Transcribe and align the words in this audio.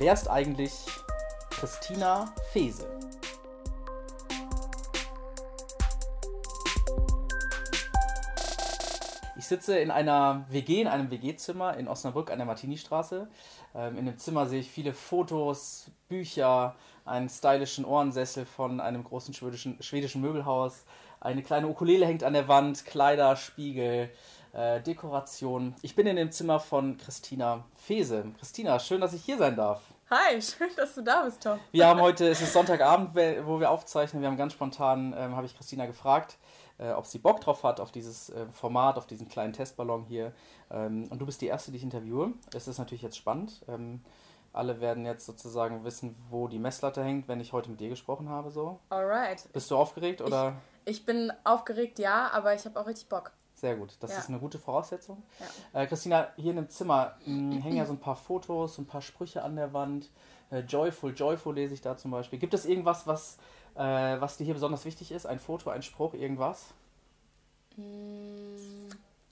Wer 0.00 0.14
ist 0.14 0.30
eigentlich 0.30 0.72
Christina 1.50 2.34
Fese? 2.54 2.88
Ich 9.36 9.44
sitze 9.44 9.78
in 9.78 9.90
einer 9.90 10.46
WG, 10.48 10.80
in 10.80 10.88
einem 10.88 11.10
WG-Zimmer 11.10 11.76
in 11.76 11.86
Osnabrück 11.86 12.30
an 12.30 12.38
der 12.38 12.46
Martini-Straße. 12.46 13.28
Ähm, 13.74 13.98
in 13.98 14.06
dem 14.06 14.16
Zimmer 14.16 14.46
sehe 14.46 14.60
ich 14.60 14.70
viele 14.70 14.94
Fotos, 14.94 15.90
Bücher, 16.08 16.76
einen 17.04 17.28
stylischen 17.28 17.84
Ohrensessel 17.84 18.46
von 18.46 18.80
einem 18.80 19.04
großen 19.04 19.34
schwedischen, 19.34 19.82
schwedischen 19.82 20.22
Möbelhaus. 20.22 20.86
Eine 21.20 21.42
kleine 21.42 21.68
Ukulele 21.68 22.06
hängt 22.06 22.24
an 22.24 22.32
der 22.32 22.48
Wand, 22.48 22.86
Kleider, 22.86 23.36
Spiegel, 23.36 24.08
äh, 24.52 24.80
Dekoration. 24.80 25.74
Ich 25.82 25.94
bin 25.94 26.06
in 26.06 26.16
dem 26.16 26.32
Zimmer 26.32 26.60
von 26.60 26.96
Christina 26.98 27.64
Fese. 27.76 28.24
Christina, 28.38 28.78
schön, 28.78 29.00
dass 29.00 29.12
ich 29.12 29.24
hier 29.24 29.38
sein 29.38 29.56
darf. 29.56 29.80
Hi, 30.10 30.40
schön, 30.42 30.70
dass 30.76 30.94
du 30.94 31.02
da 31.02 31.22
bist, 31.22 31.42
Tom. 31.42 31.58
Wir 31.70 31.86
haben 31.86 32.00
heute, 32.00 32.28
es 32.28 32.40
ist 32.40 32.52
Sonntagabend, 32.52 33.14
wo 33.46 33.60
wir 33.60 33.70
aufzeichnen. 33.70 34.22
Wir 34.22 34.28
haben 34.28 34.36
ganz 34.36 34.52
spontan, 34.52 35.14
ähm, 35.16 35.36
habe 35.36 35.46
ich 35.46 35.56
Christina 35.56 35.86
gefragt, 35.86 36.36
äh, 36.78 36.90
ob 36.90 37.06
sie 37.06 37.18
Bock 37.18 37.40
drauf 37.40 37.62
hat, 37.62 37.78
auf 37.78 37.92
dieses 37.92 38.30
äh, 38.30 38.46
Format, 38.52 38.98
auf 38.98 39.06
diesen 39.06 39.28
kleinen 39.28 39.52
Testballon 39.52 40.04
hier. 40.04 40.32
Ähm, 40.70 41.06
und 41.10 41.20
du 41.20 41.26
bist 41.26 41.40
die 41.40 41.46
Erste, 41.46 41.70
die 41.70 41.76
ich 41.76 41.84
interviewe. 41.84 42.32
Es 42.54 42.66
ist 42.66 42.78
natürlich 42.78 43.02
jetzt 43.02 43.16
spannend. 43.16 43.62
Ähm, 43.68 44.02
alle 44.52 44.80
werden 44.80 45.06
jetzt 45.06 45.26
sozusagen 45.26 45.84
wissen, 45.84 46.16
wo 46.28 46.48
die 46.48 46.58
Messlatte 46.58 47.04
hängt, 47.04 47.28
wenn 47.28 47.38
ich 47.38 47.52
heute 47.52 47.70
mit 47.70 47.78
dir 47.78 47.88
gesprochen 47.88 48.28
habe. 48.28 48.50
So. 48.50 48.80
Alright. 48.88 49.48
Bist 49.52 49.70
du 49.70 49.76
aufgeregt 49.76 50.20
oder? 50.20 50.56
Ich, 50.84 50.98
ich 50.98 51.06
bin 51.06 51.32
aufgeregt, 51.44 52.00
ja, 52.00 52.30
aber 52.32 52.52
ich 52.52 52.64
habe 52.64 52.80
auch 52.80 52.86
richtig 52.86 53.08
Bock. 53.08 53.30
Sehr 53.60 53.76
gut, 53.76 53.94
das 54.00 54.12
Ja. 54.12 54.18
ist 54.20 54.28
eine 54.30 54.38
gute 54.38 54.58
Voraussetzung. 54.58 55.22
Ja. 55.74 55.82
Äh, 55.82 55.86
Christina, 55.86 56.28
hier 56.36 56.50
in 56.52 56.56
dem 56.56 56.70
Zimmer 56.70 57.16
mh, 57.26 57.62
hängen 57.62 57.76
ja 57.76 57.84
so 57.84 57.92
ein 57.92 57.98
paar 57.98 58.16
Fotos, 58.16 58.76
so 58.76 58.82
ein 58.82 58.86
paar 58.86 59.02
Sprüche 59.02 59.42
an 59.42 59.54
der 59.54 59.74
Wand. 59.74 60.08
Äh, 60.50 60.60
joyful, 60.60 61.12
joyful 61.12 61.54
lese 61.54 61.74
ich 61.74 61.82
da 61.82 61.94
zum 61.98 62.10
Beispiel. 62.10 62.38
Gibt 62.38 62.54
es 62.54 62.64
irgendwas, 62.64 63.06
was, 63.06 63.36
äh, 63.74 63.82
was 64.18 64.38
dir 64.38 64.44
hier 64.44 64.54
besonders 64.54 64.86
wichtig 64.86 65.12
ist? 65.12 65.26
Ein 65.26 65.38
Foto, 65.38 65.68
ein 65.68 65.82
Spruch, 65.82 66.14
irgendwas? 66.14 66.68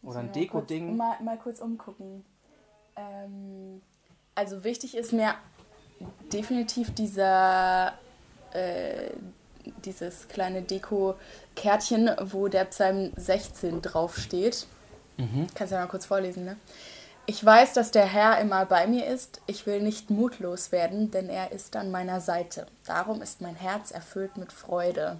Oder 0.02 0.18
ein 0.20 0.32
Deko-Ding? 0.32 0.94
Mal, 0.96 1.16
mal 1.22 1.38
kurz 1.38 1.60
umgucken. 1.60 2.22
Ähm, 2.96 3.80
also 4.34 4.62
wichtig 4.62 4.94
ist 4.94 5.12
mir 5.14 5.34
definitiv 6.32 6.94
dieser, 6.94 7.94
äh, 8.52 9.10
dieses 9.84 10.28
kleine 10.28 10.62
Deko-Kärtchen, 10.62 12.10
wo 12.20 12.48
der 12.48 12.64
Psalm 12.66 13.12
16 13.16 13.82
draufsteht. 13.82 14.66
Mhm. 15.16 15.46
Kannst 15.54 15.72
du 15.72 15.76
ja 15.76 15.82
mal 15.82 15.88
kurz 15.88 16.06
vorlesen, 16.06 16.44
ne? 16.44 16.56
Ich 17.30 17.44
weiß, 17.44 17.74
dass 17.74 17.90
der 17.90 18.06
Herr 18.06 18.40
immer 18.40 18.64
bei 18.64 18.86
mir 18.86 19.06
ist. 19.06 19.42
Ich 19.46 19.66
will 19.66 19.82
nicht 19.82 20.08
mutlos 20.08 20.72
werden, 20.72 21.10
denn 21.10 21.28
er 21.28 21.52
ist 21.52 21.76
an 21.76 21.90
meiner 21.90 22.22
Seite. 22.22 22.66
Darum 22.86 23.20
ist 23.20 23.42
mein 23.42 23.54
Herz 23.54 23.90
erfüllt 23.90 24.38
mit 24.38 24.50
Freude. 24.50 25.18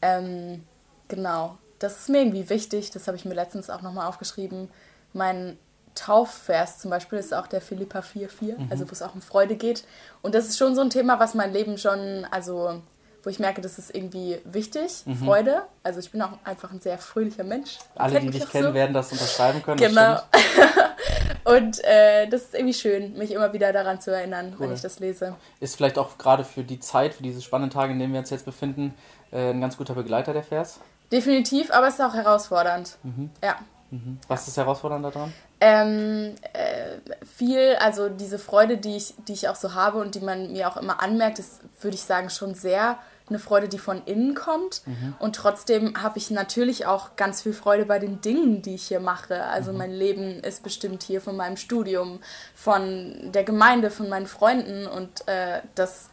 Ähm, 0.00 0.64
genau, 1.06 1.58
das 1.80 1.98
ist 1.98 2.08
mir 2.08 2.22
irgendwie 2.22 2.48
wichtig. 2.48 2.92
Das 2.92 3.08
habe 3.08 3.18
ich 3.18 3.26
mir 3.26 3.34
letztens 3.34 3.68
auch 3.68 3.82
nochmal 3.82 4.08
aufgeschrieben. 4.08 4.70
Mein 5.12 5.58
Taufvers 5.94 6.78
zum 6.78 6.90
Beispiel 6.90 7.18
ist 7.18 7.34
auch 7.34 7.46
der 7.46 7.60
Philippa 7.60 8.00
4,4, 8.00 8.70
also 8.70 8.88
wo 8.88 8.92
es 8.92 9.02
auch 9.02 9.14
um 9.14 9.20
Freude 9.20 9.56
geht. 9.56 9.84
Und 10.22 10.34
das 10.34 10.46
ist 10.46 10.56
schon 10.56 10.74
so 10.74 10.80
ein 10.80 10.90
Thema, 10.90 11.20
was 11.20 11.34
mein 11.34 11.52
Leben 11.52 11.76
schon, 11.76 12.26
also 12.30 12.80
wo 13.24 13.30
ich 13.30 13.38
merke, 13.38 13.60
das 13.60 13.78
ist 13.78 13.94
irgendwie 13.94 14.38
wichtig, 14.44 15.04
Freude. 15.24 15.62
Also 15.82 16.00
ich 16.00 16.10
bin 16.10 16.20
auch 16.22 16.32
einfach 16.44 16.70
ein 16.72 16.80
sehr 16.80 16.98
fröhlicher 16.98 17.44
Mensch. 17.44 17.78
Alle, 17.94 18.20
die 18.20 18.30
dich 18.30 18.48
kennen, 18.48 18.68
so. 18.68 18.74
werden 18.74 18.92
das 18.92 19.12
unterschreiben 19.12 19.62
können. 19.62 19.78
Genau. 19.78 20.18
Und 21.44 21.84
äh, 21.84 22.26
das 22.28 22.42
ist 22.42 22.54
irgendwie 22.54 22.74
schön, 22.74 23.18
mich 23.18 23.30
immer 23.30 23.52
wieder 23.52 23.72
daran 23.72 24.00
zu 24.00 24.10
erinnern, 24.10 24.54
wenn 24.58 24.68
Cool. 24.68 24.74
ich 24.74 24.80
das 24.80 24.98
lese. 24.98 25.36
Ist 25.60 25.76
vielleicht 25.76 25.98
auch 25.98 26.16
gerade 26.16 26.44
für 26.44 26.64
die 26.64 26.80
Zeit, 26.80 27.14
für 27.14 27.22
diese 27.22 27.42
spannenden 27.42 27.70
Tage, 27.70 27.92
in 27.92 27.98
denen 27.98 28.12
wir 28.12 28.20
uns 28.20 28.30
jetzt 28.30 28.46
befinden, 28.46 28.94
äh, 29.30 29.50
ein 29.50 29.60
ganz 29.60 29.76
guter 29.76 29.94
Begleiter, 29.94 30.32
der 30.32 30.42
Vers. 30.42 30.80
Definitiv, 31.12 31.70
aber 31.70 31.88
es 31.88 31.94
ist 31.94 32.00
auch 32.00 32.14
herausfordernd. 32.14 32.96
Ja. 33.42 33.56
Mhm. 33.90 34.18
Was 34.26 34.48
ist 34.48 34.56
herausfordernd 34.56 35.04
daran? 35.04 35.32
Ähm, 35.60 36.34
äh, 36.52 37.24
viel, 37.24 37.76
also 37.78 38.08
diese 38.08 38.38
Freude, 38.38 38.78
die 38.78 38.96
ich, 38.96 39.14
die 39.28 39.34
ich 39.34 39.48
auch 39.48 39.54
so 39.54 39.74
habe 39.74 39.98
und 39.98 40.14
die 40.14 40.20
man 40.20 40.52
mir 40.52 40.68
auch 40.68 40.76
immer 40.76 41.02
anmerkt, 41.02 41.38
ist, 41.38 41.60
würde 41.80 41.94
ich 41.94 42.02
sagen, 42.02 42.30
schon 42.30 42.54
sehr 42.54 42.98
eine 43.28 43.38
Freude, 43.38 43.68
die 43.68 43.78
von 43.78 44.02
innen 44.04 44.34
kommt. 44.34 44.82
Und 45.18 45.36
trotzdem 45.36 46.02
habe 46.02 46.18
ich 46.18 46.30
natürlich 46.30 46.86
auch 46.86 47.16
ganz 47.16 47.42
viel 47.42 47.54
Freude 47.54 47.86
bei 47.86 47.98
den 47.98 48.20
Dingen, 48.20 48.60
die 48.60 48.74
ich 48.74 48.88
hier 48.88 49.00
mache. 49.00 49.44
Also 49.44 49.72
mein 49.72 49.90
Leben 49.92 50.40
ist 50.40 50.62
bestimmt 50.62 51.02
hier 51.02 51.20
von 51.20 51.36
meinem 51.36 51.56
Studium, 51.56 52.20
von 52.54 53.32
der 53.32 53.44
Gemeinde, 53.44 53.90
von 53.90 54.08
meinen 54.08 54.26
Freunden 54.26 54.86
und 54.86 55.26
äh, 55.26 55.62
das 55.74 56.10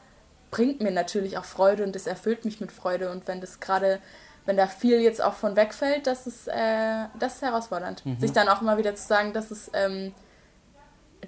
bringt 0.52 0.82
mir 0.82 0.92
natürlich 0.92 1.38
auch 1.38 1.46
Freude 1.46 1.84
und 1.84 1.96
es 1.96 2.08
erfüllt 2.08 2.46
mich 2.46 2.62
mit 2.62 2.72
Freude. 2.72 3.10
Und 3.10 3.28
wenn 3.28 3.42
das 3.42 3.60
gerade, 3.60 4.00
wenn 4.46 4.58
da 4.58 4.68
viel 4.68 5.02
jetzt 5.02 5.22
auch 5.22 5.34
von 5.34 5.56
wegfällt, 5.56 6.08
das 6.08 6.28
ist, 6.28 6.48
äh, 6.48 7.06
das 7.20 7.36
ist 7.36 7.42
herausfordernd. 7.42 8.04
Sich 8.20 8.32
dann 8.32 8.48
auch 8.48 8.62
immer 8.62 8.78
wieder 8.78 8.96
zu 8.96 9.06
sagen, 9.06 9.34
das 9.34 9.52
ist, 9.52 9.72
ähm, 9.74 10.14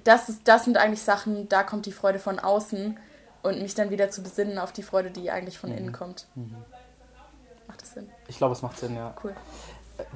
das 0.03 0.29
ist, 0.29 0.41
das 0.45 0.65
sind 0.65 0.77
eigentlich 0.77 1.03
Sachen, 1.03 1.49
da 1.49 1.63
kommt 1.63 1.85
die 1.85 1.91
Freude 1.91 2.19
von 2.19 2.39
außen 2.39 2.97
und 3.43 3.61
mich 3.61 3.75
dann 3.75 3.89
wieder 3.91 4.09
zu 4.09 4.23
besinnen 4.23 4.57
auf 4.57 4.71
die 4.71 4.83
Freude, 4.83 5.11
die 5.11 5.29
eigentlich 5.31 5.59
von 5.59 5.71
innen 5.71 5.91
kommt. 5.91 6.25
Macht 7.67 7.81
das 7.81 7.93
Sinn? 7.93 8.09
Ich 8.27 8.37
glaube, 8.37 8.53
es 8.53 8.61
macht 8.61 8.77
Sinn, 8.79 8.95
ja. 8.95 9.13
Cool. 9.23 9.35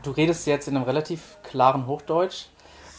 Du 0.04 0.12
redest 0.12 0.48
jetzt 0.48 0.68
in 0.68 0.76
einem 0.76 0.86
relativ 0.86 1.38
klaren 1.44 1.86
Hochdeutsch. 1.88 2.46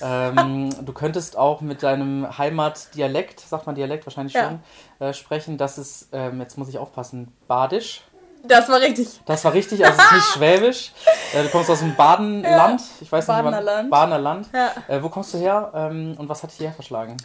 Ähm, 0.00 0.70
du 0.84 0.92
könntest 0.92 1.36
auch 1.36 1.60
mit 1.60 1.82
deinem 1.82 2.38
Heimatdialekt, 2.38 3.40
sagt 3.40 3.66
man 3.66 3.74
Dialekt 3.74 4.06
wahrscheinlich 4.06 4.34
Ja. 4.34 4.48
schon, 4.98 5.06
äh, 5.06 5.12
sprechen. 5.12 5.58
Das 5.58 5.76
ist, 5.78 6.08
ähm, 6.12 6.40
jetzt 6.40 6.56
muss 6.56 6.68
ich 6.68 6.78
aufpassen, 6.78 7.32
Badisch. 7.48 8.02
Das 8.44 8.68
war 8.68 8.80
richtig. 8.80 9.20
Das 9.26 9.44
war 9.44 9.52
richtig, 9.52 9.84
also 9.84 9.98
es 9.98 10.04
ist 10.04 10.12
nicht 10.12 10.26
Schwäbisch. 10.34 10.92
Äh, 11.34 11.42
du 11.42 11.48
kommst 11.48 11.68
aus 11.70 11.80
dem 11.80 11.96
Badenland. 11.96 12.80
Ich 13.00 13.10
weiß 13.10 13.26
nicht, 13.26 13.36
wie 13.38 13.42
man- 13.42 13.52
Badener 13.52 13.60
Land. 13.72 13.90
Badener 13.90 14.18
Land. 14.18 14.48
Ja. 14.54 14.70
Äh, 14.86 15.02
wo 15.02 15.08
kommst 15.08 15.34
du 15.34 15.38
her 15.38 15.72
ähm, 15.74 16.14
und 16.16 16.28
was 16.28 16.42
hat 16.42 16.50
dich 16.50 16.58
hierher 16.58 16.74
verschlagen? 16.74 17.16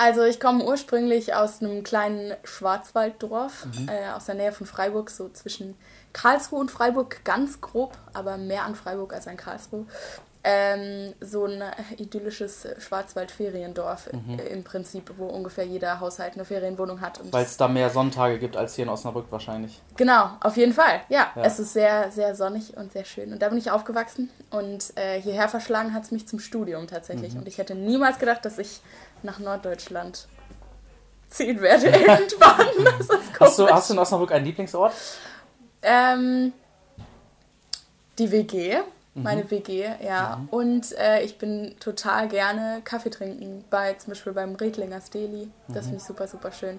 Also 0.00 0.22
ich 0.22 0.38
komme 0.38 0.62
ursprünglich 0.62 1.34
aus 1.34 1.60
einem 1.60 1.82
kleinen 1.82 2.34
Schwarzwalddorf, 2.44 3.66
äh, 3.88 4.10
aus 4.14 4.26
der 4.26 4.36
Nähe 4.36 4.52
von 4.52 4.64
Freiburg, 4.64 5.10
so 5.10 5.28
zwischen 5.30 5.74
Karlsruhe 6.12 6.60
und 6.60 6.70
Freiburg, 6.70 7.24
ganz 7.24 7.60
grob, 7.60 7.98
aber 8.12 8.36
mehr 8.36 8.62
an 8.64 8.76
Freiburg 8.76 9.12
als 9.12 9.26
an 9.26 9.36
Karlsruhe. 9.36 9.86
Ähm, 10.44 11.14
so 11.20 11.46
ein 11.46 11.62
idyllisches 11.96 12.66
Schwarzwald-Feriendorf 12.78 14.08
äh, 14.38 14.48
im 14.52 14.62
Prinzip, 14.62 15.12
wo 15.16 15.26
ungefähr 15.26 15.64
jeder 15.66 15.98
Haushalt 15.98 16.34
eine 16.34 16.44
Ferienwohnung 16.44 17.00
hat. 17.00 17.20
Weil 17.32 17.44
es 17.44 17.56
da 17.56 17.66
mehr 17.66 17.90
Sonntage 17.90 18.38
gibt 18.38 18.56
als 18.56 18.76
hier 18.76 18.84
in 18.84 18.88
Osnabrück 18.88 19.26
wahrscheinlich. 19.30 19.82
Genau, 19.96 20.30
auf 20.40 20.56
jeden 20.56 20.72
Fall. 20.72 21.00
Ja, 21.08 21.32
Ja. 21.34 21.42
es 21.42 21.58
ist 21.58 21.72
sehr, 21.72 22.12
sehr 22.12 22.36
sonnig 22.36 22.76
und 22.76 22.92
sehr 22.92 23.04
schön. 23.04 23.32
Und 23.32 23.42
da 23.42 23.48
bin 23.48 23.58
ich 23.58 23.72
aufgewachsen 23.72 24.30
und 24.50 24.96
äh, 24.96 25.20
hierher 25.20 25.48
verschlagen 25.48 25.92
hat 25.92 26.04
es 26.04 26.12
mich 26.12 26.28
zum 26.28 26.38
Studium 26.38 26.86
tatsächlich. 26.86 27.34
Mhm. 27.34 27.40
Und 27.40 27.48
ich 27.48 27.58
hätte 27.58 27.74
niemals 27.74 28.20
gedacht, 28.20 28.44
dass 28.44 28.58
ich 28.58 28.80
nach 29.24 29.38
Norddeutschland 29.38 30.26
ziehen 31.28 31.60
werde 31.60 31.86
irgendwann. 31.86 32.66
Das 32.98 33.08
ist 33.08 33.40
Hast 33.40 33.58
du, 33.58 33.68
hast 33.68 33.90
du 33.90 33.94
in 33.94 33.98
Osnabrück 34.00 34.32
einen 34.32 34.44
Lieblingsort? 34.46 34.92
Ähm, 35.82 36.52
die 38.18 38.30
WG, 38.30 38.78
Mhm. 39.18 39.22
meine 39.24 39.50
WG, 39.50 39.86
ja. 40.04 40.40
Und 40.50 40.96
äh, 40.98 41.22
ich 41.22 41.38
bin 41.38 41.74
total 41.80 42.28
gerne 42.28 42.80
Kaffee 42.84 43.10
trinken, 43.10 43.64
bei, 43.70 43.94
zum 43.94 44.12
Beispiel 44.12 44.32
beim 44.32 44.54
Redlingers 44.54 45.10
Deli. 45.10 45.50
Das 45.68 45.76
Mhm. 45.84 45.90
finde 45.90 45.96
ich 45.98 46.02
super, 46.04 46.26
super 46.28 46.52
schön. 46.52 46.78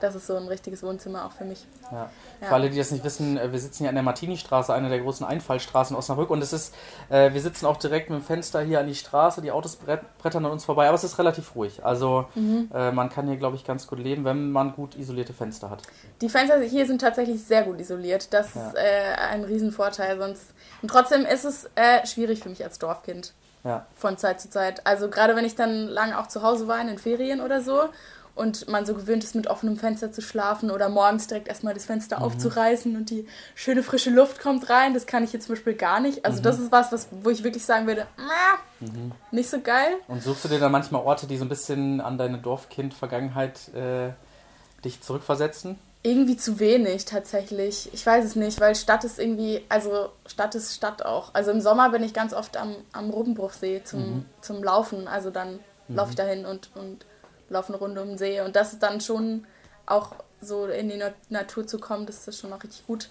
Das 0.00 0.14
ist 0.14 0.26
so 0.26 0.36
ein 0.36 0.46
richtiges 0.46 0.82
Wohnzimmer 0.82 1.24
auch 1.26 1.32
für 1.32 1.44
mich. 1.44 1.66
Ja. 1.90 2.10
Ja. 2.40 2.48
Für 2.48 2.54
alle, 2.54 2.70
die 2.70 2.78
das 2.78 2.90
nicht 2.92 3.02
wissen, 3.02 3.36
äh, 3.36 3.50
wir 3.50 3.58
sitzen 3.58 3.78
hier 3.78 3.88
an 3.88 3.94
der 3.96 4.04
Martini-Straße, 4.04 4.72
einer 4.72 4.88
der 4.88 5.00
großen 5.00 5.26
Einfallstraßen 5.26 5.94
in 5.94 5.98
Osnabrück. 5.98 6.30
Und 6.30 6.40
es 6.42 6.52
ist, 6.52 6.74
äh, 7.08 7.32
wir 7.32 7.40
sitzen 7.40 7.66
auch 7.66 7.76
direkt 7.78 8.10
mit 8.10 8.20
dem 8.20 8.24
Fenster 8.24 8.60
hier 8.60 8.78
an 8.80 8.86
die 8.86 8.94
Straße, 8.94 9.40
die 9.42 9.50
Autos 9.50 9.76
brett, 9.76 10.02
brettern 10.18 10.44
an 10.46 10.52
uns 10.52 10.64
vorbei, 10.64 10.86
aber 10.86 10.94
es 10.94 11.02
ist 11.04 11.18
relativ 11.18 11.54
ruhig. 11.56 11.84
Also 11.84 12.26
Mhm. 12.34 12.70
äh, 12.72 12.92
man 12.92 13.08
kann 13.10 13.26
hier, 13.26 13.36
glaube 13.38 13.56
ich, 13.56 13.64
ganz 13.64 13.86
gut 13.86 13.98
leben, 13.98 14.24
wenn 14.24 14.52
man 14.52 14.72
gut 14.74 14.94
isolierte 14.96 15.32
Fenster 15.32 15.70
hat. 15.70 15.82
Die 16.20 16.28
Fenster 16.28 16.60
hier 16.60 16.86
sind 16.86 17.00
tatsächlich 17.00 17.42
sehr 17.42 17.62
gut 17.64 17.80
isoliert. 17.80 18.32
Das 18.32 18.54
Ja. 18.54 18.68
ist 18.68 18.74
äh, 18.76 19.14
ein 19.32 19.42
Riesenvorteil. 19.44 20.18
Sonst 20.18 20.42
und 20.82 20.88
trotzdem 20.90 21.24
ist 21.26 21.44
es 21.44 21.68
äh, 21.78 22.06
schwierig 22.06 22.40
für 22.40 22.48
mich 22.48 22.64
als 22.64 22.78
Dorfkind 22.78 23.32
Ja. 23.64 23.86
von 23.96 24.18
Zeit 24.18 24.40
zu 24.40 24.50
Zeit. 24.50 24.86
Also 24.86 25.08
gerade 25.08 25.36
wenn 25.36 25.44
ich 25.44 25.54
dann 25.54 25.86
lange 25.88 26.18
auch 26.18 26.26
zu 26.26 26.42
Hause 26.42 26.68
war 26.68 26.80
in 26.80 26.86
den 26.88 26.98
Ferien 26.98 27.40
oder 27.40 27.60
so 27.62 27.88
und 28.34 28.68
man 28.68 28.86
so 28.86 28.94
gewöhnt 28.94 29.24
ist, 29.24 29.34
mit 29.34 29.48
offenem 29.48 29.76
Fenster 29.76 30.12
zu 30.12 30.20
schlafen 30.22 30.70
oder 30.70 30.88
morgens 30.88 31.26
direkt 31.26 31.48
erstmal 31.48 31.74
das 31.74 31.84
Fenster 31.86 32.22
aufzureißen 32.22 32.94
und 32.96 33.10
die 33.10 33.26
schöne 33.56 33.82
frische 33.82 34.10
Luft 34.10 34.40
kommt 34.40 34.70
rein. 34.70 34.94
Das 34.94 35.06
kann 35.06 35.24
ich 35.24 35.32
jetzt 35.32 35.46
zum 35.46 35.56
Beispiel 35.56 35.74
gar 35.74 35.98
nicht. 36.00 36.24
Also 36.24 36.40
das 36.40 36.58
ist 36.60 36.70
was, 36.70 36.92
was 36.92 37.08
wo 37.10 37.30
ich 37.30 37.42
wirklich 37.42 37.64
sagen 37.64 37.86
würde, 37.88 38.06
"Mäh, 38.16 38.88
nicht 39.32 39.50
so 39.50 39.60
geil. 39.60 39.94
Und 40.06 40.22
suchst 40.22 40.44
du 40.44 40.48
dir 40.48 40.60
dann 40.60 40.70
manchmal 40.70 41.02
Orte, 41.02 41.26
die 41.26 41.36
so 41.36 41.44
ein 41.44 41.48
bisschen 41.48 42.00
an 42.00 42.16
deine 42.16 42.38
Dorfkind-Vergangenheit 42.38 43.74
äh, 43.74 44.10
dich 44.84 45.00
zurückversetzen? 45.02 45.76
Irgendwie 46.02 46.36
zu 46.36 46.60
wenig 46.60 47.04
tatsächlich. 47.04 47.92
Ich 47.92 48.06
weiß 48.06 48.24
es 48.24 48.36
nicht, 48.36 48.60
weil 48.60 48.76
Stadt 48.76 49.04
ist 49.04 49.18
irgendwie, 49.18 49.64
also 49.68 50.10
Stadt 50.26 50.54
ist 50.54 50.74
Stadt 50.74 51.04
auch. 51.04 51.34
Also 51.34 51.50
im 51.50 51.60
Sommer 51.60 51.90
bin 51.90 52.02
ich 52.02 52.14
ganz 52.14 52.32
oft 52.32 52.56
am, 52.56 52.76
am 52.92 53.10
Rubbenbruchsee 53.10 53.82
zum, 53.84 54.24
zum 54.40 54.62
Laufen. 54.62 55.08
Also 55.08 55.30
dann 55.30 55.58
laufe 55.88 56.10
ich 56.10 56.16
dahin 56.16 56.46
und, 56.46 56.70
und 56.76 57.04
laufen 57.48 57.72
eine 57.74 57.82
Runde 57.82 58.02
um 58.02 58.08
den 58.08 58.18
See. 58.18 58.40
Und 58.40 58.56
das 58.56 58.72
ist 58.72 58.82
dann 58.82 59.00
schon 59.00 59.46
auch 59.86 60.14
so 60.40 60.66
in 60.66 60.88
die 60.88 61.02
Natur 61.30 61.66
zu 61.66 61.78
kommen, 61.78 62.06
das 62.06 62.28
ist 62.28 62.38
schon 62.38 62.52
auch 62.52 62.62
richtig 62.62 62.86
gut. 62.86 63.08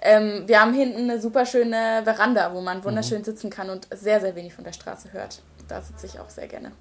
Ähm, 0.00 0.44
wir 0.46 0.60
haben 0.60 0.72
hinten 0.72 1.10
eine 1.10 1.20
super 1.20 1.44
schöne 1.44 2.00
Veranda, 2.04 2.54
wo 2.54 2.60
man 2.60 2.82
wunderschön 2.84 3.18
mhm. 3.18 3.24
sitzen 3.24 3.50
kann 3.50 3.70
und 3.70 3.88
sehr, 3.92 4.20
sehr 4.20 4.34
wenig 4.34 4.54
von 4.54 4.64
der 4.64 4.72
Straße 4.72 5.12
hört. 5.12 5.42
Da 5.68 5.82
sitze 5.82 6.06
ich 6.06 6.18
auch 6.20 6.30
sehr 6.30 6.48
gerne, 6.48 6.72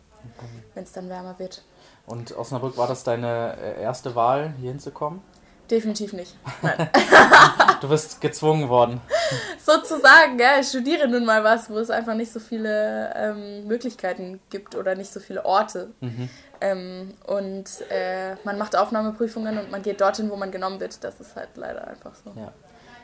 wenn 0.73 0.83
es 0.83 0.93
dann 0.93 1.09
wärmer 1.09 1.37
wird. 1.37 1.63
Und 2.05 2.35
Osnabrück, 2.35 2.77
war 2.77 2.87
das 2.87 3.03
deine 3.03 3.57
äh, 3.57 3.81
erste 3.81 4.15
Wahl, 4.15 4.53
hier 4.59 4.71
hinzukommen? 4.71 5.21
Definitiv 5.69 6.13
nicht. 6.13 6.35
Nein. 6.61 6.89
du 7.81 7.89
bist 7.89 8.21
gezwungen 8.21 8.69
worden. 8.69 9.01
Sozusagen, 9.63 10.39
ja. 10.39 10.59
Ich 10.59 10.69
studiere 10.69 11.07
nun 11.07 11.25
mal 11.25 11.43
was, 11.43 11.69
wo 11.69 11.77
es 11.77 11.89
einfach 11.89 12.15
nicht 12.15 12.31
so 12.31 12.39
viele 12.39 13.13
ähm, 13.15 13.67
Möglichkeiten 13.67 14.39
gibt 14.49 14.75
oder 14.75 14.95
nicht 14.95 15.11
so 15.11 15.19
viele 15.19 15.45
Orte. 15.45 15.91
Mhm. 15.99 16.29
Ähm, 16.61 17.13
und 17.25 17.65
äh, 17.89 18.35
man 18.43 18.57
macht 18.57 18.75
Aufnahmeprüfungen 18.75 19.57
und 19.57 19.71
man 19.71 19.81
geht 19.81 20.01
dorthin, 20.01 20.29
wo 20.29 20.35
man 20.35 20.51
genommen 20.51 20.79
wird. 20.79 21.03
Das 21.03 21.19
ist 21.19 21.35
halt 21.35 21.49
leider 21.55 21.87
einfach 21.87 22.13
so. 22.15 22.33
Ja. 22.35 22.51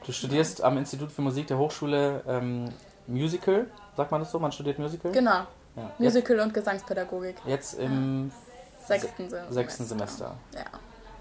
Du 0.06 0.12
studierst 0.12 0.64
am 0.64 0.78
Institut 0.78 1.12
für 1.12 1.22
Musik 1.22 1.48
der 1.48 1.58
Hochschule 1.58 2.22
ähm, 2.28 2.70
Musical, 3.08 3.68
sagt 3.96 4.12
man 4.12 4.22
das 4.22 4.32
so? 4.32 4.40
Man 4.40 4.52
studiert 4.52 4.78
Musical? 4.80 5.12
Genau. 5.12 5.46
Ja. 5.76 5.92
Musical 5.98 6.38
jetzt, 6.38 6.46
und 6.46 6.54
Gesangspädagogik. 6.54 7.36
Jetzt 7.46 7.76
im 7.76 8.32
sechsten, 8.86 9.30
Se 9.30 9.44
sechsten 9.50 9.86
Semester. 9.86 10.36
Ja. 10.54 10.66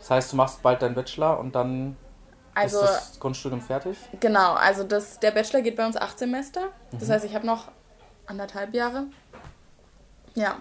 Das 0.04 0.10
heißt, 0.10 0.32
du 0.32 0.36
machst 0.36 0.60
bald 0.60 0.82
deinen 0.82 0.94
Bachelor 0.94 1.38
und 1.38 1.54
dann 1.54 1.96
also, 2.52 2.82
ist 2.82 2.90
das 2.90 3.20
Grundstudium 3.20 3.62
fertig? 3.62 3.96
Genau, 4.20 4.52
also 4.52 4.84
das, 4.84 5.18
der 5.18 5.30
Bachelor 5.30 5.62
geht 5.62 5.76
bei 5.76 5.86
uns 5.86 5.96
acht 5.96 6.18
Semester. 6.18 6.68
Das 6.92 7.08
mhm. 7.08 7.12
heißt, 7.12 7.24
ich 7.24 7.34
habe 7.34 7.46
noch 7.46 7.68
anderthalb 8.26 8.74
Jahre. 8.74 9.04
Ja. 10.34 10.58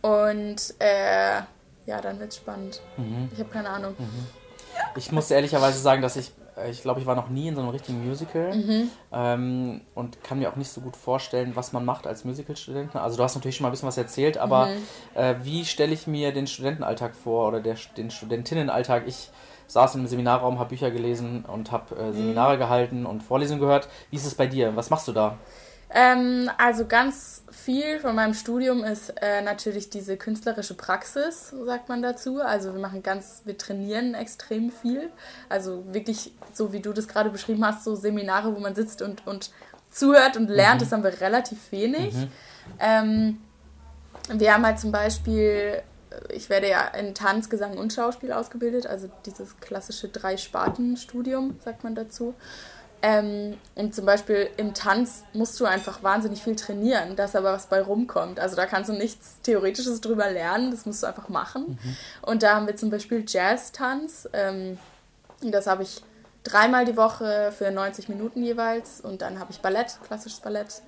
Und 0.00 0.74
äh, 0.78 1.42
ja, 1.84 2.00
dann 2.00 2.18
wird 2.18 2.30
es 2.30 2.38
spannend. 2.38 2.80
Mhm. 2.96 3.28
Ich 3.30 3.40
habe 3.40 3.50
keine 3.50 3.68
Ahnung. 3.68 3.94
Mhm. 3.98 4.26
Ich 4.96 5.12
muss 5.12 5.30
ehrlicherweise 5.30 5.78
sagen, 5.78 6.00
dass 6.00 6.16
ich 6.16 6.32
ich 6.70 6.82
glaube, 6.82 7.00
ich 7.00 7.06
war 7.06 7.14
noch 7.14 7.28
nie 7.28 7.48
in 7.48 7.54
so 7.54 7.60
einem 7.60 7.70
richtigen 7.70 8.06
Musical 8.06 8.54
mhm. 8.54 8.90
ähm, 9.12 9.80
und 9.94 10.22
kann 10.22 10.38
mir 10.38 10.50
auch 10.50 10.56
nicht 10.56 10.70
so 10.70 10.80
gut 10.80 10.96
vorstellen, 10.96 11.52
was 11.54 11.72
man 11.72 11.84
macht 11.84 12.06
als 12.06 12.24
Musicalstudent. 12.24 12.94
Also 12.96 13.16
du 13.16 13.22
hast 13.22 13.34
natürlich 13.34 13.56
schon 13.56 13.62
mal 13.62 13.70
ein 13.70 13.72
bisschen 13.72 13.88
was 13.88 13.96
erzählt, 13.96 14.36
aber 14.38 14.66
mhm. 14.66 14.82
äh, 15.14 15.34
wie 15.42 15.64
stelle 15.64 15.92
ich 15.92 16.06
mir 16.06 16.32
den 16.32 16.46
Studentenalltag 16.46 17.14
vor 17.14 17.48
oder 17.48 17.60
der, 17.60 17.76
den 17.96 18.10
Studentinnenalltag? 18.10 19.04
Ich 19.06 19.30
saß 19.66 19.94
im 19.94 20.06
Seminarraum, 20.06 20.58
habe 20.58 20.70
Bücher 20.70 20.90
gelesen 20.90 21.44
und 21.46 21.72
habe 21.72 21.96
äh, 21.96 22.12
Seminare 22.12 22.56
mhm. 22.56 22.60
gehalten 22.60 23.06
und 23.06 23.22
Vorlesungen 23.22 23.60
gehört. 23.60 23.88
Wie 24.10 24.16
ist 24.16 24.26
es 24.26 24.34
bei 24.34 24.46
dir? 24.46 24.76
Was 24.76 24.90
machst 24.90 25.08
du 25.08 25.12
da? 25.12 25.38
Ähm, 25.94 26.50
also 26.58 26.86
ganz 26.86 27.41
viel 27.52 28.00
von 28.00 28.14
meinem 28.14 28.34
Studium 28.34 28.82
ist 28.82 29.10
äh, 29.20 29.42
natürlich 29.42 29.90
diese 29.90 30.16
künstlerische 30.16 30.74
Praxis, 30.74 31.52
sagt 31.64 31.88
man 31.88 32.02
dazu. 32.02 32.40
Also 32.40 32.72
wir 32.72 32.80
machen 32.80 33.02
ganz, 33.02 33.42
wir 33.44 33.56
trainieren 33.56 34.14
extrem 34.14 34.70
viel. 34.70 35.10
Also 35.48 35.84
wirklich, 35.92 36.32
so 36.52 36.72
wie 36.72 36.80
du 36.80 36.92
das 36.92 37.08
gerade 37.08 37.30
beschrieben 37.30 37.64
hast, 37.64 37.84
so 37.84 37.94
Seminare, 37.94 38.54
wo 38.54 38.58
man 38.58 38.74
sitzt 38.74 39.02
und, 39.02 39.26
und 39.26 39.50
zuhört 39.90 40.36
und 40.36 40.48
lernt, 40.48 40.80
mhm. 40.80 40.84
das 40.84 40.92
haben 40.92 41.04
wir 41.04 41.20
relativ 41.20 41.70
wenig. 41.70 42.14
Mhm. 42.14 42.28
Ähm, 42.80 43.38
wir 44.28 44.54
haben 44.54 44.64
halt 44.64 44.78
zum 44.78 44.90
Beispiel, 44.90 45.82
ich 46.30 46.48
werde 46.48 46.68
ja 46.68 46.86
in 46.88 47.14
Tanz, 47.14 47.50
Gesang 47.50 47.76
und 47.76 47.92
Schauspiel 47.92 48.32
ausgebildet, 48.32 48.86
also 48.86 49.10
dieses 49.26 49.60
klassische 49.60 50.08
Drei-Sparten-Studium, 50.08 51.58
sagt 51.62 51.84
man 51.84 51.94
dazu. 51.94 52.34
Ähm, 53.04 53.58
und 53.74 53.96
zum 53.96 54.06
Beispiel 54.06 54.48
im 54.56 54.74
Tanz 54.74 55.24
musst 55.32 55.58
du 55.58 55.64
einfach 55.64 56.04
wahnsinnig 56.04 56.40
viel 56.40 56.54
trainieren, 56.54 57.16
dass 57.16 57.34
aber 57.34 57.52
was 57.52 57.66
bei 57.66 57.82
rumkommt. 57.82 58.38
Also 58.38 58.54
da 58.54 58.66
kannst 58.66 58.90
du 58.90 58.94
nichts 58.94 59.40
Theoretisches 59.42 60.00
drüber 60.00 60.30
lernen, 60.30 60.70
das 60.70 60.86
musst 60.86 61.02
du 61.02 61.08
einfach 61.08 61.28
machen. 61.28 61.78
Mhm. 61.82 61.96
Und 62.22 62.42
da 62.44 62.54
haben 62.54 62.66
wir 62.68 62.76
zum 62.76 62.90
Beispiel 62.90 63.24
Jazz-Tanz. 63.26 64.28
Ähm, 64.32 64.78
das 65.40 65.66
habe 65.66 65.82
ich 65.82 66.00
dreimal 66.44 66.84
die 66.84 66.96
Woche 66.96 67.52
für 67.56 67.72
90 67.72 68.08
Minuten 68.08 68.44
jeweils. 68.44 69.00
Und 69.00 69.20
dann 69.20 69.40
habe 69.40 69.50
ich 69.50 69.60
Ballett, 69.60 69.98
klassisches 70.06 70.38
Ballett, 70.38 70.82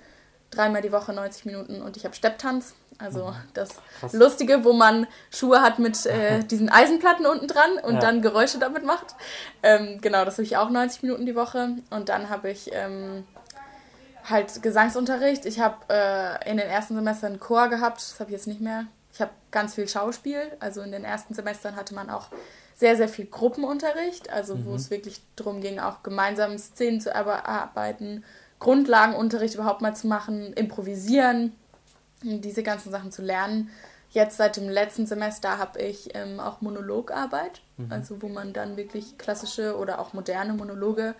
dreimal 0.52 0.82
die 0.82 0.92
Woche 0.92 1.12
90 1.12 1.46
Minuten. 1.46 1.82
Und 1.82 1.96
ich 1.96 2.04
habe 2.04 2.14
Stepptanz, 2.14 2.74
also 2.98 3.28
mhm. 3.28 3.34
das 3.54 3.70
Krass. 4.00 4.12
Lustige, 4.12 4.64
wo 4.64 4.72
man 4.72 5.06
Schuhe 5.30 5.62
hat 5.62 5.78
mit 5.78 6.06
äh, 6.06 6.44
diesen 6.44 6.68
Eisenplatten 6.68 7.26
unten 7.26 7.48
dran 7.48 7.78
und 7.82 7.94
ja. 7.94 8.00
dann 8.00 8.22
Geräusche 8.22 8.58
damit 8.58 8.84
macht. 8.84 9.14
Ähm, 9.62 10.00
genau, 10.00 10.24
das 10.24 10.34
habe 10.34 10.44
ich 10.44 10.56
auch 10.56 10.70
90 10.70 11.02
Minuten 11.02 11.26
die 11.26 11.34
Woche. 11.34 11.76
Und 11.90 12.08
dann 12.08 12.30
habe 12.30 12.50
ich 12.50 12.70
ähm, 12.72 13.24
halt 14.28 14.62
Gesangsunterricht. 14.62 15.44
Ich 15.46 15.60
habe 15.60 15.76
äh, 15.88 16.50
in 16.50 16.56
den 16.56 16.68
ersten 16.68 16.94
Semestern 16.94 17.32
einen 17.32 17.40
Chor 17.40 17.68
gehabt, 17.68 17.98
das 17.98 18.20
habe 18.20 18.30
ich 18.30 18.36
jetzt 18.36 18.46
nicht 18.46 18.60
mehr. 18.60 18.86
Ich 19.12 19.20
habe 19.20 19.30
ganz 19.50 19.74
viel 19.74 19.88
Schauspiel. 19.88 20.40
Also 20.60 20.80
in 20.82 20.92
den 20.92 21.04
ersten 21.04 21.34
Semestern 21.34 21.76
hatte 21.76 21.94
man 21.94 22.10
auch 22.10 22.28
sehr, 22.76 22.96
sehr 22.96 23.08
viel 23.08 23.26
Gruppenunterricht, 23.26 24.30
also 24.30 24.56
mhm. 24.56 24.66
wo 24.66 24.74
es 24.74 24.90
wirklich 24.90 25.20
darum 25.36 25.60
ging, 25.60 25.78
auch 25.78 26.02
gemeinsam 26.02 26.58
Szenen 26.58 27.00
zu 27.00 27.10
erarbeiten, 27.10 28.24
Grundlagenunterricht 28.58 29.54
überhaupt 29.54 29.80
mal 29.80 29.94
zu 29.94 30.08
machen, 30.08 30.52
improvisieren 30.54 31.52
diese 32.24 32.62
ganzen 32.62 32.90
Sachen 32.90 33.12
zu 33.12 33.22
lernen. 33.22 33.70
Jetzt 34.10 34.36
seit 34.36 34.56
dem 34.56 34.68
letzten 34.68 35.06
Semester 35.06 35.58
habe 35.58 35.80
ich 35.80 36.14
ähm, 36.14 36.38
auch 36.38 36.60
Monologarbeit, 36.60 37.62
mhm. 37.76 37.90
also 37.90 38.22
wo 38.22 38.28
man 38.28 38.52
dann 38.52 38.76
wirklich 38.76 39.18
klassische 39.18 39.76
oder 39.76 39.98
auch 39.98 40.12
moderne 40.12 40.52
Monologe 40.52 41.14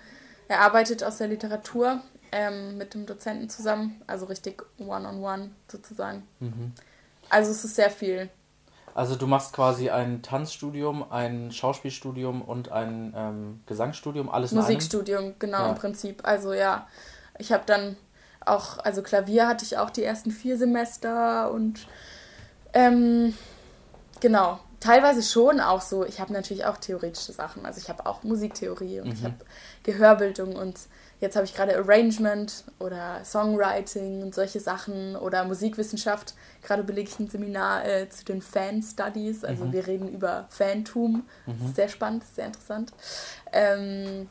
erarbeitet 0.46 1.02
aus 1.02 1.18
der 1.18 1.28
Literatur 1.28 2.00
ähm, 2.30 2.78
mit 2.78 2.94
dem 2.94 3.06
Dozenten 3.06 3.48
zusammen, 3.48 4.00
also 4.06 4.26
richtig 4.26 4.62
one-on-one 4.78 5.16
-on 5.16 5.46
-one 5.46 5.48
sozusagen. 5.70 6.22
Mhm. 6.40 6.72
Also 7.30 7.50
es 7.50 7.64
ist 7.64 7.74
sehr 7.74 7.90
viel. 7.90 8.30
Also 8.94 9.16
du 9.16 9.26
machst 9.26 9.52
quasi 9.52 9.90
ein 9.90 10.22
Tanzstudium, 10.22 11.10
ein 11.10 11.50
Schauspielstudium 11.50 12.42
und 12.42 12.70
ein 12.70 13.12
ähm, 13.16 13.60
Gesangsstudium, 13.66 14.28
alles 14.28 14.52
Musikstudium, 14.52 15.34
genau 15.40 15.64
ja. 15.64 15.70
im 15.70 15.74
Prinzip. 15.74 16.20
Also 16.24 16.52
ja, 16.52 16.86
ich 17.38 17.52
habe 17.52 17.64
dann 17.66 17.96
auch, 18.46 18.78
also 18.78 19.02
Klavier 19.02 19.48
hatte 19.48 19.64
ich 19.64 19.78
auch 19.78 19.90
die 19.90 20.04
ersten 20.04 20.30
vier 20.30 20.56
Semester 20.58 21.50
und 21.50 21.86
ähm, 22.72 23.34
genau, 24.20 24.60
teilweise 24.80 25.22
schon 25.22 25.60
auch 25.60 25.80
so. 25.80 26.04
Ich 26.04 26.20
habe 26.20 26.32
natürlich 26.32 26.66
auch 26.66 26.76
theoretische 26.76 27.32
Sachen. 27.32 27.64
Also 27.64 27.80
ich 27.80 27.88
habe 27.88 28.06
auch 28.06 28.22
Musiktheorie 28.22 29.00
und 29.00 29.06
mhm. 29.06 29.12
ich 29.12 29.24
habe 29.24 29.36
Gehörbildung 29.82 30.56
und 30.56 30.78
jetzt 31.20 31.36
habe 31.36 31.46
ich 31.46 31.54
gerade 31.54 31.76
Arrangement 31.76 32.64
oder 32.78 33.24
Songwriting 33.24 34.22
und 34.22 34.34
solche 34.34 34.60
Sachen 34.60 35.16
oder 35.16 35.44
Musikwissenschaft. 35.44 36.34
Gerade 36.62 36.82
belege 36.84 37.08
ich 37.08 37.18
ein 37.18 37.30
Seminar 37.30 37.86
äh, 37.86 38.08
zu 38.10 38.24
den 38.24 38.42
Fan 38.42 38.82
Studies. 38.82 39.44
Also 39.44 39.64
mhm. 39.64 39.72
wir 39.72 39.86
reden 39.86 40.08
über 40.08 40.46
Fantum. 40.50 41.26
Mhm. 41.46 41.72
Sehr 41.74 41.88
spannend, 41.88 42.24
sehr 42.34 42.46
interessant. 42.46 42.92
Ähm, 43.52 44.28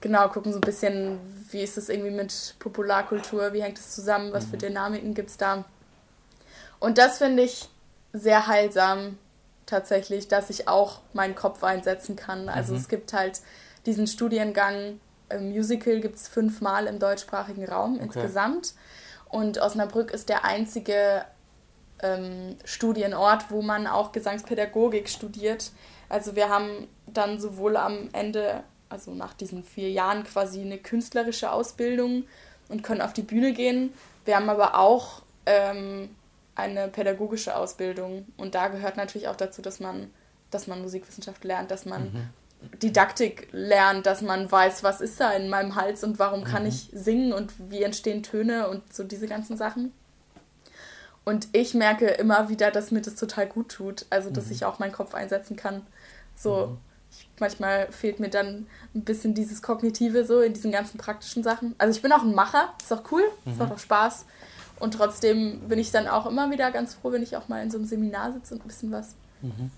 genau, 0.00 0.28
gucken 0.28 0.52
so 0.52 0.58
ein 0.58 0.62
bisschen, 0.62 1.18
wie 1.50 1.62
ist 1.62 1.78
es 1.78 1.88
irgendwie 1.88 2.10
mit 2.10 2.54
Popularkultur, 2.58 3.52
wie 3.52 3.62
hängt 3.62 3.78
es 3.78 3.94
zusammen, 3.94 4.32
was 4.32 4.46
für 4.46 4.56
mhm. 4.56 4.60
Dynamiken 4.60 5.14
gibt 5.14 5.30
es 5.30 5.36
da. 5.36 5.64
Und 6.78 6.98
das 6.98 7.18
finde 7.18 7.42
ich 7.42 7.68
sehr 8.12 8.46
heilsam 8.46 9.18
tatsächlich, 9.66 10.28
dass 10.28 10.50
ich 10.50 10.68
auch 10.68 11.00
meinen 11.12 11.34
Kopf 11.34 11.64
einsetzen 11.64 12.16
kann. 12.16 12.48
Also 12.48 12.72
mhm. 12.72 12.80
es 12.80 12.88
gibt 12.88 13.12
halt 13.12 13.40
diesen 13.84 14.06
Studiengang 14.06 15.00
im 15.28 15.50
Musical 15.50 16.00
gibt 16.00 16.16
es 16.16 16.28
fünfmal 16.28 16.86
im 16.86 16.98
deutschsprachigen 16.98 17.64
Raum 17.64 17.94
okay. 17.94 18.04
insgesamt. 18.04 18.74
Und 19.28 19.58
Osnabrück 19.58 20.12
ist 20.12 20.28
der 20.28 20.44
einzige 20.44 21.24
ähm, 22.00 22.56
Studienort, 22.64 23.50
wo 23.50 23.62
man 23.62 23.86
auch 23.86 24.12
Gesangspädagogik 24.12 25.08
studiert. 25.08 25.72
Also 26.08 26.36
wir 26.36 26.48
haben 26.48 26.86
dann 27.06 27.40
sowohl 27.40 27.76
am 27.76 28.08
Ende 28.12 28.62
also 28.88 29.14
nach 29.14 29.34
diesen 29.34 29.64
vier 29.64 29.90
Jahren 29.90 30.24
quasi 30.24 30.60
eine 30.60 30.78
künstlerische 30.78 31.50
Ausbildung 31.52 32.24
und 32.68 32.82
können 32.82 33.00
auf 33.00 33.12
die 33.12 33.22
Bühne 33.22 33.52
gehen. 33.52 33.92
Wir 34.24 34.36
haben 34.36 34.48
aber 34.48 34.78
auch 34.78 35.22
ähm, 35.46 36.08
eine 36.54 36.88
pädagogische 36.88 37.56
Ausbildung 37.56 38.26
und 38.36 38.54
da 38.54 38.68
gehört 38.68 38.96
natürlich 38.96 39.28
auch 39.28 39.36
dazu, 39.36 39.62
dass 39.62 39.80
man, 39.80 40.10
dass 40.50 40.66
man 40.66 40.82
Musikwissenschaft 40.82 41.44
lernt, 41.44 41.70
dass 41.70 41.84
man 41.84 42.04
mhm. 42.04 42.78
Didaktik 42.82 43.48
lernt, 43.52 44.06
dass 44.06 44.22
man 44.22 44.50
weiß, 44.50 44.82
was 44.82 45.00
ist 45.00 45.20
da 45.20 45.32
in 45.32 45.50
meinem 45.50 45.74
Hals 45.74 46.02
und 46.02 46.18
warum 46.18 46.44
kann 46.44 46.62
mhm. 46.62 46.68
ich 46.70 46.88
singen 46.92 47.32
und 47.32 47.52
wie 47.70 47.82
entstehen 47.82 48.22
Töne 48.22 48.68
und 48.68 48.92
so 48.92 49.04
diese 49.04 49.28
ganzen 49.28 49.56
Sachen. 49.56 49.92
Und 51.24 51.48
ich 51.52 51.74
merke 51.74 52.06
immer 52.06 52.48
wieder, 52.48 52.70
dass 52.70 52.92
mir 52.92 53.02
das 53.02 53.16
total 53.16 53.48
gut 53.48 53.68
tut, 53.68 54.06
also 54.10 54.30
dass 54.30 54.46
mhm. 54.46 54.52
ich 54.52 54.64
auch 54.64 54.78
meinen 54.78 54.92
Kopf 54.92 55.14
einsetzen 55.14 55.56
kann. 55.56 55.84
So, 56.34 56.66
mhm 56.68 56.78
manchmal 57.38 57.90
fehlt 57.92 58.20
mir 58.20 58.30
dann 58.30 58.66
ein 58.94 59.02
bisschen 59.02 59.34
dieses 59.34 59.62
Kognitive 59.62 60.24
so 60.24 60.40
in 60.40 60.52
diesen 60.52 60.72
ganzen 60.72 60.98
praktischen 60.98 61.42
Sachen. 61.42 61.74
Also 61.78 61.96
ich 61.96 62.02
bin 62.02 62.12
auch 62.12 62.22
ein 62.22 62.34
Macher, 62.34 62.72
ist 62.80 62.92
auch 62.92 63.02
cool, 63.10 63.22
mhm. 63.44 63.52
es 63.52 63.58
macht 63.58 63.72
auch 63.72 63.78
Spaß. 63.78 64.26
Und 64.78 64.94
trotzdem 64.94 65.60
bin 65.68 65.78
ich 65.78 65.90
dann 65.90 66.06
auch 66.06 66.26
immer 66.26 66.50
wieder 66.50 66.70
ganz 66.70 66.94
froh, 66.94 67.12
wenn 67.12 67.22
ich 67.22 67.36
auch 67.36 67.48
mal 67.48 67.62
in 67.62 67.70
so 67.70 67.78
einem 67.78 67.86
Seminar 67.86 68.32
sitze 68.32 68.54
und 68.54 68.64
ein 68.64 68.68
bisschen 68.68 68.92
was. 68.92 69.14
Mhm. 69.40 69.70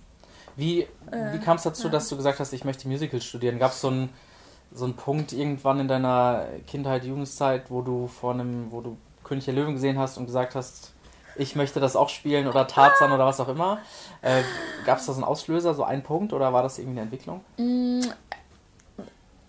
Wie, 0.57 0.83
äh, 0.83 1.33
wie 1.33 1.38
kam 1.38 1.57
es 1.57 1.62
dazu, 1.62 1.85
ja. 1.85 1.90
dass 1.90 2.09
du 2.09 2.16
gesagt 2.16 2.40
hast, 2.40 2.52
ich 2.52 2.64
möchte 2.64 2.88
Musical 2.88 3.21
studieren? 3.21 3.61
Gab 3.61 3.73
es 3.73 3.80
so 3.80 3.88
einen 3.88 4.09
so 4.73 4.85
einen 4.85 4.95
Punkt 4.95 5.33
irgendwann 5.33 5.80
in 5.80 5.88
deiner 5.88 6.47
Kindheit, 6.66 7.04
Jugendzeit, 7.04 7.71
wo 7.71 7.83
du 7.83 8.07
vor 8.07 8.35
einem, 8.35 8.71
wo 8.71 8.80
du 8.80 8.97
König 9.25 9.45
der 9.45 9.54
Löwen 9.54 9.75
gesehen 9.75 9.99
hast 9.99 10.18
und 10.18 10.26
gesagt 10.26 10.54
hast, 10.54 10.92
ich 11.38 11.57
möchte 11.57 11.80
das 11.80 11.97
auch 11.97 12.09
spielen 12.09 12.47
oder 12.47 12.66
Tarzan 12.66 13.12
oder 13.12 13.26
was 13.26 13.40
auch 13.40 13.49
immer. 13.49 13.78
Äh, 14.23 14.42
Gab 14.85 14.99
es 14.99 15.07
da 15.07 15.12
so 15.12 15.18
einen 15.18 15.25
Auslöser, 15.25 15.75
so 15.75 15.85
einen 15.85 16.02
Punkt 16.02 16.33
oder 16.33 16.52
war 16.52 16.62
das 16.62 16.78
irgendwie 16.78 16.99
eine 16.99 17.02
Entwicklung? 17.02 17.45
Mm, 17.57 18.00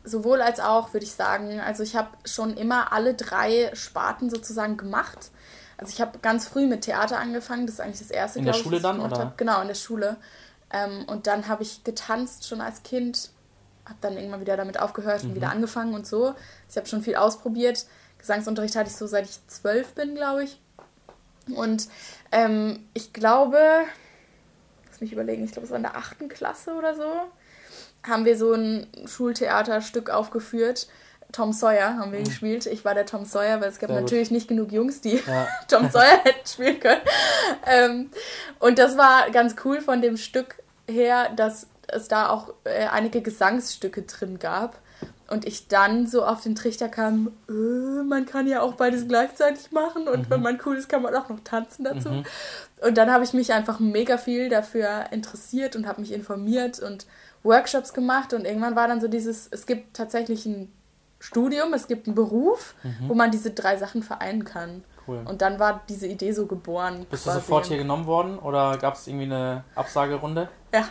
sowohl 0.03 0.41
als 0.41 0.59
auch, 0.59 0.93
würde 0.93 1.05
ich 1.05 1.13
sagen. 1.13 1.59
Also 1.59 1.83
ich 1.83 1.95
habe 1.95 2.09
schon 2.25 2.55
immer 2.55 2.91
alle 2.93 3.13
drei 3.13 3.71
Sparten 3.73 4.29
sozusagen 4.29 4.77
gemacht. 4.77 5.31
Also 5.77 5.93
ich 5.93 6.01
habe 6.01 6.19
ganz 6.19 6.47
früh 6.47 6.67
mit 6.67 6.81
Theater 6.81 7.19
angefangen, 7.19 7.65
das 7.65 7.75
ist 7.75 7.81
eigentlich 7.81 7.99
das 7.99 8.11
erste. 8.11 8.39
In 8.39 8.45
der 8.45 8.53
Schule 8.53 8.77
ich, 8.77 8.83
dann 8.83 8.99
oder? 8.99 9.17
Hab. 9.17 9.37
Genau 9.37 9.61
in 9.61 9.67
der 9.67 9.75
Schule. 9.75 10.17
Ähm, 10.71 11.05
und 11.07 11.25
dann 11.25 11.47
habe 11.47 11.63
ich 11.63 11.83
getanzt 11.83 12.47
schon 12.47 12.61
als 12.61 12.83
Kind, 12.83 13.31
habe 13.85 13.97
dann 14.01 14.17
irgendwann 14.17 14.41
wieder 14.41 14.57
damit 14.57 14.79
aufgehört 14.79 15.23
und 15.23 15.31
mhm. 15.31 15.35
wieder 15.35 15.49
angefangen 15.49 15.93
und 15.93 16.05
so. 16.05 16.35
Ich 16.69 16.77
habe 16.77 16.87
schon 16.87 17.01
viel 17.01 17.15
ausprobiert. 17.15 17.85
Gesangsunterricht 18.19 18.75
hatte 18.75 18.89
ich 18.89 18.95
so 18.95 19.07
seit 19.07 19.25
ich 19.25 19.39
zwölf 19.47 19.93
bin, 19.93 20.15
glaube 20.15 20.43
ich. 20.43 20.59
Und 21.53 21.87
ähm, 22.31 22.85
ich 22.93 23.13
glaube, 23.13 23.59
lass 24.87 25.01
mich 25.01 25.13
überlegen, 25.13 25.43
ich 25.43 25.51
glaube, 25.51 25.65
es 25.65 25.71
war 25.71 25.77
in 25.77 25.83
der 25.83 25.97
achten 25.97 26.29
Klasse 26.29 26.73
oder 26.73 26.95
so, 26.95 27.11
haben 28.07 28.25
wir 28.25 28.37
so 28.37 28.53
ein 28.53 28.87
Schultheaterstück 29.05 30.09
aufgeführt. 30.09 30.87
Tom 31.31 31.53
Sawyer 31.53 31.97
haben 31.97 32.11
wir 32.11 32.19
mhm. 32.19 32.25
gespielt. 32.25 32.65
Ich 32.65 32.85
war 32.85 32.95
der 32.95 33.05
Tom 33.05 33.23
Sawyer, 33.23 33.61
weil 33.61 33.69
es 33.69 33.79
gab 33.79 33.91
Sehr 33.91 34.01
natürlich 34.01 34.29
gut. 34.29 34.35
nicht 34.35 34.47
genug 34.47 34.71
Jungs, 34.71 35.01
die 35.01 35.21
ja. 35.25 35.47
Tom 35.67 35.89
Sawyer 35.89 36.17
hätten 36.23 36.47
spielen 36.47 36.79
können. 36.79 37.01
Ähm, 37.67 38.09
und 38.59 38.79
das 38.79 38.97
war 38.97 39.29
ganz 39.31 39.55
cool 39.63 39.81
von 39.81 40.01
dem 40.01 40.17
Stück 40.17 40.55
her, 40.87 41.29
dass 41.35 41.67
es 41.87 42.07
da 42.07 42.29
auch 42.29 42.53
äh, 42.63 42.87
einige 42.87 43.21
Gesangsstücke 43.21 44.03
drin 44.03 44.39
gab. 44.39 44.79
Und 45.29 45.45
ich 45.45 45.67
dann 45.67 46.07
so 46.07 46.25
auf 46.25 46.41
den 46.41 46.55
Trichter 46.55 46.89
kam, 46.89 47.31
äh, 47.47 48.03
man 48.03 48.25
kann 48.25 48.47
ja 48.47 48.61
auch 48.61 48.73
beides 48.73 49.07
gleichzeitig 49.07 49.71
machen 49.71 50.07
und 50.07 50.21
mhm. 50.21 50.29
wenn 50.29 50.41
man 50.41 50.59
cool 50.65 50.75
ist, 50.75 50.89
kann 50.89 51.03
man 51.03 51.15
auch 51.15 51.29
noch 51.29 51.39
tanzen 51.43 51.83
dazu. 51.83 52.09
Mhm. 52.09 52.23
Und 52.81 52.97
dann 52.97 53.11
habe 53.11 53.23
ich 53.23 53.33
mich 53.33 53.53
einfach 53.53 53.79
mega 53.79 54.17
viel 54.17 54.49
dafür 54.49 55.05
interessiert 55.11 55.75
und 55.75 55.85
habe 55.87 56.01
mich 56.01 56.11
informiert 56.11 56.79
und 56.79 57.05
Workshops 57.43 57.93
gemacht 57.93 58.33
und 58.33 58.45
irgendwann 58.45 58.75
war 58.75 58.87
dann 58.87 59.01
so 59.01 59.07
dieses, 59.07 59.47
es 59.51 59.65
gibt 59.65 59.95
tatsächlich 59.95 60.45
ein 60.45 60.71
Studium, 61.19 61.73
es 61.73 61.87
gibt 61.87 62.07
einen 62.07 62.15
Beruf, 62.15 62.75
mhm. 62.83 63.09
wo 63.09 63.13
man 63.13 63.31
diese 63.31 63.51
drei 63.51 63.77
Sachen 63.77 64.03
vereinen 64.03 64.45
kann. 64.45 64.83
Cool. 65.09 65.21
Und 65.25 65.41
dann 65.41 65.59
war 65.59 65.81
diese 65.89 66.07
Idee 66.07 66.31
so 66.31 66.45
geboren. 66.45 67.05
Bist 67.09 67.23
quasi. 67.23 67.39
du 67.39 67.41
sofort 67.41 67.65
hier 67.65 67.77
genommen 67.77 68.05
worden 68.05 68.37
oder 68.37 68.77
gab 68.77 68.93
es 68.93 69.07
irgendwie 69.07 69.25
eine 69.25 69.63
Absagerunde? 69.75 70.49
Ja. 70.71 70.81
ja. 70.81 70.87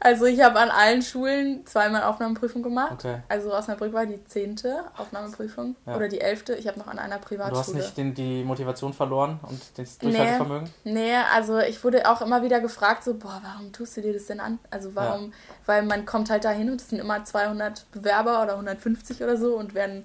Also 0.00 0.26
ich 0.26 0.42
habe 0.42 0.58
an 0.58 0.70
allen 0.70 1.00
Schulen 1.00 1.64
zweimal 1.64 2.02
Aufnahmeprüfung 2.02 2.62
gemacht. 2.62 2.92
Okay. 2.92 3.22
Also 3.28 3.54
Osnabrück 3.54 3.92
war 3.94 4.04
die 4.04 4.22
zehnte 4.24 4.84
Aufnahmeprüfung 4.96 5.76
ja. 5.86 5.96
oder 5.96 6.08
die 6.08 6.20
elfte. 6.20 6.54
Ich 6.54 6.68
habe 6.68 6.78
noch 6.78 6.88
an 6.88 6.98
einer 6.98 7.18
Privatschule. 7.18 7.54
Du 7.54 7.58
hast 7.58 7.74
nicht 7.74 7.96
den, 7.96 8.14
die 8.14 8.44
Motivation 8.44 8.92
verloren 8.92 9.40
und 9.48 9.60
das 9.76 9.96
Durchhaltevermögen? 9.98 10.68
Nee, 10.84 10.92
nee, 10.92 11.16
also 11.34 11.58
ich 11.58 11.82
wurde 11.82 12.08
auch 12.10 12.20
immer 12.20 12.42
wieder 12.42 12.60
gefragt, 12.60 13.02
so, 13.04 13.14
boah, 13.14 13.40
warum 13.42 13.72
tust 13.72 13.96
du 13.96 14.02
dir 14.02 14.12
das 14.12 14.26
denn 14.26 14.40
an? 14.40 14.58
Also 14.70 14.94
warum, 14.94 15.26
ja. 15.26 15.32
weil 15.64 15.82
man 15.84 16.04
kommt 16.04 16.28
halt 16.28 16.44
dahin 16.44 16.70
und 16.70 16.80
es 16.80 16.90
sind 16.90 16.98
immer 16.98 17.24
200 17.24 17.90
Bewerber 17.90 18.42
oder 18.42 18.52
150 18.52 19.22
oder 19.22 19.38
so 19.38 19.56
und 19.56 19.74
werden 19.74 20.04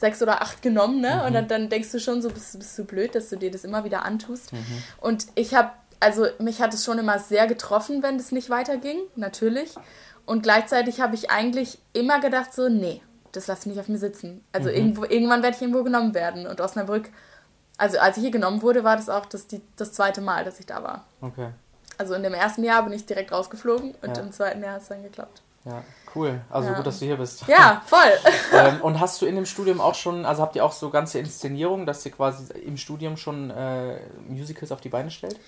sechs 0.00 0.22
oder 0.22 0.40
acht 0.40 0.62
genommen, 0.62 1.00
ne? 1.00 1.16
Mhm. 1.16 1.26
Und 1.26 1.32
dann, 1.34 1.48
dann, 1.48 1.68
denkst 1.68 1.92
du 1.92 2.00
schon 2.00 2.22
so, 2.22 2.30
bist, 2.30 2.58
bist 2.58 2.78
du 2.78 2.84
blöd, 2.84 3.14
dass 3.14 3.28
du 3.28 3.36
dir 3.36 3.50
das 3.50 3.64
immer 3.64 3.84
wieder 3.84 4.04
antust. 4.04 4.52
Mhm. 4.52 4.82
Und 5.00 5.26
ich 5.34 5.54
habe, 5.54 5.70
also 6.00 6.26
mich 6.38 6.60
hat 6.62 6.72
es 6.72 6.84
schon 6.84 6.98
immer 6.98 7.18
sehr 7.18 7.46
getroffen, 7.46 8.02
wenn 8.02 8.16
das 8.16 8.32
nicht 8.32 8.48
weiterging, 8.50 8.98
natürlich. 9.14 9.74
Und 10.24 10.42
gleichzeitig 10.42 11.00
habe 11.00 11.14
ich 11.14 11.30
eigentlich 11.30 11.78
immer 11.92 12.20
gedacht 12.20 12.54
so, 12.54 12.68
nee, 12.68 13.02
das 13.32 13.46
lasse 13.46 13.62
ich 13.62 13.66
nicht 13.66 13.80
auf 13.80 13.88
mir 13.88 13.98
sitzen. 13.98 14.42
Also 14.52 14.70
mhm. 14.70 14.74
irgendwo, 14.74 15.04
irgendwann 15.04 15.42
werde 15.42 15.56
ich 15.56 15.62
irgendwo 15.62 15.84
genommen 15.84 16.14
werden. 16.14 16.46
Und 16.46 16.60
Osnabrück, 16.60 17.10
also 17.76 17.98
als 17.98 18.16
ich 18.16 18.22
hier 18.22 18.30
genommen 18.30 18.62
wurde, 18.62 18.84
war 18.84 18.96
das 18.96 19.08
auch 19.08 19.26
das, 19.26 19.46
die, 19.46 19.60
das 19.76 19.92
zweite 19.92 20.20
Mal, 20.20 20.44
dass 20.44 20.58
ich 20.58 20.66
da 20.66 20.82
war. 20.82 21.04
Okay. 21.20 21.50
Also 21.98 22.14
in 22.14 22.22
dem 22.22 22.32
ersten 22.32 22.64
Jahr 22.64 22.82
bin 22.82 22.94
ich 22.94 23.04
direkt 23.04 23.32
rausgeflogen 23.32 23.94
und 24.00 24.16
ja. 24.16 24.22
im 24.22 24.32
zweiten 24.32 24.62
Jahr 24.62 24.74
hat 24.74 24.82
es 24.82 24.88
dann 24.88 25.02
geklappt. 25.02 25.42
Ja, 25.66 25.84
cool. 26.14 26.40
Also 26.50 26.70
ja. 26.70 26.74
gut, 26.74 26.86
dass 26.86 26.98
du 26.98 27.06
hier 27.06 27.16
bist. 27.16 27.46
Ja, 27.46 27.82
voll. 27.86 28.12
ähm, 28.52 28.80
und 28.82 29.00
hast 29.00 29.20
du 29.22 29.26
in 29.26 29.34
dem 29.34 29.46
Studium 29.46 29.80
auch 29.80 29.94
schon, 29.94 30.24
also 30.24 30.42
habt 30.42 30.56
ihr 30.56 30.64
auch 30.64 30.72
so 30.72 30.90
ganze 30.90 31.18
Inszenierungen, 31.18 31.86
dass 31.86 32.04
ihr 32.04 32.12
quasi 32.12 32.52
im 32.54 32.76
Studium 32.76 33.16
schon 33.16 33.50
äh, 33.50 34.00
Musicals 34.28 34.72
auf 34.72 34.80
die 34.80 34.88
Beine 34.88 35.10
stellt? 35.10 35.38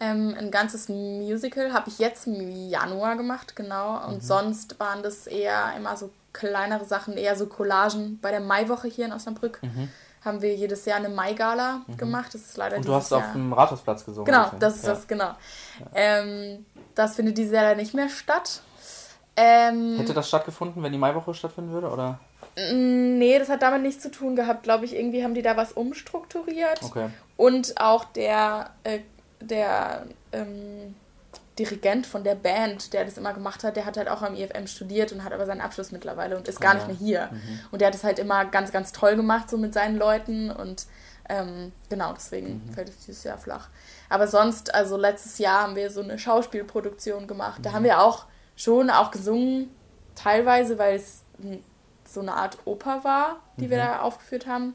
Ähm, 0.00 0.34
ein 0.36 0.50
ganzes 0.50 0.88
Musical 0.88 1.72
habe 1.72 1.88
ich 1.88 1.98
jetzt 1.98 2.26
im 2.26 2.68
Januar 2.68 3.16
gemacht, 3.16 3.54
genau. 3.54 4.04
Und 4.06 4.16
mhm. 4.16 4.20
sonst 4.20 4.80
waren 4.80 5.02
das 5.02 5.26
eher 5.26 5.74
immer 5.76 5.96
so 5.96 6.10
kleinere 6.32 6.84
Sachen, 6.84 7.16
eher 7.16 7.36
so 7.36 7.46
Collagen. 7.46 8.18
Bei 8.20 8.30
der 8.30 8.40
Maiwoche 8.40 8.88
hier 8.88 9.06
in 9.06 9.12
Osnabrück 9.12 9.60
mhm. 9.62 9.88
haben 10.24 10.42
wir 10.42 10.54
jedes 10.56 10.84
Jahr 10.86 10.96
eine 10.96 11.08
Maigala 11.08 11.82
mhm. 11.86 11.96
gemacht. 11.96 12.34
Das 12.34 12.40
ist 12.40 12.56
leider 12.56 12.78
Und 12.78 12.86
du 12.86 12.94
hast 12.94 13.10
Jahr... 13.10 13.20
auf 13.20 13.32
dem 13.32 13.52
Rathausplatz 13.52 14.04
gesungen. 14.04 14.24
Genau, 14.24 14.50
das 14.58 14.76
ist 14.76 14.86
ja. 14.86 14.94
das, 14.94 15.06
genau. 15.06 15.24
Ja. 15.24 15.36
Ähm, 15.94 16.66
das 16.94 17.14
findet 17.14 17.38
dieses 17.38 17.52
Jahr 17.52 17.74
nicht 17.74 17.94
mehr 17.94 18.08
statt. 18.08 18.62
Ähm, 19.36 19.96
Hätte 19.98 20.14
das 20.14 20.28
stattgefunden, 20.28 20.82
wenn 20.82 20.92
die 20.92 20.98
Maiwoche 20.98 21.32
stattfinden 21.34 21.72
würde, 21.72 21.88
oder? 21.88 22.18
Mm, 22.56 23.18
nee, 23.18 23.38
das 23.38 23.48
hat 23.48 23.62
damit 23.62 23.82
nichts 23.82 24.02
zu 24.02 24.10
tun 24.10 24.36
gehabt, 24.36 24.62
glaube 24.62 24.84
ich. 24.84 24.94
Irgendwie 24.94 25.24
haben 25.24 25.34
die 25.34 25.42
da 25.42 25.56
was 25.56 25.72
umstrukturiert. 25.72 26.82
Okay. 26.82 27.08
Und 27.36 27.80
auch 27.80 28.04
der, 28.04 28.70
äh, 28.84 29.00
der 29.40 30.06
ähm, 30.32 30.94
Dirigent 31.58 32.06
von 32.06 32.24
der 32.24 32.34
Band, 32.34 32.92
der 32.92 33.04
das 33.04 33.16
immer 33.18 33.32
gemacht 33.32 33.64
hat, 33.64 33.76
der 33.76 33.84
hat 33.84 33.96
halt 33.96 34.08
auch 34.08 34.22
am 34.22 34.34
IFM 34.34 34.66
studiert 34.66 35.12
und 35.12 35.24
hat 35.24 35.32
aber 35.32 35.46
seinen 35.46 35.60
Abschluss 35.60 35.92
mittlerweile 35.92 36.36
und 36.36 36.48
ist 36.48 36.60
gar 36.60 36.74
nicht 36.74 36.86
mehr 36.86 36.96
hier. 36.96 37.28
Mhm. 37.30 37.60
Und 37.70 37.80
der 37.80 37.88
hat 37.88 37.94
es 37.94 38.04
halt 38.04 38.18
immer 38.18 38.44
ganz, 38.46 38.72
ganz 38.72 38.92
toll 38.92 39.16
gemacht, 39.16 39.50
so 39.50 39.58
mit 39.58 39.74
seinen 39.74 39.96
Leuten 39.96 40.50
und 40.50 40.86
ähm, 41.28 41.72
genau, 41.88 42.12
deswegen 42.14 42.62
mhm. 42.66 42.72
fällt 42.72 42.88
es 42.88 42.98
dieses 43.04 43.24
Jahr 43.24 43.38
flach. 43.38 43.68
Aber 44.08 44.28
sonst, 44.28 44.74
also 44.74 44.96
letztes 44.96 45.38
Jahr 45.38 45.62
haben 45.62 45.76
wir 45.76 45.90
so 45.90 46.02
eine 46.02 46.18
Schauspielproduktion 46.18 47.26
gemacht. 47.26 47.60
Da 47.62 47.70
mhm. 47.70 47.74
haben 47.74 47.84
wir 47.84 48.00
auch 48.00 48.24
schon 48.56 48.90
auch 48.90 49.10
gesungen, 49.10 49.70
teilweise, 50.14 50.78
weil 50.78 50.96
es 50.96 51.22
so 52.04 52.20
eine 52.20 52.34
Art 52.34 52.58
Oper 52.64 53.04
war, 53.04 53.40
die 53.56 53.66
mhm. 53.66 53.70
wir 53.70 53.78
da 53.78 54.00
aufgeführt 54.00 54.46
haben. 54.46 54.74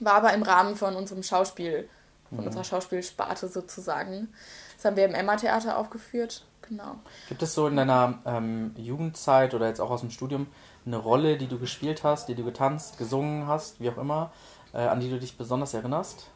War 0.00 0.14
aber 0.14 0.32
im 0.34 0.42
Rahmen 0.42 0.76
von 0.76 0.96
unserem 0.96 1.22
Schauspiel, 1.22 1.88
von 2.28 2.38
mhm. 2.38 2.46
unserer 2.46 2.64
Schauspielsparte 2.64 3.48
sozusagen. 3.48 4.28
Das 4.76 4.84
haben 4.84 4.96
wir 4.96 5.04
im 5.04 5.14
Emma-Theater 5.14 5.78
aufgeführt. 5.78 6.44
Genau. 6.68 6.96
Gibt 7.28 7.42
es 7.42 7.54
so 7.54 7.68
in 7.68 7.76
deiner 7.76 8.18
ähm, 8.26 8.74
Jugendzeit 8.76 9.54
oder 9.54 9.68
jetzt 9.68 9.80
auch 9.80 9.90
aus 9.90 10.00
dem 10.00 10.10
Studium 10.10 10.48
eine 10.84 10.96
Rolle, 10.96 11.36
die 11.36 11.46
du 11.46 11.58
gespielt 11.58 12.02
hast, 12.02 12.28
die 12.28 12.34
du 12.34 12.44
getanzt, 12.44 12.98
gesungen 12.98 13.46
hast, 13.46 13.80
wie 13.80 13.88
auch 13.88 13.98
immer, 13.98 14.32
äh, 14.72 14.78
an 14.78 15.00
die 15.00 15.08
du 15.08 15.18
dich 15.18 15.36
besonders 15.36 15.74
erinnerst? 15.74 16.28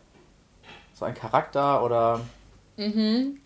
So 0.94 1.04
ein 1.04 1.14
Charakter 1.14 1.82
oder. 1.82 2.20
Mhm. 2.76 3.40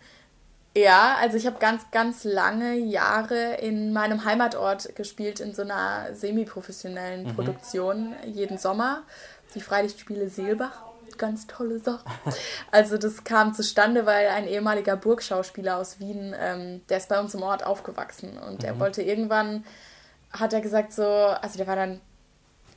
Ja, 0.76 1.16
also 1.20 1.36
ich 1.36 1.46
habe 1.46 1.58
ganz, 1.60 1.90
ganz 1.92 2.24
lange 2.24 2.74
Jahre 2.74 3.54
in 3.54 3.92
meinem 3.92 4.24
Heimatort 4.24 4.96
gespielt, 4.96 5.38
in 5.38 5.54
so 5.54 5.62
einer 5.62 6.14
semi-professionellen 6.14 7.28
mhm. 7.28 7.34
Produktion, 7.34 8.14
jeden 8.26 8.58
Sommer. 8.58 9.02
Die 9.54 9.60
Freilichtspiele 9.60 10.28
Seelbach. 10.28 10.82
Ganz 11.16 11.46
tolle 11.46 11.78
Sache. 11.78 12.04
Also 12.72 12.98
das 12.98 13.22
kam 13.22 13.54
zustande, 13.54 14.04
weil 14.04 14.26
ein 14.28 14.48
ehemaliger 14.48 14.96
Burgschauspieler 14.96 15.76
aus 15.76 16.00
Wien, 16.00 16.34
ähm, 16.36 16.84
der 16.88 16.96
ist 16.96 17.08
bei 17.08 17.20
uns 17.20 17.34
im 17.34 17.42
Ort 17.42 17.64
aufgewachsen 17.64 18.36
und 18.36 18.62
mhm. 18.62 18.64
er 18.64 18.80
wollte 18.80 19.00
irgendwann, 19.02 19.64
hat 20.32 20.52
er 20.52 20.60
gesagt 20.60 20.92
so, 20.92 21.04
also 21.04 21.56
der 21.56 21.68
war 21.68 21.76
dann 21.76 22.00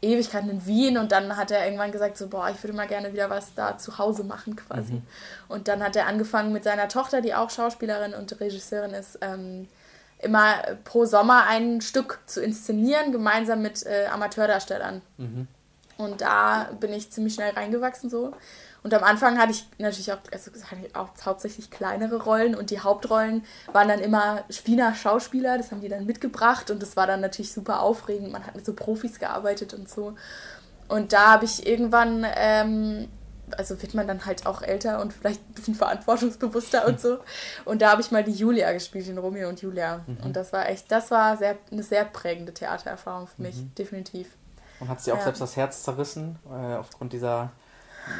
Ewigkeiten 0.01 0.49
in 0.49 0.65
Wien 0.65 0.97
und 0.97 1.11
dann 1.11 1.35
hat 1.37 1.51
er 1.51 1.65
irgendwann 1.65 1.91
gesagt, 1.91 2.17
so, 2.17 2.27
boah, 2.27 2.49
ich 2.49 2.61
würde 2.63 2.75
mal 2.75 2.87
gerne 2.87 3.13
wieder 3.13 3.29
was 3.29 3.53
da 3.55 3.77
zu 3.77 3.97
Hause 3.97 4.23
machen 4.23 4.55
quasi. 4.55 4.93
Mhm. 4.93 5.03
Und 5.47 5.67
dann 5.67 5.83
hat 5.83 5.95
er 5.95 6.05
angefangen 6.05 6.53
mit 6.53 6.63
seiner 6.63 6.87
Tochter, 6.87 7.21
die 7.21 7.33
auch 7.33 7.49
Schauspielerin 7.49 8.13
und 8.13 8.39
Regisseurin 8.39 8.91
ist, 8.91 9.19
ähm, 9.21 9.67
immer 10.19 10.55
pro 10.83 11.05
Sommer 11.05 11.45
ein 11.47 11.81
Stück 11.81 12.19
zu 12.25 12.41
inszenieren, 12.41 13.11
gemeinsam 13.11 13.61
mit 13.61 13.85
äh, 13.85 14.07
Amateurdarstellern. 14.07 15.01
Mhm. 15.17 15.47
Und 15.97 16.21
da 16.21 16.69
bin 16.79 16.93
ich 16.93 17.11
ziemlich 17.11 17.33
schnell 17.33 17.53
reingewachsen 17.53 18.09
so. 18.09 18.33
Und 18.83 18.93
am 18.93 19.03
Anfang 19.03 19.37
hatte 19.37 19.51
ich 19.51 19.67
natürlich 19.79 20.11
auch, 20.13 20.19
also 20.31 20.51
auch 20.93 21.09
hauptsächlich 21.25 21.71
kleinere 21.71 22.23
Rollen 22.23 22.55
und 22.55 22.69
die 22.69 22.79
Hauptrollen 22.79 23.43
waren 23.71 23.87
dann 23.87 23.99
immer 23.99 24.43
Wiener 24.65 24.95
Schauspieler, 24.95 25.57
das 25.57 25.71
haben 25.71 25.81
die 25.81 25.89
dann 25.89 26.05
mitgebracht 26.05 26.71
und 26.71 26.81
das 26.81 26.95
war 26.95 27.07
dann 27.07 27.21
natürlich 27.21 27.51
super 27.51 27.81
aufregend. 27.81 28.31
Man 28.31 28.45
hat 28.45 28.55
mit 28.55 28.65
so 28.65 28.73
Profis 28.73 29.19
gearbeitet 29.19 29.73
und 29.73 29.89
so. 29.89 30.15
Und 30.87 31.11
da 31.13 31.31
habe 31.33 31.45
ich 31.45 31.67
irgendwann, 31.67 32.25
ähm, 32.35 33.09
also 33.57 33.81
wird 33.81 33.93
man 33.93 34.07
dann 34.07 34.25
halt 34.25 34.45
auch 34.45 34.61
älter 34.61 35.01
und 35.01 35.13
vielleicht 35.13 35.41
ein 35.49 35.53
bisschen 35.53 35.75
verantwortungsbewusster 35.75 36.87
und 36.87 37.01
so. 37.01 37.19
Und 37.65 37.81
da 37.81 37.91
habe 37.91 38.01
ich 38.01 38.11
mal 38.11 38.23
die 38.23 38.31
Julia 38.31 38.71
gespielt, 38.71 39.07
in 39.07 39.17
Romeo 39.17 39.49
und 39.49 39.61
Julia. 39.61 40.01
Mhm. 40.05 40.17
Und 40.23 40.35
das 40.35 40.53
war 40.53 40.69
echt, 40.69 40.91
das 40.91 41.11
war 41.11 41.35
sehr, 41.37 41.57
eine 41.71 41.83
sehr 41.83 42.05
prägende 42.05 42.53
Theatererfahrung 42.53 43.27
für 43.27 43.41
mich, 43.41 43.55
mhm. 43.57 43.75
definitiv. 43.75 44.29
Und 44.79 44.89
hat 44.89 45.01
sie 45.01 45.11
auch 45.11 45.17
ja. 45.17 45.23
selbst 45.23 45.41
das 45.41 45.55
Herz 45.55 45.83
zerrissen 45.83 46.37
äh, 46.49 46.75
aufgrund 46.75 47.11
dieser 47.11 47.51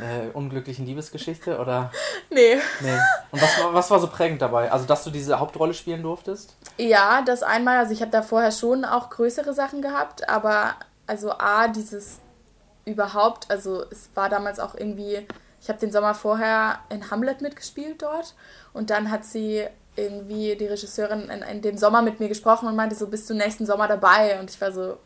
äh, 0.02 0.30
unglücklichen 0.34 0.86
Liebesgeschichte 0.86 1.60
oder? 1.60 1.92
Nee. 2.30 2.58
Nee. 2.82 3.00
Und 3.32 3.42
was, 3.42 3.50
was 3.72 3.90
war 3.90 4.00
so 4.00 4.08
prägend 4.08 4.42
dabei? 4.42 4.72
Also, 4.72 4.86
dass 4.86 5.04
du 5.04 5.10
diese 5.10 5.40
Hauptrolle 5.40 5.74
spielen 5.74 6.04
durftest? 6.04 6.56
Ja, 6.78 7.22
das 7.22 7.42
einmal, 7.42 7.78
also 7.78 7.94
ich 7.94 8.02
habe 8.02 8.12
da 8.12 8.22
vorher 8.22 8.52
schon 8.52 8.84
auch 8.84 9.10
größere 9.10 9.54
Sachen 9.54 9.82
gehabt, 9.82 10.28
aber 10.30 10.76
also 11.08 11.32
A, 11.32 11.70
dieses 11.70 12.20
überhaupt, 12.86 13.50
also 13.50 13.86
es 13.90 14.10
war 14.14 14.30
damals 14.30 14.60
auch 14.60 14.76
irgendwie 14.76 15.26
ich 15.62 15.70
habe 15.70 15.80
den 15.80 15.92
Sommer 15.92 16.14
vorher 16.14 16.80
in 16.90 17.10
Hamlet 17.10 17.42
mitgespielt 17.42 18.02
dort 18.02 18.36
und 18.74 18.90
dann 18.90 19.12
hat 19.12 19.26
sie 19.26 19.66
irgendwie 19.96 20.56
die 20.56 20.68
Regisseurin 20.68 21.30
in, 21.30 21.42
in 21.42 21.62
dem 21.62 21.78
Sommer 21.78 22.02
mit 22.02 22.20
mir 22.20 22.30
gesprochen 22.30 22.68
und 22.68 22.76
meinte 22.76 22.96
so, 22.96 23.08
bist 23.08 23.30
du 23.30 23.34
nächsten 23.34 23.66
Sommer 23.66 23.88
dabei? 23.88 24.40
Und 24.40 24.50
ich 24.50 24.62
war 24.62 24.72
so, 24.72 24.98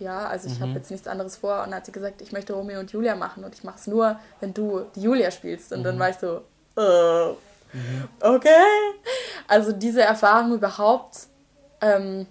ja, 0.00 0.26
also 0.26 0.48
ich 0.48 0.58
mhm. 0.58 0.62
habe 0.62 0.72
jetzt 0.72 0.90
nichts 0.90 1.06
anderes 1.08 1.36
vor. 1.36 1.58
Und 1.58 1.66
dann 1.66 1.76
hat 1.76 1.86
sie 1.86 1.92
gesagt, 1.92 2.22
ich 2.22 2.32
möchte 2.32 2.52
Romeo 2.52 2.80
und 2.80 2.90
Julia 2.92 3.16
machen 3.16 3.44
und 3.44 3.54
ich 3.54 3.64
mache 3.64 3.78
es 3.78 3.86
nur, 3.86 4.18
wenn 4.40 4.54
du 4.54 4.86
die 4.94 5.02
Julia 5.02 5.30
spielst. 5.30 5.72
Und 5.72 5.80
mhm. 5.80 5.84
dann 5.84 5.98
war 5.98 6.10
ich 6.10 6.16
so, 6.16 6.42
äh, 6.76 7.30
mhm. 7.76 8.08
okay. 8.20 8.64
Also 9.48 9.72
diese 9.72 10.02
Erfahrung 10.02 10.54
überhaupt, 10.54 11.26
ähm, 11.80 12.26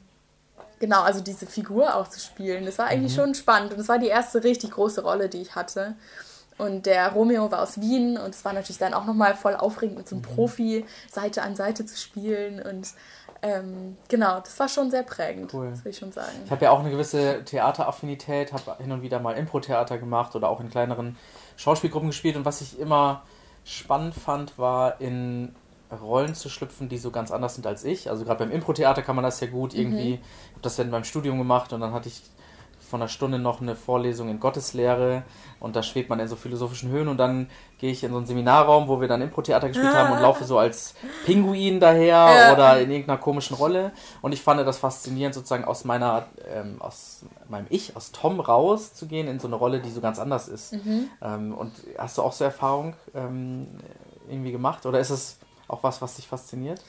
genau, 0.80 1.02
also 1.02 1.22
diese 1.22 1.46
Figur 1.46 1.96
auch 1.96 2.10
zu 2.10 2.20
spielen, 2.20 2.66
das 2.66 2.78
war 2.78 2.88
eigentlich 2.88 3.14
mhm. 3.14 3.22
schon 3.22 3.36
spannend. 3.36 3.74
Und 3.74 3.80
es 3.80 3.88
war 3.88 4.00
die 4.00 4.08
erste 4.08 4.44
richtig 4.44 4.72
große 4.72 5.02
Rolle, 5.02 5.30
die 5.30 5.42
ich 5.42 5.56
hatte. 5.56 5.96
Und 6.58 6.86
der 6.86 7.12
Romeo 7.12 7.52
war 7.52 7.62
aus 7.62 7.82
Wien 7.82 8.18
und 8.18 8.34
es 8.34 8.46
war 8.46 8.54
natürlich 8.54 8.78
dann 8.78 8.94
auch 8.94 9.06
nochmal 9.06 9.36
voll 9.36 9.56
aufregend, 9.56 9.98
mit 9.98 10.08
so 10.08 10.16
einem 10.16 10.24
mhm. 10.24 10.36
Profi 10.36 10.86
Seite 11.12 11.42
an 11.42 11.56
Seite 11.56 11.86
zu 11.86 11.98
spielen. 11.98 12.62
Und 12.62 12.90
ähm, 13.42 13.98
genau, 14.08 14.40
das 14.40 14.60
war 14.60 14.68
schon 14.68 14.90
sehr 14.90 15.04
prägend, 15.04 15.54
cool. 15.54 15.70
das 15.70 15.86
will 15.86 15.92
ich 15.92 15.98
schon 15.98 16.12
sagen. 16.12 16.32
Ich 16.46 16.52
habe 16.52 16.66
ja 16.66 16.72
auch 16.72 16.80
eine 16.80 16.90
gewisse 16.90 17.44
Theateraffinität, 17.46 18.54
habe 18.54 18.76
hin 18.80 18.92
und 18.92 19.02
wieder 19.02 19.20
mal 19.20 19.34
Impro-Theater 19.34 19.98
gemacht 19.98 20.36
oder 20.36 20.50
auch 20.50 20.60
in 20.60 20.70
kleineren 20.70 21.18
Schauspielgruppen 21.58 22.10
gespielt. 22.10 22.36
Und 22.38 22.46
was 22.46 22.62
ich 22.62 22.80
immer 22.80 23.24
spannend 23.64 24.16
fand, 24.16 24.58
war 24.58 25.00
in 25.00 25.54
Rollen 25.92 26.34
zu 26.36 26.50
schlüpfen, 26.50 26.90
die 26.90 26.98
so 26.98 27.12
ganz 27.12 27.32
anders 27.32 27.56
sind 27.56 27.68
als 27.68 27.84
ich. 27.84 28.10
Also 28.10 28.26
gerade 28.26 28.40
beim 28.40 28.52
Impro-Theater 28.52 29.02
kann 29.02 29.16
man 29.16 29.24
das 29.24 29.40
ja 29.40 29.48
gut 29.48 29.74
irgendwie. 29.74 30.14
Mhm. 30.14 30.24
Ich 30.24 30.52
habe 30.52 30.62
das 30.62 30.76
dann 30.76 30.92
beim 30.92 31.04
Studium 31.04 31.38
gemacht 31.38 31.74
und 31.74 31.82
dann 31.82 31.94
hatte 31.94 32.10
ich 32.10 32.22
von 32.86 33.02
einer 33.02 33.10
Stunde 33.10 33.40
noch 33.40 33.62
eine 33.62 33.76
Vorlesung 33.76 34.30
in 34.30 34.40
Gotteslehre 34.40 35.24
und 35.60 35.76
da 35.76 35.84
schwebt 35.84 36.10
man 36.10 36.20
in 36.20 36.28
so 36.28 36.36
philosophischen 36.36 36.90
Höhen 36.90 37.08
und 37.08 37.18
dann 37.18 37.50
gehe 37.80 37.92
ich 37.92 38.04
in 38.04 38.12
so 38.12 38.18
einen 38.18 38.26
Seminarraum, 38.26 38.88
wo 38.88 39.02
wir 39.02 39.08
dann 39.08 39.22
Impro-Theater 39.22 39.68
gespielt 39.68 39.94
haben 39.94 40.14
und 40.14 40.22
laufe 40.22 40.44
so 40.46 40.58
als 40.58 40.96
Pinguin 41.26 41.80
daher 41.80 42.30
ja. 42.36 42.54
oder 42.54 42.80
in 42.80 42.92
irgendeiner 42.92 43.18
komischen 43.18 43.56
Rolle 43.56 43.92
und 44.22 44.34
ich 44.34 44.42
fand 44.42 44.66
das 44.66 44.78
faszinierend 44.78 45.36
sozusagen 45.36 45.66
aus 45.66 45.84
meiner, 45.84 46.28
ähm, 46.54 46.78
aus 46.80 47.26
meinem 47.50 47.68
Ich, 47.70 47.96
aus 47.96 48.12
Tom 48.12 48.40
raus 48.40 48.94
zu 48.94 49.08
gehen 49.08 49.28
in 49.28 49.40
so 49.40 49.48
eine 49.48 49.56
Rolle, 49.56 49.80
die 49.80 49.92
so 49.92 50.02
ganz 50.02 50.20
anders 50.20 50.48
ist. 50.48 50.74
Mhm. 50.74 51.10
Ähm, 51.22 51.54
und 51.54 51.74
hast 51.98 52.18
du 52.18 52.22
auch 52.22 52.34
so 52.34 52.44
Erfahrung 52.44 52.96
ähm, 53.14 53.68
irgendwie 54.30 54.52
gemacht 54.52 54.86
oder 54.86 55.00
ist 55.00 55.10
es 55.10 55.38
auch 55.68 55.84
was, 55.84 56.02
was 56.02 56.16
dich 56.16 56.28
fasziniert? 56.28 56.82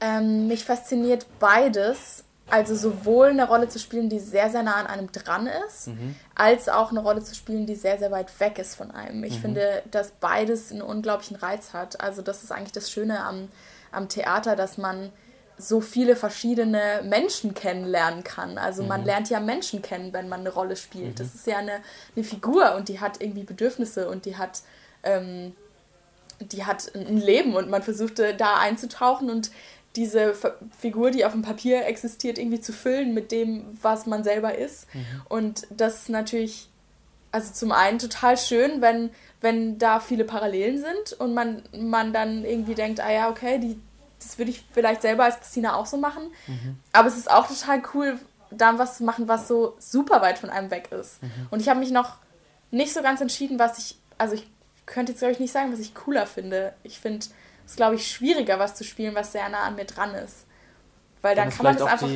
Ähm, 0.00 0.48
mich 0.48 0.64
fasziniert 0.64 1.26
beides. 1.38 2.24
Also 2.50 2.74
sowohl 2.74 3.28
eine 3.28 3.46
Rolle 3.46 3.68
zu 3.68 3.78
spielen, 3.78 4.08
die 4.08 4.18
sehr, 4.18 4.50
sehr 4.50 4.62
nah 4.62 4.74
an 4.74 4.86
einem 4.86 5.10
dran 5.12 5.48
ist, 5.66 5.88
mhm. 5.88 6.16
als 6.34 6.68
auch 6.68 6.90
eine 6.90 7.00
Rolle 7.00 7.22
zu 7.22 7.34
spielen, 7.34 7.66
die 7.66 7.76
sehr, 7.76 7.98
sehr 7.98 8.10
weit 8.10 8.38
weg 8.40 8.58
ist 8.58 8.74
von 8.74 8.90
einem. 8.90 9.24
Ich 9.24 9.36
mhm. 9.36 9.42
finde, 9.42 9.82
dass 9.90 10.10
beides 10.10 10.70
einen 10.70 10.82
unglaublichen 10.82 11.36
Reiz 11.36 11.72
hat. 11.72 12.00
Also 12.00 12.22
das 12.22 12.42
ist 12.42 12.52
eigentlich 12.52 12.72
das 12.72 12.90
Schöne 12.90 13.20
am, 13.24 13.48
am 13.92 14.08
Theater, 14.08 14.56
dass 14.56 14.78
man 14.78 15.12
so 15.58 15.80
viele 15.80 16.16
verschiedene 16.16 17.02
Menschen 17.04 17.54
kennenlernen 17.54 18.24
kann. 18.24 18.58
Also 18.58 18.82
man 18.82 19.00
mhm. 19.00 19.06
lernt 19.06 19.30
ja 19.30 19.40
Menschen 19.40 19.82
kennen, 19.82 20.12
wenn 20.12 20.28
man 20.28 20.40
eine 20.40 20.50
Rolle 20.50 20.76
spielt. 20.76 21.20
Das 21.20 21.28
mhm. 21.28 21.34
ist 21.34 21.46
ja 21.46 21.58
eine, 21.58 21.80
eine 22.16 22.24
Figur 22.24 22.74
und 22.76 22.88
die 22.88 23.00
hat 23.00 23.20
irgendwie 23.20 23.44
Bedürfnisse 23.44 24.08
und 24.08 24.24
die 24.24 24.36
hat... 24.36 24.62
Ähm, 25.02 25.54
die 26.40 26.64
hat 26.64 26.90
ein 26.94 27.18
Leben 27.18 27.54
und 27.54 27.68
man 27.68 27.82
versuchte 27.82 28.34
da 28.34 28.56
einzutauchen 28.56 29.28
und 29.28 29.50
diese 29.96 30.34
Figur, 30.78 31.10
die 31.10 31.24
auf 31.24 31.32
dem 31.32 31.42
Papier 31.42 31.86
existiert, 31.86 32.38
irgendwie 32.38 32.60
zu 32.60 32.72
füllen 32.72 33.12
mit 33.12 33.32
dem, 33.32 33.78
was 33.82 34.06
man 34.06 34.22
selber 34.22 34.56
ist. 34.56 34.92
Mhm. 34.94 35.04
Und 35.28 35.66
das 35.70 36.02
ist 36.02 36.08
natürlich, 36.08 36.68
also 37.32 37.52
zum 37.52 37.72
einen 37.72 37.98
total 37.98 38.36
schön, 38.36 38.80
wenn, 38.80 39.10
wenn 39.40 39.78
da 39.78 39.98
viele 39.98 40.24
Parallelen 40.24 40.78
sind 40.78 41.18
und 41.18 41.34
man, 41.34 41.62
man 41.72 42.12
dann 42.12 42.44
irgendwie 42.44 42.74
denkt, 42.74 43.00
ah 43.00 43.10
ja, 43.10 43.30
okay, 43.30 43.58
die, 43.58 43.80
das 44.20 44.38
würde 44.38 44.52
ich 44.52 44.64
vielleicht 44.72 45.02
selber 45.02 45.24
als 45.24 45.40
Christina 45.40 45.74
auch 45.74 45.86
so 45.86 45.96
machen. 45.96 46.30
Mhm. 46.46 46.76
Aber 46.92 47.08
es 47.08 47.16
ist 47.16 47.30
auch 47.30 47.48
total 47.48 47.82
cool, 47.94 48.18
da 48.52 48.78
was 48.78 48.98
zu 48.98 49.04
machen, 49.04 49.26
was 49.26 49.48
so 49.48 49.76
super 49.78 50.22
weit 50.22 50.38
von 50.38 50.50
einem 50.50 50.70
weg 50.70 50.90
ist. 50.92 51.22
Mhm. 51.22 51.48
Und 51.50 51.60
ich 51.60 51.68
habe 51.68 51.80
mich 51.80 51.90
noch 51.90 52.16
nicht 52.70 52.92
so 52.92 53.02
ganz 53.02 53.20
entschieden, 53.20 53.58
was 53.58 53.78
ich, 53.78 53.96
also 54.18 54.34
ich 54.34 54.48
könnte 54.86 55.12
jetzt, 55.12 55.18
glaube 55.20 55.32
ich, 55.32 55.40
nicht 55.40 55.52
sagen, 55.52 55.72
was 55.72 55.80
ich 55.80 55.94
cooler 55.94 56.26
finde. 56.26 56.74
Ich 56.82 57.00
finde 57.00 57.26
ist, 57.70 57.76
glaube 57.76 57.94
ich, 57.94 58.10
schwieriger, 58.10 58.58
was 58.58 58.74
zu 58.74 58.84
spielen, 58.84 59.14
was 59.14 59.32
sehr 59.32 59.48
nah 59.48 59.62
an 59.62 59.76
mir 59.76 59.84
dran 59.84 60.14
ist. 60.14 60.46
Weil 61.22 61.36
dann, 61.36 61.48
dann 61.48 61.56
kann 61.56 61.64
man 61.64 61.76
das 61.76 61.86
einfach 61.86 62.08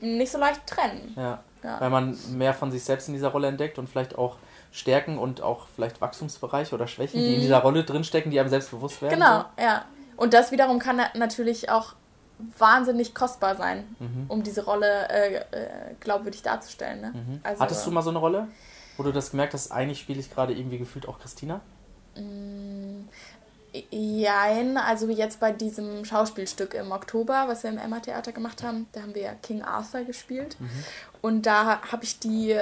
nicht 0.00 0.32
so 0.32 0.38
leicht 0.38 0.66
trennen. 0.66 1.12
Ja. 1.16 1.42
ja. 1.62 1.80
Weil 1.80 1.90
man 1.90 2.18
mehr 2.30 2.54
von 2.54 2.70
sich 2.70 2.82
selbst 2.82 3.08
in 3.08 3.14
dieser 3.14 3.28
Rolle 3.28 3.48
entdeckt 3.48 3.78
und 3.78 3.88
vielleicht 3.88 4.16
auch 4.16 4.36
Stärken 4.72 5.18
und 5.18 5.42
auch 5.42 5.66
vielleicht 5.74 6.00
Wachstumsbereiche 6.00 6.74
oder 6.74 6.86
Schwächen, 6.86 7.20
mhm. 7.20 7.24
die 7.24 7.32
in 7.32 7.38
mhm. 7.38 7.42
dieser 7.42 7.58
Rolle 7.58 7.84
drinstecken, 7.84 8.30
die 8.30 8.40
einem 8.40 8.48
selbst 8.48 8.70
bewusst 8.70 9.02
werden. 9.02 9.14
Genau, 9.14 9.40
so. 9.40 9.62
ja. 9.62 9.84
Und 10.16 10.32
das 10.32 10.52
wiederum 10.52 10.78
kann 10.78 11.00
natürlich 11.14 11.70
auch 11.70 11.94
wahnsinnig 12.56 13.14
kostbar 13.14 13.56
sein, 13.56 13.84
mhm. 13.98 14.24
um 14.28 14.42
diese 14.42 14.64
Rolle 14.64 15.08
äh, 15.08 15.34
äh, 15.34 15.68
glaubwürdig 15.98 16.42
darzustellen. 16.42 17.00
Ne? 17.00 17.12
Mhm. 17.14 17.40
Also, 17.42 17.60
Hattest 17.60 17.86
du 17.86 17.90
mal 17.90 18.02
so 18.02 18.10
eine 18.10 18.18
Rolle, 18.18 18.48
wo 18.96 19.02
du 19.02 19.12
das 19.12 19.32
gemerkt 19.32 19.52
hast, 19.52 19.72
eigentlich 19.72 20.00
spiele 20.00 20.20
ich 20.20 20.30
gerade 20.30 20.54
irgendwie 20.54 20.78
gefühlt 20.78 21.06
auch 21.06 21.18
Christina? 21.18 21.60
Jein, 23.90 24.76
also 24.76 25.08
wie 25.08 25.12
jetzt 25.12 25.38
bei 25.38 25.52
diesem 25.52 26.04
Schauspielstück 26.04 26.74
im 26.74 26.90
Oktober, 26.90 27.44
was 27.46 27.62
wir 27.62 27.70
im 27.70 27.78
Emma-Theater 27.78 28.32
gemacht 28.32 28.62
haben, 28.62 28.88
da 28.92 29.02
haben 29.02 29.14
wir 29.14 29.22
ja 29.22 29.34
King 29.34 29.62
Arthur 29.62 30.02
gespielt. 30.02 30.56
Mhm. 30.58 30.68
Und 31.22 31.46
da 31.46 31.80
habe 31.82 32.04
ich 32.04 32.18
die 32.18 32.56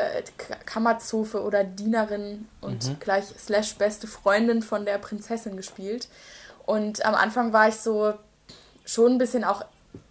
Kammerzofe 0.66 1.42
oder 1.42 1.64
Dienerin 1.64 2.49
und 2.61 2.88
mhm. 2.88 2.97
gleich 3.01 3.25
slash 3.38 3.77
beste 3.77 4.07
Freundin 4.07 4.62
von 4.62 4.85
der 4.85 4.99
Prinzessin 4.99 5.57
gespielt. 5.57 6.09
Und 6.66 7.05
am 7.05 7.14
Anfang 7.14 7.53
war 7.53 7.68
ich 7.68 7.77
so 7.77 8.14
schon 8.85 9.12
ein 9.12 9.18
bisschen 9.18 9.44
auch 9.44 9.64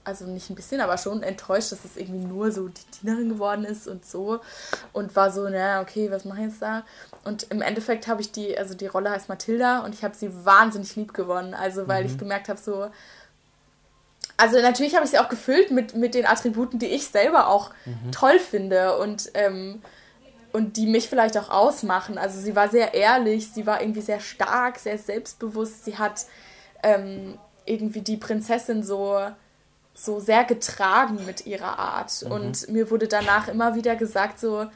also 0.03 0.25
nicht 0.25 0.49
ein 0.49 0.55
bisschen, 0.55 0.81
aber 0.81 0.97
schon 0.97 1.23
enttäuscht, 1.23 1.71
dass 1.71 1.85
es 1.85 1.97
irgendwie 1.97 2.25
nur 2.25 2.51
so 2.51 2.67
die 2.67 2.81
Dienerin 3.01 3.29
geworden 3.29 3.65
ist 3.65 3.87
und 3.87 4.05
so. 4.05 4.39
Und 4.93 5.15
war 5.15 5.31
so, 5.31 5.43
naja, 5.49 5.81
okay, 5.81 6.11
was 6.11 6.25
mache 6.25 6.39
ich 6.39 6.47
jetzt 6.47 6.61
da? 6.61 6.83
Und 7.23 7.43
im 7.51 7.61
Endeffekt 7.61 8.07
habe 8.07 8.21
ich 8.21 8.31
die, 8.31 8.57
also 8.57 8.73
die 8.73 8.87
Rolle 8.87 9.09
heißt 9.09 9.29
Mathilda 9.29 9.79
und 9.79 9.93
ich 9.93 10.03
habe 10.03 10.15
sie 10.15 10.29
wahnsinnig 10.45 10.95
lieb 10.95 11.13
gewonnen. 11.13 11.53
Also 11.53 11.87
weil 11.87 12.03
mhm. 12.03 12.09
ich 12.09 12.17
gemerkt 12.17 12.49
habe, 12.49 12.59
so. 12.59 12.89
Also 14.37 14.61
natürlich 14.61 14.95
habe 14.95 15.05
ich 15.05 15.11
sie 15.11 15.19
auch 15.19 15.29
gefüllt 15.29 15.71
mit, 15.71 15.95
mit 15.95 16.13
den 16.13 16.25
Attributen, 16.25 16.79
die 16.79 16.87
ich 16.87 17.07
selber 17.07 17.47
auch 17.47 17.71
mhm. 17.85 18.11
toll 18.11 18.39
finde 18.39 18.97
und, 18.99 19.31
ähm, 19.33 19.81
und 20.53 20.77
die 20.77 20.85
mich 20.85 21.09
vielleicht 21.09 21.37
auch 21.37 21.49
ausmachen. 21.49 22.17
Also 22.17 22.39
sie 22.39 22.55
war 22.55 22.69
sehr 22.69 22.93
ehrlich, 22.93 23.51
sie 23.51 23.65
war 23.65 23.81
irgendwie 23.81 24.01
sehr 24.01 24.19
stark, 24.19 24.77
sehr 24.77 24.97
selbstbewusst. 24.97 25.85
Sie 25.85 25.97
hat 25.97 26.25
ähm, 26.83 27.37
irgendwie 27.67 28.01
die 28.01 28.17
Prinzessin 28.17 28.83
so 28.83 29.19
so 29.97 30.19
sehr 30.19 30.43
getragen 30.43 31.25
mit 31.25 31.45
ihrer 31.47 31.79
Art. 31.79 32.23
Mhm. 32.23 32.31
Und 32.31 32.69
mir 32.69 32.91
wurde 32.91 33.07
danach 33.07 33.47
immer 33.47 33.75
wieder 33.75 33.95
gesagt, 33.95 34.39
so, 34.39 34.67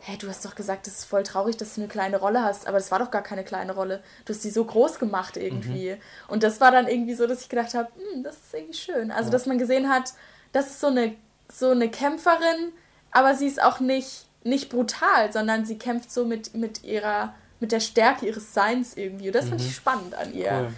hey, 0.00 0.18
du 0.18 0.28
hast 0.28 0.44
doch 0.44 0.56
gesagt, 0.56 0.86
das 0.86 0.98
ist 0.98 1.04
voll 1.04 1.22
traurig, 1.22 1.56
dass 1.56 1.76
du 1.76 1.80
eine 1.80 1.88
kleine 1.88 2.18
Rolle 2.18 2.42
hast, 2.42 2.66
aber 2.66 2.78
das 2.78 2.90
war 2.90 2.98
doch 2.98 3.10
gar 3.10 3.22
keine 3.22 3.44
kleine 3.44 3.74
Rolle. 3.74 4.02
Du 4.24 4.34
hast 4.34 4.42
sie 4.42 4.50
so 4.50 4.64
groß 4.64 4.98
gemacht 4.98 5.36
irgendwie. 5.36 5.92
Mhm. 5.92 5.98
Und 6.28 6.42
das 6.42 6.60
war 6.60 6.72
dann 6.72 6.88
irgendwie 6.88 7.14
so, 7.14 7.26
dass 7.26 7.40
ich 7.40 7.48
gedacht 7.48 7.74
habe, 7.74 7.88
hm, 7.96 8.24
das 8.24 8.34
ist 8.36 8.52
irgendwie 8.52 8.74
schön. 8.74 9.10
Also, 9.12 9.28
ja. 9.28 9.30
dass 9.30 9.46
man 9.46 9.58
gesehen 9.58 9.88
hat, 9.88 10.12
das 10.52 10.66
ist 10.66 10.80
so 10.80 10.88
eine, 10.88 11.14
so 11.50 11.70
eine 11.70 11.88
Kämpferin, 11.88 12.72
aber 13.12 13.34
sie 13.34 13.46
ist 13.46 13.62
auch 13.62 13.78
nicht, 13.78 14.26
nicht 14.42 14.70
brutal, 14.70 15.32
sondern 15.32 15.64
sie 15.64 15.78
kämpft 15.78 16.10
so 16.10 16.24
mit, 16.24 16.54
mit 16.54 16.82
ihrer, 16.82 17.32
mit 17.60 17.70
der 17.70 17.80
Stärke 17.80 18.26
ihres 18.26 18.52
Seins 18.52 18.96
irgendwie. 18.96 19.28
Und 19.28 19.36
das 19.36 19.44
mhm. 19.44 19.50
fand 19.50 19.60
ich 19.60 19.74
spannend 19.74 20.14
an 20.16 20.34
ihr. 20.34 20.50
Cool. 20.52 20.72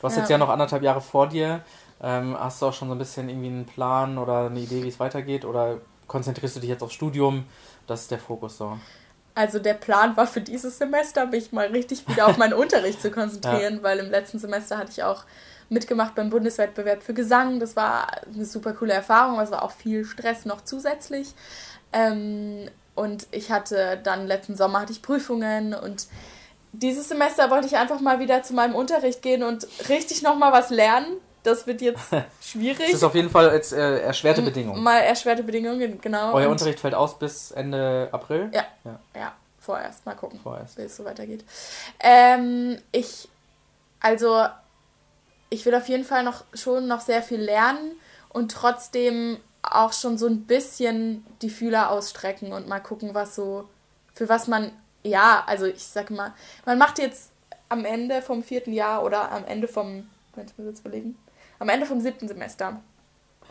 Du 0.00 0.06
hast 0.06 0.14
ja. 0.14 0.20
jetzt 0.20 0.30
ja 0.30 0.38
noch 0.38 0.48
anderthalb 0.48 0.82
Jahre 0.82 1.00
vor 1.00 1.28
dir. 1.28 1.62
Ähm, 2.02 2.36
hast 2.38 2.60
du 2.60 2.66
auch 2.66 2.72
schon 2.72 2.88
so 2.88 2.94
ein 2.94 2.98
bisschen 2.98 3.28
irgendwie 3.28 3.48
einen 3.48 3.66
Plan 3.66 4.18
oder 4.18 4.46
eine 4.46 4.60
Idee, 4.60 4.82
wie 4.82 4.88
es 4.88 4.98
weitergeht? 4.98 5.44
Oder 5.44 5.78
konzentrierst 6.08 6.56
du 6.56 6.60
dich 6.60 6.70
jetzt 6.70 6.82
aufs 6.82 6.94
Studium? 6.94 7.44
Das 7.86 8.02
ist 8.02 8.10
der 8.10 8.18
Fokus 8.18 8.58
so. 8.58 8.78
Also 9.34 9.58
der 9.58 9.74
Plan 9.74 10.16
war 10.16 10.26
für 10.26 10.42
dieses 10.42 10.76
Semester, 10.78 11.26
mich 11.26 11.52
mal 11.52 11.68
richtig 11.68 12.06
wieder 12.08 12.26
auf 12.26 12.36
meinen 12.36 12.52
Unterricht 12.54 13.00
zu 13.00 13.10
konzentrieren, 13.10 13.76
ja. 13.76 13.82
weil 13.82 13.98
im 13.98 14.10
letzten 14.10 14.38
Semester 14.38 14.76
hatte 14.76 14.90
ich 14.90 15.02
auch 15.04 15.24
mitgemacht 15.70 16.14
beim 16.14 16.28
Bundeswettbewerb 16.28 17.02
für 17.02 17.14
Gesang. 17.14 17.60
Das 17.60 17.76
war 17.76 18.08
eine 18.26 18.44
super 18.44 18.74
coole 18.74 18.92
Erfahrung, 18.92 19.40
es 19.40 19.50
war 19.50 19.62
auch 19.62 19.72
viel 19.72 20.04
Stress 20.04 20.44
noch 20.44 20.62
zusätzlich. 20.62 21.34
Ähm, 21.92 22.68
und 22.94 23.26
ich 23.30 23.50
hatte 23.50 23.98
dann 24.02 24.26
letzten 24.26 24.56
Sommer 24.56 24.80
hatte 24.80 24.92
ich 24.92 25.00
Prüfungen 25.00 25.72
und 25.72 26.06
dieses 26.72 27.08
Semester 27.08 27.50
wollte 27.50 27.66
ich 27.66 27.76
einfach 27.76 28.00
mal 28.00 28.18
wieder 28.18 28.42
zu 28.42 28.54
meinem 28.54 28.74
Unterricht 28.74 29.22
gehen 29.22 29.42
und 29.42 29.66
richtig 29.88 30.22
nochmal 30.22 30.52
was 30.52 30.70
lernen, 30.70 31.16
das 31.42 31.66
wird 31.66 31.80
jetzt 31.80 32.10
schwierig. 32.40 32.86
Das 32.86 32.94
ist 32.94 33.04
auf 33.04 33.14
jeden 33.14 33.30
Fall 33.30 33.52
jetzt 33.52 33.72
äh, 33.72 34.00
erschwerte 34.00 34.42
Bedingungen. 34.42 34.82
Mal 34.82 35.00
erschwerte 35.00 35.42
Bedingungen, 35.42 36.00
genau. 36.00 36.34
Euer 36.34 36.50
Unterricht 36.50 36.80
fällt 36.80 36.94
aus 36.94 37.18
bis 37.18 37.50
Ende 37.50 38.08
April? 38.12 38.50
Ja. 38.52 38.64
Ja, 38.84 38.98
ja 39.14 39.32
vorerst. 39.62 40.04
Mal 40.04 40.14
gucken, 40.14 40.40
wie 40.76 40.82
es 40.82 40.96
so 40.96 41.04
weitergeht. 41.04 41.44
Ähm, 42.00 42.78
ich, 42.90 43.28
also, 44.00 44.46
ich 45.50 45.64
will 45.64 45.74
auf 45.74 45.88
jeden 45.88 46.04
Fall 46.04 46.24
noch 46.24 46.44
schon 46.54 46.88
noch 46.88 47.00
sehr 47.00 47.22
viel 47.22 47.40
lernen 47.40 47.92
und 48.28 48.52
trotzdem 48.52 49.38
auch 49.62 49.92
schon 49.92 50.18
so 50.18 50.26
ein 50.26 50.44
bisschen 50.46 51.24
die 51.40 51.50
Fühler 51.50 51.90
ausstrecken 51.90 52.52
und 52.52 52.68
mal 52.68 52.80
gucken, 52.80 53.14
was 53.14 53.36
so, 53.36 53.68
für 54.12 54.28
was 54.28 54.48
man, 54.48 54.72
ja, 55.04 55.44
also 55.46 55.66
ich 55.66 55.84
sag 55.84 56.10
mal, 56.10 56.34
man 56.66 56.78
macht 56.78 56.98
jetzt 56.98 57.30
am 57.68 57.84
Ende 57.84 58.22
vom 58.22 58.42
vierten 58.42 58.72
Jahr 58.72 59.04
oder 59.04 59.30
am 59.30 59.44
Ende 59.44 59.68
vom, 59.68 60.08
wenn 60.34 60.46
ich 60.46 60.58
mir 60.58 60.66
jetzt 60.66 60.80
überlegen, 60.80 61.16
am 61.62 61.68
Ende 61.68 61.86
vom 61.86 62.00
siebten 62.00 62.28
Semester 62.28 62.80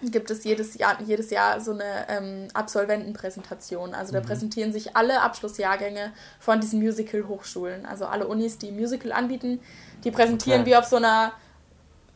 gibt 0.04 0.32
es 0.32 0.44
jedes 0.44 0.76
Jahr, 0.78 1.00
jedes 1.02 1.30
Jahr 1.30 1.60
so 1.62 1.72
eine 1.72 2.08
ähm, 2.10 2.48
Absolventenpräsentation. 2.54 3.94
Also 3.94 4.14
da 4.14 4.20
Mhm. 4.20 4.26
präsentieren 4.26 4.74
sich 4.74 4.96
alle 4.96 5.22
Abschlussjahrgänge 5.22 6.12
von 6.40 6.60
diesen 6.60 6.80
Musical-Hochschulen. 6.80 7.86
Also 7.86 8.06
alle 8.06 8.28
Unis, 8.28 8.58
die 8.58 8.72
Musical 8.72 9.12
anbieten, 9.12 9.60
die 10.04 10.12
präsentieren 10.12 10.62
Okay. 10.62 10.72
wie 10.72 10.76
auf 10.76 10.86
so 10.86 10.96
einer 10.96 11.34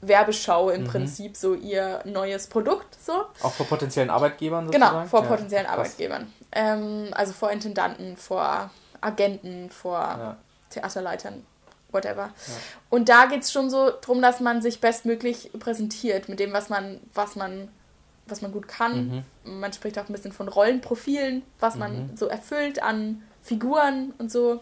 Werbeschau 0.02 0.70
im 0.72 0.82
Mhm. 0.84 0.88
Prinzip 0.88 1.38
so 1.38 1.54
ihr 1.54 2.02
neues 2.06 2.48
Produkt. 2.48 2.96
So. 3.04 3.26
Auch 3.42 3.54
vor 3.54 3.66
potenziellen 3.68 4.10
Arbeitgebern 4.10 4.66
sozusagen? 4.68 4.94
Genau, 4.96 5.06
vor 5.08 5.22
Ja, 5.24 5.28
potenziellen 5.28 5.66
krass. 5.66 5.78
Arbeitgebern. 5.78 6.34
Ähm, 6.52 7.08
also 7.14 7.34
vor 7.34 7.52
Intendanten, 7.52 8.18
vor 8.18 8.70
Agenten, 9.02 9.70
vor 9.70 10.00
Ja. 10.00 10.38
Theaterleitern, 10.72 11.46
whatever. 11.96 12.30
Und 12.92 13.10
da 13.10 13.26
geht 13.26 13.42
es 13.42 13.52
schon 13.52 13.72
so 13.72 13.92
drum, 14.02 14.22
dass 14.22 14.40
man 14.40 14.62
sich 14.62 14.80
bestmöglich 14.82 15.50
präsentiert 15.58 16.30
mit 16.30 16.40
dem, 16.40 16.54
was 16.54 16.70
man, 16.70 17.00
was 17.16 17.36
man, 17.36 17.70
was 18.28 18.42
man 18.44 18.52
gut 18.52 18.68
kann. 18.68 19.24
Mhm. 19.44 19.60
Man 19.60 19.74
spricht 19.74 19.98
auch 19.98 20.08
ein 20.08 20.14
bisschen 20.14 20.32
von 20.34 20.48
Rollenprofilen, 20.48 21.42
was 21.60 21.76
man 21.76 22.12
Mhm. 22.12 22.18
so 22.18 22.28
erfüllt 22.28 22.84
an 22.84 23.24
Figuren 23.42 24.14
und 24.20 24.32
so. 24.32 24.62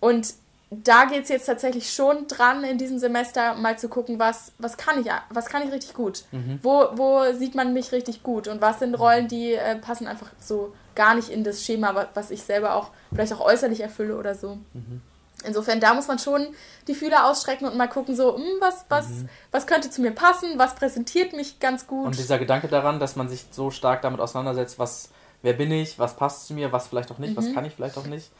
Und 0.00 0.34
da 0.70 1.04
geht 1.04 1.22
es 1.22 1.28
jetzt 1.28 1.46
tatsächlich 1.46 1.92
schon 1.92 2.26
dran, 2.26 2.64
in 2.64 2.78
diesem 2.78 2.98
Semester 2.98 3.54
mal 3.54 3.78
zu 3.78 3.88
gucken, 3.88 4.18
was, 4.18 4.52
was 4.58 4.76
kann 4.76 5.00
ich, 5.00 5.06
was 5.30 5.46
kann 5.46 5.62
ich 5.62 5.70
richtig 5.72 5.94
gut? 5.94 6.24
Mhm. 6.32 6.58
Wo, 6.62 6.88
wo 6.94 7.32
sieht 7.32 7.54
man 7.54 7.72
mich 7.72 7.92
richtig 7.92 8.22
gut? 8.24 8.48
Und 8.48 8.60
was 8.60 8.80
sind 8.80 8.94
Rollen, 8.94 9.28
die 9.28 9.52
äh, 9.52 9.76
passen 9.76 10.08
einfach 10.08 10.30
so 10.40 10.74
gar 10.96 11.14
nicht 11.14 11.28
in 11.28 11.44
das 11.44 11.62
Schema, 11.64 11.94
wa- 11.94 12.08
was 12.14 12.30
ich 12.32 12.42
selber 12.42 12.74
auch 12.74 12.90
vielleicht 13.12 13.32
auch 13.34 13.40
äußerlich 13.40 13.80
erfülle 13.80 14.16
oder 14.16 14.34
so. 14.34 14.58
Mhm. 14.72 15.00
Insofern, 15.46 15.80
da 15.80 15.94
muss 15.94 16.08
man 16.08 16.18
schon 16.18 16.46
die 16.88 16.94
Fühler 16.94 17.26
ausstrecken 17.30 17.66
und 17.66 17.76
mal 17.76 17.88
gucken, 17.88 18.14
so, 18.16 18.36
hm, 18.36 18.44
was, 18.60 18.84
was, 18.88 19.06
was 19.50 19.66
könnte 19.66 19.90
zu 19.90 20.00
mir 20.00 20.10
passen, 20.12 20.58
was 20.58 20.74
präsentiert 20.74 21.32
mich 21.32 21.60
ganz 21.60 21.86
gut. 21.86 22.00
Mhm. 22.00 22.06
Und 22.06 22.18
dieser 22.18 22.38
Gedanke 22.38 22.68
daran, 22.68 22.98
dass 23.00 23.16
man 23.16 23.28
sich 23.28 23.46
so 23.50 23.70
stark 23.70 24.02
damit 24.02 24.20
auseinandersetzt, 24.20 24.78
was, 24.78 25.10
wer 25.42 25.52
bin 25.54 25.70
ich, 25.70 25.98
was 25.98 26.16
passt 26.16 26.46
zu 26.46 26.54
mir, 26.54 26.72
was 26.72 26.88
vielleicht 26.88 27.10
auch 27.10 27.18
nicht, 27.18 27.36
was 27.36 27.46
Mhm. 27.46 27.54
kann 27.54 27.64
ich 27.64 27.74
vielleicht 27.74 27.96
auch 27.98 28.06
nicht. 28.06 28.30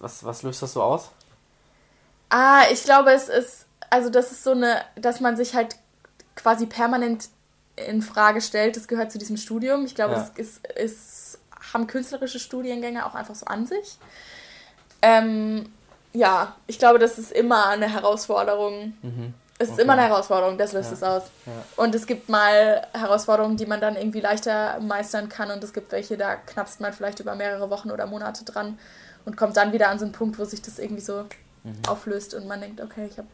Was, 0.00 0.24
was 0.24 0.42
löst 0.42 0.62
das 0.62 0.72
so 0.72 0.82
aus? 0.82 1.10
Ah, 2.30 2.62
ich 2.72 2.84
glaube, 2.84 3.12
es 3.12 3.28
ist, 3.28 3.66
also 3.90 4.08
das 4.10 4.32
ist 4.32 4.42
so 4.44 4.52
eine, 4.52 4.80
dass 4.96 5.20
man 5.20 5.36
sich 5.36 5.54
halt 5.54 5.76
quasi 6.36 6.66
permanent 6.66 7.28
in 7.76 8.02
Frage 8.02 8.40
stellt. 8.40 8.76
Das 8.76 8.88
gehört 8.88 9.12
zu 9.12 9.18
diesem 9.18 9.36
Studium. 9.36 9.84
Ich 9.84 9.94
glaube, 9.94 10.14
Ja. 10.14 10.20
das 10.20 10.30
ist, 10.30 10.66
ist, 10.68 11.38
haben 11.72 11.86
künstlerische 11.86 12.38
Studiengänge 12.38 13.04
auch 13.06 13.14
einfach 13.14 13.34
so 13.34 13.46
an 13.46 13.66
sich. 13.66 13.98
Ähm, 15.02 15.70
ja, 16.14 16.54
ich 16.66 16.78
glaube, 16.78 16.98
das 16.98 17.18
ist 17.18 17.32
immer 17.32 17.66
eine 17.68 17.88
Herausforderung. 17.92 18.94
Mhm. 19.02 19.34
Es 19.58 19.68
ist 19.68 19.74
Okay. 19.74 19.82
immer 19.82 19.92
eine 19.92 20.02
Herausforderung, 20.02 20.58
das 20.58 20.72
löst 20.72 20.90
Ja. 20.90 20.94
es 20.96 21.02
aus. 21.02 21.22
Ja. 21.46 21.52
Und 21.76 21.94
es 21.94 22.06
gibt 22.06 22.28
mal 22.28 22.86
Herausforderungen, 22.92 23.56
die 23.56 23.66
man 23.66 23.80
dann 23.80 23.96
irgendwie 23.96 24.20
leichter 24.20 24.80
meistern 24.80 25.28
kann 25.28 25.50
und 25.50 25.62
es 25.62 25.72
gibt 25.72 25.92
welche, 25.92 26.16
da 26.16 26.34
knappst 26.36 26.80
man 26.80 26.92
vielleicht 26.92 27.20
über 27.20 27.34
mehrere 27.36 27.70
Wochen 27.70 27.90
oder 27.90 28.06
Monate 28.06 28.44
dran 28.44 28.78
und 29.24 29.36
kommt 29.36 29.56
dann 29.56 29.72
wieder 29.72 29.90
an 29.90 29.98
so 29.98 30.04
einen 30.06 30.12
Punkt, 30.12 30.38
wo 30.38 30.44
sich 30.44 30.60
das 30.62 30.78
irgendwie 30.78 31.02
so 31.02 31.24
Mhm. 31.62 31.76
auflöst 31.88 32.34
und 32.34 32.46
man 32.48 32.60
denkt, 32.60 32.80
okay, 32.80 33.06
ich 33.10 33.16
habe, 33.16 33.28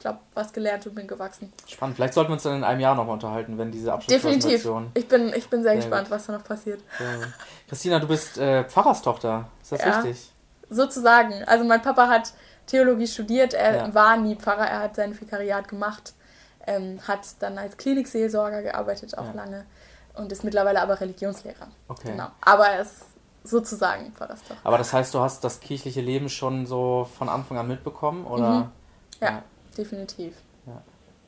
glaube 0.00 0.18
was 0.34 0.52
gelernt 0.52 0.86
und 0.86 0.94
bin 0.94 1.06
gewachsen. 1.06 1.52
Spannend. 1.66 1.96
Vielleicht 1.96 2.14
sollten 2.14 2.30
wir 2.30 2.34
uns 2.34 2.42
dann 2.44 2.56
in 2.56 2.64
einem 2.64 2.80
Jahr 2.80 2.94
nochmal 2.94 3.14
unterhalten, 3.14 3.56
wenn 3.58 3.70
diese 3.70 3.86
Definitiv. 3.92 4.14
Abschlusspräsentation. 4.14 4.90
Ich 4.94 5.06
bin, 5.08 5.28
ich 5.34 5.48
bin 5.50 5.62
sehr, 5.62 5.72
Sehr 5.72 5.80
gespannt, 5.82 6.10
was 6.10 6.26
da 6.26 6.32
noch 6.32 6.44
passiert. 6.44 6.80
Ja. 6.98 7.06
Christina, 7.68 7.98
du 8.00 8.08
bist 8.08 8.36
äh, 8.38 8.64
Pfarrerstochter. 8.64 9.46
Ist 9.62 9.72
das 9.72 9.80
Ja. 9.82 10.00
richtig? 10.00 10.32
Sozusagen. 10.70 11.44
Also 11.44 11.64
mein 11.64 11.82
Papa 11.82 12.08
hat 12.08 12.32
Theologie 12.66 13.06
studiert, 13.06 13.54
er 13.54 13.76
Ja. 13.76 13.94
war 13.94 14.16
nie 14.16 14.36
Pfarrer, 14.36 14.66
er 14.66 14.80
hat 14.80 14.96
sein 14.96 15.18
Vikariat 15.18 15.68
gemacht, 15.68 16.12
ähm, 16.66 17.00
hat 17.08 17.20
dann 17.40 17.56
als 17.58 17.76
Klinikseelsorger 17.78 18.62
gearbeitet, 18.62 19.16
auch 19.16 19.24
Ja. 19.26 19.32
lange 19.32 19.64
und 20.14 20.30
ist 20.32 20.44
mittlerweile 20.44 20.82
aber 20.82 21.00
Religionslehrer. 21.00 21.68
Okay. 21.88 22.10
Genau. 22.12 22.28
Aber 22.42 22.66
er 22.68 22.82
ist 22.82 23.04
sozusagen 23.44 24.12
Pfarrerstochter. 24.12 24.60
Aber 24.64 24.76
das 24.76 24.92
heißt, 24.92 25.14
du 25.14 25.20
hast 25.20 25.42
das 25.44 25.60
kirchliche 25.60 26.02
Leben 26.02 26.28
schon 26.28 26.66
so 26.66 27.08
von 27.18 27.28
Anfang 27.30 27.56
an 27.56 27.68
mitbekommen? 27.68 28.26
Oder 28.26 28.50
Mhm. 28.50 28.72
Ja, 29.20 29.30
Ja. 29.30 29.42
definitiv. 29.76 30.34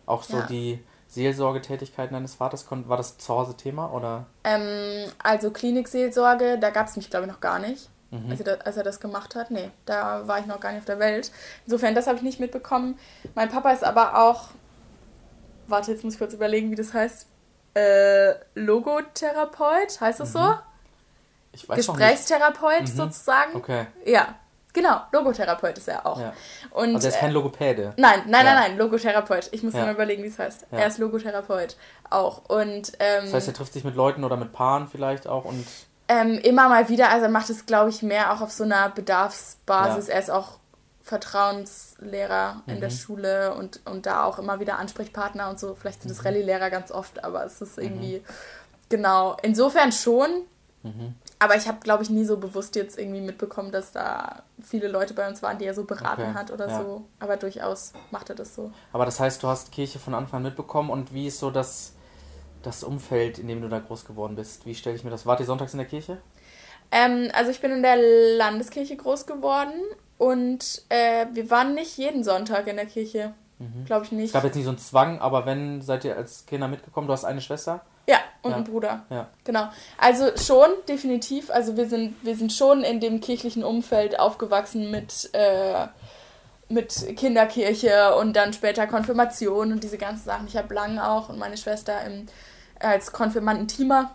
auch 0.06 0.24
so 0.24 0.38
Ja. 0.38 0.42
die 0.46 0.84
Seelsorgetätigkeiten 1.06 2.14
deines 2.14 2.34
Vaters? 2.34 2.66
War 2.68 2.96
das 2.96 3.16
zu 3.16 3.32
Hause 3.32 3.56
Thema? 3.56 3.92
Oder? 3.92 4.26
Ähm, 4.42 5.08
also 5.22 5.50
Klinikseelsorge, 5.52 6.58
da 6.58 6.70
gab 6.70 6.88
es 6.88 6.96
mich, 6.96 7.08
glaube 7.10 7.26
ich, 7.26 7.32
noch 7.32 7.40
gar 7.40 7.60
nicht. 7.60 7.88
Mhm. 8.10 8.30
Als, 8.30 8.40
er 8.40 8.56
da, 8.56 8.64
als 8.64 8.76
er 8.76 8.82
das 8.82 8.98
gemacht 9.00 9.34
hat. 9.36 9.50
Nee, 9.50 9.70
da 9.86 10.26
war 10.26 10.38
ich 10.40 10.46
noch 10.46 10.58
gar 10.60 10.70
nicht 10.72 10.80
auf 10.80 10.84
der 10.86 10.98
Welt. 10.98 11.30
Insofern, 11.64 11.94
das 11.94 12.06
habe 12.06 12.16
ich 12.16 12.22
nicht 12.22 12.40
mitbekommen. 12.40 12.98
Mein 13.34 13.48
Papa 13.48 13.70
ist 13.70 13.84
aber 13.84 14.18
auch. 14.18 14.48
Warte, 15.68 15.92
jetzt 15.92 16.02
muss 16.02 16.14
ich 16.14 16.18
kurz 16.18 16.34
überlegen, 16.34 16.70
wie 16.70 16.74
das 16.76 16.92
heißt. 16.92 17.26
Äh, 17.74 18.32
Logotherapeut, 18.56 20.00
heißt 20.00 20.20
das 20.20 20.32
so? 20.32 20.40
Mhm. 20.40 20.54
Ich 21.52 21.68
weiß. 21.68 21.76
Gesprächstherapeut 21.76 22.82
Mhm. 22.82 22.86
sozusagen. 22.86 23.54
Okay. 23.56 23.86
Ja, 24.04 24.34
genau. 24.72 25.00
Logotherapeut 25.12 25.78
ist 25.78 25.88
er 25.88 26.04
auch. 26.06 26.18
Ja. 26.20 26.32
Und, 26.72 26.94
Also 26.96 27.06
er 27.06 27.10
ist 27.10 27.16
äh, 27.16 27.20
kein 27.20 27.32
Logopäde. 27.32 27.92
Nein, 27.96 28.22
nein, 28.26 28.44
Ja. 28.46 28.54
nein, 28.54 28.70
nein, 28.70 28.78
Logotherapeut. 28.78 29.48
Ich 29.52 29.62
muss 29.62 29.74
Ja. 29.74 29.84
mal 29.84 29.94
überlegen, 29.94 30.22
wie 30.24 30.28
es 30.28 30.38
heißt. 30.38 30.66
Ja. 30.72 30.78
Er 30.78 30.86
ist 30.88 30.98
Logotherapeut 30.98 31.76
auch. 32.08 32.42
Und 32.48 32.92
ähm, 32.98 33.24
Das 33.26 33.34
heißt, 33.34 33.48
er 33.48 33.54
trifft 33.54 33.72
sich 33.72 33.84
mit 33.84 33.94
Leuten 33.94 34.24
oder 34.24 34.36
mit 34.36 34.52
Paaren 34.52 34.88
vielleicht 34.88 35.26
auch 35.28 35.44
und 35.44 35.64
ähm, 36.12 36.38
immer 36.38 36.68
mal 36.68 36.88
wieder, 36.88 37.08
also 37.10 37.24
er 37.26 37.30
macht 37.30 37.50
es, 37.50 37.66
glaube 37.66 37.90
ich, 37.90 38.02
mehr 38.02 38.32
auch 38.32 38.40
auf 38.40 38.50
so 38.50 38.64
einer 38.64 38.88
Bedarfsbasis. 38.90 40.08
Ja. 40.08 40.14
Er 40.14 40.20
ist 40.20 40.30
auch 40.30 40.58
Vertrauenslehrer 41.04 42.62
in 42.66 42.76
Mhm. 42.76 42.80
der 42.80 42.90
Schule 42.90 43.54
und, 43.54 43.80
und 43.86 44.06
da 44.06 44.24
auch 44.24 44.38
immer 44.38 44.60
wieder 44.60 44.78
Ansprechpartner 44.78 45.48
und 45.50 45.58
so. 45.58 45.74
Vielleicht 45.74 46.00
Mhm. 46.04 46.08
sind 46.08 46.18
es 46.18 46.24
Rallye-Lehrer 46.24 46.70
ganz 46.70 46.90
oft, 46.90 47.24
aber 47.24 47.44
es 47.44 47.60
ist 47.60 47.78
irgendwie, 47.78 48.22
genau, 48.88 49.36
insofern 49.42 49.92
schon. 49.92 50.28
Mhm. 50.82 51.14
Aber 51.38 51.56
ich 51.56 51.68
habe, 51.68 51.78
glaube 51.80 52.02
ich, 52.02 52.10
nie 52.10 52.24
so 52.24 52.36
bewusst 52.36 52.74
jetzt 52.76 52.98
irgendwie 52.98 53.20
mitbekommen, 53.20 53.70
dass 53.72 53.92
da 53.92 54.42
viele 54.62 54.88
Leute 54.88 55.14
bei 55.14 55.26
uns 55.28 55.42
waren, 55.42 55.58
die 55.58 55.64
er 55.64 55.74
so 55.74 55.84
beraten 55.84 56.22
Okay, 56.22 56.34
hat 56.34 56.50
oder 56.50 56.68
ja. 56.68 56.78
so. 56.82 57.04
Aber 57.18 57.36
durchaus 57.36 57.92
macht 58.10 58.28
er 58.30 58.34
das 58.34 58.54
so. 58.54 58.70
Aber 58.92 59.04
das 59.06 59.20
heißt, 59.20 59.42
du 59.42 59.48
hast 59.48 59.72
Kirche 59.72 59.98
von 59.98 60.14
Anfang 60.14 60.38
an 60.38 60.42
mitbekommen 60.44 60.90
und 60.90 61.12
wie 61.14 61.26
ist 61.28 61.38
so 61.38 61.50
das, 61.50 61.92
das 62.62 62.84
Umfeld, 62.84 63.38
in 63.38 63.48
dem 63.48 63.60
du 63.62 63.68
da 63.68 63.78
groß 63.78 64.04
geworden 64.04 64.36
bist? 64.36 64.66
Wie 64.66 64.74
stelle 64.74 64.96
ich 64.96 65.04
mir 65.04 65.10
das? 65.10 65.26
Wart 65.26 65.40
ihr 65.40 65.46
sonntags 65.46 65.72
in 65.72 65.78
der 65.78 65.86
Kirche? 65.88 66.18
Ähm, 66.92 67.30
also 67.34 67.50
ich 67.50 67.60
bin 67.60 67.70
in 67.70 67.82
der 67.82 67.96
Landeskirche 68.36 68.96
groß 68.96 69.26
geworden 69.26 69.72
und 70.18 70.82
äh, 70.88 71.26
wir 71.32 71.50
waren 71.50 71.74
nicht 71.74 71.96
jeden 71.96 72.24
Sonntag 72.24 72.66
in 72.66 72.76
der 72.76 72.86
Kirche. 72.86 73.34
Glaube 73.84 74.06
ich 74.06 74.12
Es 74.12 74.16
nicht. 74.16 74.32
gab 74.32 74.42
jetzt 74.44 74.54
nicht 74.54 74.64
so 74.64 74.70
einen 74.70 74.78
Zwang, 74.78 75.20
aber 75.20 75.44
wenn, 75.44 75.82
seid 75.82 76.06
ihr 76.06 76.16
als 76.16 76.46
Kinder 76.46 76.66
mitgekommen? 76.66 77.06
Du 77.06 77.12
hast 77.12 77.26
eine 77.26 77.42
Schwester? 77.42 77.82
Ja, 78.08 78.16
und 78.40 78.52
Ja. 78.52 78.56
ein 78.56 78.64
Bruder. 78.64 79.04
Ja. 79.10 79.28
Genau. 79.44 79.68
Also 79.98 80.34
schon, 80.38 80.70
definitiv. 80.88 81.50
Also 81.50 81.76
wir 81.76 81.86
sind, 81.86 82.14
wir 82.24 82.34
sind 82.36 82.54
schon 82.54 82.82
in 82.82 83.00
dem 83.00 83.20
kirchlichen 83.20 83.62
Umfeld 83.62 84.18
aufgewachsen 84.18 84.90
mit, 84.90 85.28
äh, 85.34 85.88
mit 86.70 87.14
Kinderkirche 87.18 88.14
und 88.16 88.34
dann 88.34 88.54
später 88.54 88.86
Konfirmation 88.86 89.72
und 89.72 89.84
diese 89.84 89.98
ganzen 89.98 90.24
Sachen. 90.24 90.46
Ich 90.46 90.56
habe 90.56 90.72
lange 90.72 91.06
auch 91.06 91.28
und 91.28 91.38
meine 91.38 91.58
Schwester 91.58 92.02
im, 92.06 92.26
als 92.80 93.12
Konfirmandenteamer 93.12 94.10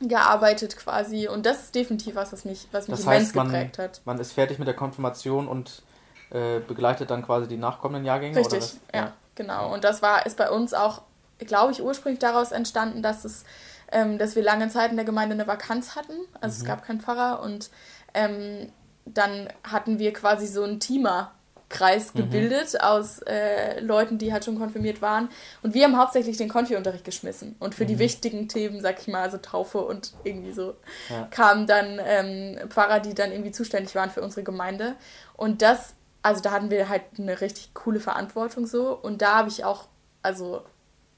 gearbeitet 0.00 0.76
quasi. 0.76 1.28
Und 1.28 1.46
das 1.46 1.64
ist 1.64 1.74
definitiv 1.74 2.14
was, 2.16 2.32
was 2.32 2.44
mich, 2.44 2.68
was 2.72 2.88
mich 2.88 2.96
Das 2.98 3.06
immens 3.06 3.24
heißt, 3.28 3.34
man, 3.36 3.46
geprägt 3.48 3.78
hat. 3.78 4.00
man 4.04 4.18
ist 4.18 4.32
fertig 4.32 4.58
mit 4.58 4.68
der 4.68 4.76
Konfirmation 4.76 5.48
und 5.48 5.82
äh, 6.30 6.58
begleitet 6.60 7.10
dann 7.10 7.24
quasi 7.24 7.48
die 7.48 7.56
nachkommenden 7.56 8.04
Jahrgänge? 8.04 8.36
Richtig, 8.36 8.52
Oder 8.54 8.62
was? 8.62 8.76
ja, 8.94 9.12
genau. 9.34 9.72
Und 9.72 9.84
das 9.84 10.02
war, 10.02 10.26
ist 10.26 10.36
bei 10.36 10.50
uns 10.50 10.74
auch, 10.74 11.02
glaube 11.38 11.72
ich, 11.72 11.82
ursprünglich 11.82 12.18
daraus 12.18 12.52
entstanden, 12.52 13.02
dass 13.02 13.24
es, 13.24 13.44
ähm, 13.90 14.18
dass 14.18 14.36
wir 14.36 14.42
lange 14.42 14.68
Zeit 14.68 14.90
in 14.90 14.96
der 14.96 15.06
Gemeinde 15.06 15.34
eine 15.34 15.46
Vakanz 15.46 15.96
hatten. 15.96 16.12
Also 16.40 16.56
Mhm. 16.56 16.60
es 16.62 16.64
gab 16.64 16.84
keinen 16.84 17.00
Pfarrer 17.00 17.40
und 17.42 17.70
ähm, 18.12 18.70
dann 19.06 19.48
hatten 19.62 19.98
wir 19.98 20.12
quasi 20.12 20.46
so 20.46 20.64
einen 20.64 20.80
Teamer-Kreis 20.80 21.35
Mhm. 21.68 22.18
gebildet 22.18 22.80
aus 22.80 23.18
äh, 23.26 23.80
Leuten, 23.80 24.18
die 24.18 24.32
halt 24.32 24.44
schon 24.44 24.58
konfirmiert 24.58 25.02
waren. 25.02 25.28
Und 25.62 25.74
wir 25.74 25.84
haben 25.84 25.96
hauptsächlich 25.98 26.36
den 26.36 26.48
Konfi-Unterricht 26.48 27.04
geschmissen. 27.04 27.56
Und 27.58 27.74
für 27.74 27.82
Mhm. 27.84 27.88
die 27.88 27.98
wichtigen 27.98 28.48
Themen, 28.48 28.80
sag 28.80 29.00
ich 29.00 29.08
mal, 29.08 29.22
also 29.22 29.38
Taufe 29.38 29.78
und 29.78 30.12
irgendwie 30.24 30.52
so, 30.52 30.74
Ja. 31.10 31.26
kamen 31.30 31.66
dann 31.66 32.00
ähm, 32.04 32.58
Pfarrer, 32.70 33.00
die 33.00 33.14
dann 33.14 33.32
irgendwie 33.32 33.50
zuständig 33.52 33.94
waren 33.94 34.10
für 34.10 34.22
unsere 34.22 34.44
Gemeinde. 34.44 34.94
Und 35.34 35.60
das, 35.62 35.94
also 36.22 36.40
da 36.40 36.52
hatten 36.52 36.70
wir 36.70 36.88
halt 36.88 37.02
eine 37.18 37.40
richtig 37.40 37.74
coole 37.74 37.98
Verantwortung 38.00 38.66
so. 38.66 38.92
Und 38.94 39.20
da 39.22 39.34
habe 39.36 39.48
ich 39.48 39.64
auch, 39.64 39.86
also 40.22 40.62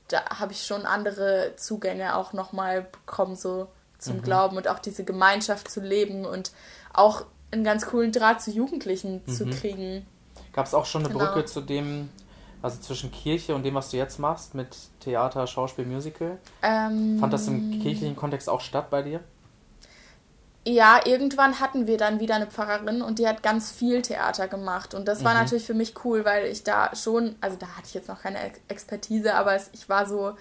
da 0.09 0.25
habe 0.41 0.53
ich 0.53 0.65
schon 0.65 0.87
andere 0.87 1.53
Zugänge 1.57 2.17
auch 2.17 2.33
nochmal 2.33 2.83
bekommen, 2.91 3.37
so 3.37 3.69
zum 3.99 4.23
Glauben 4.23 4.57
und 4.57 4.69
auch 4.69 4.79
diese 4.79 5.05
Gemeinschaft 5.05 5.71
zu 5.71 5.81
leben 5.81 6.25
und 6.25 6.53
auch 6.95 7.27
einen 7.51 7.65
ganz 7.65 7.85
coolen 7.87 8.13
Draht 8.13 8.41
zu 8.41 8.51
Jugendlichen 8.51 9.27
zu 9.27 9.45
Mhm. 9.47 9.51
kriegen. 9.51 10.07
Gab 10.53 10.67
es 10.67 10.75
auch 10.75 10.87
schon 10.87 11.03
eine 11.03 11.09
Genau. 11.09 11.19
Brücke 11.19 11.45
zu 11.45 11.61
dem, 11.61 12.11
also 12.63 12.81
zwischen 12.81 13.13
Kirche 13.13 13.55
und 13.55 13.63
dem, 13.65 13.75
was 13.75 13.91
du 13.91 13.97
jetzt 13.97 14.19
machst, 14.19 14.55
mit 14.55 14.77
Theater, 15.01 15.47
Schauspiel, 15.47 15.87
Musical? 15.87 16.39
Ähm, 16.63 17.17
Fand 17.17 17.33
das 17.33 17.49
im 17.49 17.71
kirchlichen 17.71 18.17
Kontext 18.17 18.49
auch 18.49 18.61
statt 18.61 18.91
bei 18.91 19.03
dir? 19.03 19.21
ja, 20.67 21.01
irgendwann 21.07 21.61
hatten 21.61 21.87
wir 21.87 21.97
dann 21.97 22.21
wieder 22.21 22.35
eine 22.35 22.47
Pfarrerin 22.47 23.01
und 23.01 23.19
die 23.19 23.27
hat 23.27 23.43
ganz 23.43 23.71
viel 23.73 24.03
Theater 24.03 24.49
gemacht. 24.49 24.93
Und 24.95 25.09
das 25.09 25.25
war 25.25 25.33
Mhm. 25.33 25.39
natürlich 25.41 25.65
für 25.65 25.73
mich 25.75 26.05
cool, 26.05 26.25
weil 26.27 26.47
ich 26.47 26.63
da 26.63 26.95
schon, 26.95 27.37
also 27.41 27.57
da 27.57 27.69
hatte 27.69 27.87
ich 27.87 27.95
jetzt 27.95 28.09
noch 28.09 28.21
keine 28.23 28.39
Ex- 28.41 28.61
Expertise, 28.69 29.35
aber 29.35 29.55
es, 29.55 29.71
ich 29.73 29.89
war 29.89 30.07
so, 30.07 30.37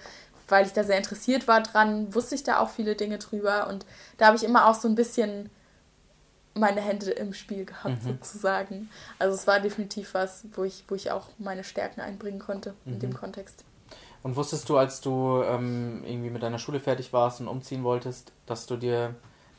weil 0.48 0.66
ich 0.66 0.72
da 0.74 0.84
sehr 0.84 0.98
interessiert 0.98 1.48
war 1.48 1.62
dran, 1.62 2.14
wusste 2.14 2.34
ich 2.34 2.42
da 2.42 2.58
auch 2.58 2.68
viele 2.70 2.94
Dinge 2.94 3.18
drüber. 3.18 3.68
Und 3.68 3.86
da 4.18 4.26
habe 4.26 4.36
ich 4.36 4.44
immer 4.44 4.66
auch 4.68 4.74
so 4.74 4.86
ein 4.88 4.94
bisschen 4.94 5.48
meine 6.58 6.80
Hände 6.80 7.10
im 7.10 7.32
Spiel 7.34 7.64
gehabt, 7.64 8.02
Mhm. 8.04 8.08
sozusagen. 8.20 8.90
Also 9.18 9.34
es 9.34 9.46
war 9.46 9.60
definitiv 9.60 10.14
was, 10.14 10.44
wo 10.54 10.64
ich, 10.64 10.84
wo 10.88 10.94
ich 10.94 11.10
auch 11.10 11.28
meine 11.38 11.64
Stärken 11.64 12.00
einbringen 12.00 12.38
konnte 12.38 12.74
in 12.86 12.94
Mhm. 12.94 13.00
dem 13.00 13.14
Kontext. 13.14 13.64
Und 14.22 14.36
wusstest 14.36 14.68
du, 14.68 14.76
als 14.76 15.00
du 15.00 15.42
ähm, 15.42 16.02
irgendwie 16.04 16.30
mit 16.30 16.42
deiner 16.42 16.58
Schule 16.58 16.80
fertig 16.80 17.12
warst 17.12 17.40
und 17.40 17.48
umziehen 17.48 17.84
wolltest, 17.84 18.32
dass 18.46 18.66
du 18.66 18.76
dir 18.76 19.14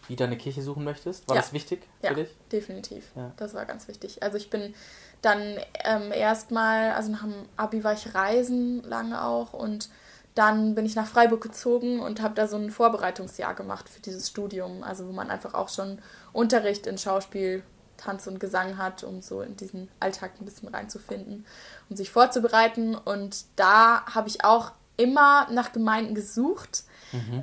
wieder 0.08 0.26
eine 0.26 0.38
Kirche 0.38 0.62
suchen 0.62 0.84
möchtest? 0.84 1.28
War 1.30 1.36
Ja. 1.36 1.42
das 1.42 1.54
wichtig 1.54 1.82
Ja. 2.02 2.10
für 2.10 2.16
dich? 2.16 2.30
Definitiv. 2.52 3.06
Ja. 3.16 3.32
Das 3.38 3.54
war 3.54 3.66
ganz 3.66 3.88
wichtig. 3.88 4.22
Also 4.22 4.38
ich 4.38 4.50
bin 4.50 4.74
dann 5.22 5.58
ähm, 5.86 6.12
erstmal, 6.12 6.92
also 6.92 7.12
nach 7.12 7.22
dem 7.24 7.34
Abi 7.58 7.84
war 7.84 7.94
ich 7.94 8.14
reisen 8.14 8.84
lange 8.84 9.24
auch 9.24 9.54
und 9.54 9.90
dann 10.36 10.76
bin 10.76 10.86
ich 10.86 10.96
nach 10.96 11.08
Freiburg 11.08 11.42
gezogen 11.42 12.00
und 12.00 12.22
habe 12.22 12.36
da 12.36 12.48
so 12.48 12.58
ein 12.58 12.72
Vorbereitungsjahr 12.72 13.56
gemacht 13.56 13.89
für 13.89 14.00
dieses 14.00 14.30
Studium, 14.30 14.84
also 14.84 15.08
wo 15.08 15.12
man 15.12 15.30
einfach 15.30 15.54
auch 15.54 15.70
schon 15.70 16.00
Unterricht 16.34 16.88
in 16.88 16.98
Schauspiel, 16.98 17.63
Tanz 17.98 18.28
und 18.28 18.39
Gesang 18.39 18.78
hat, 18.78 19.04
um 19.04 19.22
so 19.22 19.42
in 19.42 19.58
diesen 19.58 19.89
Alltag 20.00 20.32
ein 20.39 20.46
bisschen 20.46 20.70
reinzufinden 20.70 21.46
und 21.89 21.98
sich 21.98 22.12
vorzubereiten. 22.12 22.96
Und 22.96 23.46
da 23.58 24.06
habe 24.06 24.30
ich 24.30 24.46
auch 24.46 24.72
immer 24.96 25.48
nach 25.52 25.72
Gemeinden 25.74 26.15
gesucht. 26.15 26.84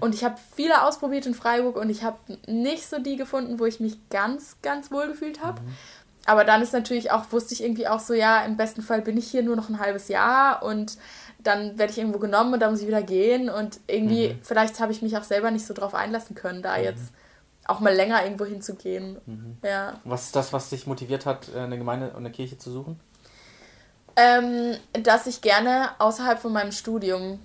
Und 0.00 0.14
ich 0.14 0.22
habe 0.22 0.36
viele 0.54 0.82
ausprobiert 0.84 1.26
in 1.26 1.34
Freiburg 1.34 1.76
und 1.76 1.90
ich 1.90 2.04
habe 2.04 2.18
nicht 2.46 2.88
so 2.88 3.00
die 3.00 3.16
gefunden, 3.16 3.58
wo 3.58 3.64
ich 3.64 3.80
mich 3.80 3.98
ganz, 4.10 4.58
ganz 4.62 4.92
wohl 4.92 5.08
gefühlt 5.08 5.42
habe. 5.42 5.60
Aber 6.26 6.44
dann 6.44 6.60
ist 6.62 6.72
natürlich 6.72 7.10
auch, 7.12 7.30
wusste 7.30 7.54
ich 7.54 7.62
irgendwie 7.62 7.86
auch 7.88 8.00
so, 8.00 8.12
ja, 8.14 8.44
im 8.44 8.56
besten 8.56 8.82
Fall 8.82 9.00
bin 9.02 9.16
ich 9.16 9.30
hier 9.30 9.42
nur 9.42 9.56
noch 9.56 9.68
ein 9.68 9.78
halbes 9.78 10.08
Jahr 10.08 10.62
und 10.62 10.98
dann 11.38 11.78
werde 11.78 11.92
ich 11.92 11.98
irgendwo 11.98 12.18
genommen 12.18 12.52
und 12.54 12.60
dann 12.60 12.72
muss 12.72 12.80
ich 12.80 12.88
wieder 12.88 13.02
gehen. 13.02 13.48
Und 13.48 13.78
irgendwie, 13.86 14.30
Mhm. 14.30 14.38
vielleicht 14.42 14.80
habe 14.80 14.90
ich 14.92 15.02
mich 15.02 15.16
auch 15.16 15.22
selber 15.22 15.50
nicht 15.52 15.64
so 15.66 15.72
drauf 15.74 15.94
einlassen 15.94 16.34
können, 16.34 16.62
da 16.62 16.76
jetzt 16.76 17.12
auch 17.66 17.78
mal 17.80 17.94
länger 17.94 18.24
irgendwo 18.24 18.44
hinzugehen. 18.44 19.18
Mhm. 19.26 19.58
Ja. 19.62 20.00
Was 20.04 20.24
ist 20.24 20.36
das, 20.36 20.52
was 20.52 20.70
dich 20.70 20.86
motiviert 20.88 21.26
hat, 21.26 21.48
äh, 21.54 21.60
eine 21.60 21.78
Gemeinde 21.78 22.10
und 22.10 22.16
eine 22.16 22.30
Kirche 22.32 22.58
zu 22.58 22.70
suchen? 22.72 22.98
Ähm, 24.16 24.76
dass 25.02 25.26
ich 25.26 25.40
gerne 25.42 25.90
außerhalb 25.98 26.38
von 26.40 26.52
meinem 26.52 26.72
Studium 26.72 27.38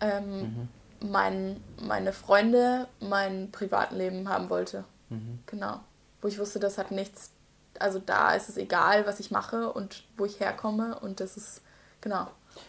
ähm, 0.00 0.68
Mhm. 1.00 1.10
mein, 1.10 1.60
meine 1.80 2.12
Freunde, 2.12 2.86
mein 3.00 3.50
Privatleben 3.50 4.28
haben 4.28 4.50
wollte. 4.50 4.84
Mhm. 5.08 5.40
Genau. 5.46 5.80
Wo 6.20 6.28
ich 6.28 6.38
wusste, 6.38 6.60
das 6.60 6.78
hat 6.78 6.90
nichts. 6.92 7.31
Also 7.78 7.98
da 8.04 8.34
ist 8.34 8.48
es 8.48 8.56
egal, 8.56 9.06
was 9.06 9.20
ich 9.20 9.30
mache 9.30 9.72
und 9.72 10.04
wo 10.16 10.24
ich 10.24 10.40
herkomme. 10.40 10.98
Und 11.00 11.20
das 11.20 11.36
ist, 11.36 11.62
genau. 12.00 12.26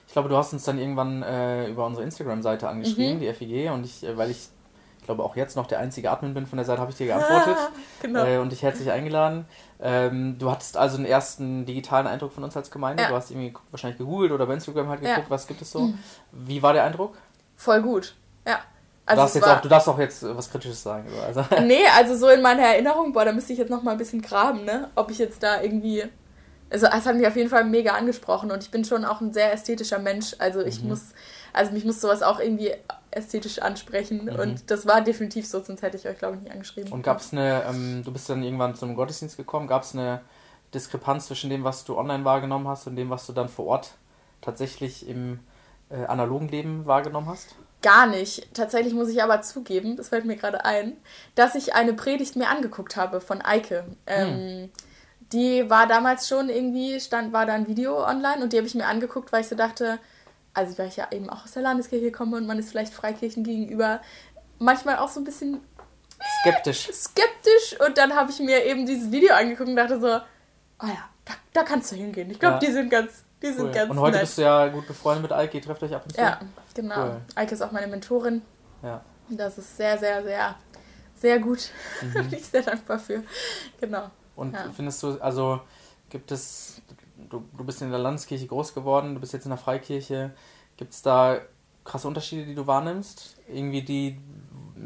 Ich 0.08 0.14
glaube, 0.14 0.30
du 0.30 0.38
hast 0.38 0.54
uns 0.54 0.64
dann 0.64 0.78
irgendwann 0.80 1.24
äh, 1.24 1.68
über 1.68 1.86
unsere 1.86 2.04
Instagram-Seite 2.06 2.68
angeschrieben, 2.70 3.16
Mhm. 3.18 3.20
die 3.20 3.34
FEG, 3.34 3.72
und 3.72 3.86
ich, 3.86 4.04
äh, 4.04 4.18
weil 4.18 4.32
ich, 4.32 4.48
ich 5.00 5.06
glaube 5.06 5.24
auch 5.24 5.36
jetzt 5.36 5.58
noch 5.58 5.68
der 5.68 5.80
einzige 5.80 6.10
Admin 6.10 6.34
bin 6.34 6.48
von 6.48 6.56
der 6.58 6.66
Seite, 6.66 6.80
habe 6.80 6.92
ich 6.92 6.98
dir 6.98 7.08
geantwortet 7.08 7.58
genau. 8.02 8.24
äh, 8.26 8.38
und 8.38 8.52
dich 8.54 8.64
herzlich 8.64 8.90
eingeladen. 8.92 9.46
Ähm, 9.82 10.38
du 10.40 10.50
hattest 10.50 10.78
also 10.78 10.96
einen 10.96 11.06
ersten 11.06 11.66
digitalen 11.66 12.08
Eindruck 12.08 12.32
von 12.32 12.46
uns 12.46 12.56
als 12.56 12.72
Gemeinde. 12.72 13.04
Ja. 13.04 13.10
Du 13.10 13.16
hast 13.16 13.30
irgendwie 13.32 13.54
wahrscheinlich 13.72 13.98
gegoogelt 13.98 14.32
oder 14.32 14.46
bei 14.46 14.54
Instagram 14.54 14.88
halt 14.88 15.02
Ja. 15.04 15.10
geguckt, 15.16 15.30
was 15.30 15.46
gibt 15.48 15.62
es 15.62 15.72
so. 15.72 15.94
Wie 16.32 16.64
war 16.64 16.72
der 16.72 16.86
Eindruck? 16.86 17.18
Voll 17.58 17.82
gut. 17.82 18.16
Ja. 18.48 18.60
Du, 19.06 19.10
Also 19.12 19.22
darfst 19.22 19.36
jetzt 19.36 19.48
auch, 19.48 19.62
du 19.62 19.70
darfst 19.70 19.90
auch 19.90 20.00
jetzt 20.00 20.24
äh, 20.24 20.36
was 20.38 20.50
Kritisches 20.52 20.82
sagen. 20.84 21.08
Also, 21.26 21.44
Nee, 21.62 21.86
also 21.98 22.16
so 22.16 22.30
in 22.30 22.42
meiner 22.42 22.64
Erinnerung, 22.64 23.14
boah, 23.14 23.26
da 23.26 23.32
müsste 23.32 23.54
ich 23.54 23.60
jetzt 23.60 23.70
noch 23.70 23.84
mal 23.84 23.92
ein 23.92 23.98
bisschen 23.98 24.22
graben, 24.22 24.64
ne? 24.66 24.90
Ob 24.96 25.12
ich 25.12 25.18
jetzt 25.20 25.42
da 25.44 25.62
irgendwie. 25.62 26.04
Also 26.70 26.88
es 26.88 27.06
hat 27.06 27.16
mich 27.16 27.28
auf 27.28 27.36
jeden 27.36 27.50
Fall 27.50 27.66
mega 27.66 27.92
angesprochen 27.94 28.50
und 28.52 28.64
ich 28.64 28.72
bin 28.72 28.84
schon 28.84 29.06
auch 29.06 29.22
ein 29.22 29.32
sehr 29.32 29.54
ästhetischer 29.54 30.00
Mensch. 30.00 30.36
Also 30.40 30.62
ich 30.62 30.82
Mhm. 30.82 30.90
muss, 30.90 31.14
also 31.54 31.72
mich 31.72 31.86
muss 31.86 32.02
sowas 32.02 32.24
auch 32.24 32.40
irgendwie 32.40 32.72
ästhetisch 33.12 33.60
ansprechen 33.60 34.26
Mhm. 34.26 34.40
und 34.40 34.72
das 34.72 34.88
war 34.88 35.02
definitiv 35.02 35.46
so, 35.46 35.62
sonst 35.62 35.84
hätte 35.84 35.98
ich 35.98 36.08
euch, 36.08 36.18
glaube 36.18 36.38
ich, 36.38 36.42
nicht 36.42 36.52
angeschrieben. 36.52 36.92
und 36.92 37.04
gab 37.04 37.20
es 37.20 37.32
eine, 37.32 37.64
ähm, 37.70 38.02
du 38.04 38.12
bist 38.12 38.28
dann 38.28 38.42
irgendwann 38.42 38.74
zum 38.74 38.96
Gottesdienst 38.96 39.38
gekommen, 39.38 39.68
gab 39.68 39.84
es 39.84 39.94
eine 39.94 40.22
Diskrepanz 40.74 41.28
zwischen 41.28 41.52
dem, 41.52 41.64
was 41.64 41.84
du 41.84 41.96
online 41.96 42.26
wahrgenommen 42.26 42.68
hast 42.68 42.88
und 42.88 42.96
dem, 42.96 43.12
was 43.12 43.28
du 43.28 43.34
dann 43.34 43.50
vor 43.50 43.66
Ort 43.68 43.92
tatsächlich 44.42 45.08
im 45.08 45.42
äh, 45.92 46.06
analogen 46.06 46.48
Leben 46.48 46.88
wahrgenommen 46.88 47.28
hast? 47.30 47.54
Gar 47.84 48.08
nicht. 48.08 48.52
Tatsächlich 48.56 48.94
muss 48.94 49.10
ich 49.10 49.22
aber 49.22 49.42
zugeben, 49.44 49.96
das 49.98 50.10
fällt 50.10 50.26
mir 50.26 50.36
gerade 50.38 50.66
ein, 50.66 50.98
dass 51.36 51.54
ich 51.54 51.76
eine 51.76 51.94
Predigt 51.94 52.36
mir 52.36 52.48
angeguckt 52.48 52.96
habe 52.96 53.22
von 53.22 53.42
Eike. 53.44 53.84
Ähm, 54.08 54.72
Die 55.32 55.70
war 55.70 55.86
damals 55.88 56.28
schon 56.28 56.50
irgendwie, 56.50 57.00
stand, 57.00 57.34
war 57.34 57.46
da 57.46 57.54
ein 57.54 57.68
Video 57.68 58.04
online 58.06 58.42
und 58.44 58.54
die 58.54 58.58
habe 58.58 58.68
ich 58.68 58.76
mir 58.76 58.86
angeguckt, 58.86 59.32
weil 59.32 59.42
ich 59.42 59.48
so 59.48 59.56
dachte, 59.56 60.00
also 60.54 60.78
weil 60.78 60.88
ich 60.88 60.96
ja 60.98 61.08
eben 61.12 61.30
auch 61.30 61.44
aus 61.44 61.52
der 61.54 61.64
Landeskirche 61.64 62.12
komme 62.12 62.38
und 62.38 62.46
man 62.48 62.60
ist 62.60 62.70
vielleicht 62.70 62.94
Freikirchen 62.94 63.44
gegenüber 63.44 64.00
manchmal 64.60 64.98
auch 64.98 65.10
so 65.10 65.20
ein 65.20 65.24
bisschen 65.24 65.60
Skeptisch. 66.42 66.88
skeptisch 66.94 67.80
und 67.86 67.98
dann 67.98 68.16
habe 68.16 68.32
ich 68.32 68.40
mir 68.40 68.64
eben 68.64 68.86
dieses 68.86 69.12
Video 69.12 69.34
angeguckt 69.34 69.68
und 69.70 69.76
dachte 69.76 70.00
so, 70.00 70.08
oh 70.08 70.88
ja, 70.88 71.10
da, 71.26 71.34
da 71.54 71.64
kannst 71.64 71.92
du 71.92 71.96
hingehen. 71.96 72.30
Ich 72.30 72.40
glaube, 72.40 72.56
Ja. 72.56 72.60
die 72.60 72.72
sind 72.72 72.90
ganz, 72.90 73.24
die 73.44 73.52
sind 73.52 73.66
Cool. 73.66 73.72
ganz 73.72 73.92
Und 73.92 74.00
heute 74.00 74.14
nett. 74.18 74.22
bist 74.22 74.38
du 74.38 74.42
ja 74.44 74.68
gut 74.70 74.88
befreundet 74.88 75.24
mit 75.24 75.32
Alki, 75.32 75.58
ihr 75.58 75.64
trefft 75.64 75.84
euch 75.84 75.94
ab 75.94 76.04
und 76.06 76.16
zu. 76.16 76.22
Ja, 76.22 76.40
genau. 76.74 77.04
Cool. 77.08 77.22
Eike 77.36 77.54
ist 77.54 77.62
auch 77.62 77.72
meine 77.72 77.88
Mentorin. 77.88 78.42
Ja. 78.82 79.02
Das 79.30 79.58
ist 79.58 79.78
sehr, 79.78 79.98
sehr, 79.98 80.24
sehr, 80.24 80.56
sehr 81.16 81.40
gut. 81.40 81.70
Mhm. 82.02 82.14
Bin 82.30 82.34
ich 82.34 82.46
sehr 82.46 82.62
dankbar 82.64 83.00
für. 83.00 83.24
Genau. 83.80 84.10
Und 84.36 84.54
Ja. 84.54 84.72
findest 84.76 85.04
du, 85.04 85.20
also 85.22 85.60
gibt 86.10 86.32
es, 86.32 86.82
du, 87.30 87.44
du 87.58 87.64
bist 87.64 87.82
in 87.82 87.90
der 87.92 88.00
Landeskirche 88.00 88.48
groß 88.48 88.74
geworden, 88.74 89.14
du 89.14 89.20
bist 89.20 89.34
jetzt 89.34 89.46
in 89.46 89.50
der 89.52 89.58
Freikirche, 89.58 90.32
gibt 90.78 90.94
es 90.94 91.02
da 91.02 91.38
krasse 91.84 92.08
Unterschiede, 92.08 92.46
die 92.46 92.56
du 92.56 92.66
wahrnimmst? 92.66 93.38
Irgendwie 93.48 93.82
die 93.82 94.18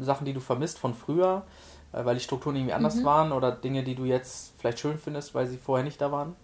Sachen, 0.00 0.24
die 0.24 0.32
du 0.32 0.40
vermisst 0.40 0.78
von 0.78 0.94
früher, 0.94 1.44
äh, 1.92 2.04
weil 2.04 2.14
die 2.14 2.20
Strukturen 2.20 2.56
irgendwie 2.56 2.74
anders 2.74 2.96
Mhm. 2.96 3.04
waren 3.04 3.32
oder 3.32 3.52
Dinge, 3.52 3.82
die 3.84 3.94
du 3.94 4.04
jetzt 4.04 4.52
vielleicht 4.58 4.78
schön 4.80 4.98
findest, 4.98 5.34
weil 5.34 5.46
sie 5.46 5.58
vorher 5.58 5.84
nicht 5.84 6.00
da 6.00 6.12
waren? 6.12 6.36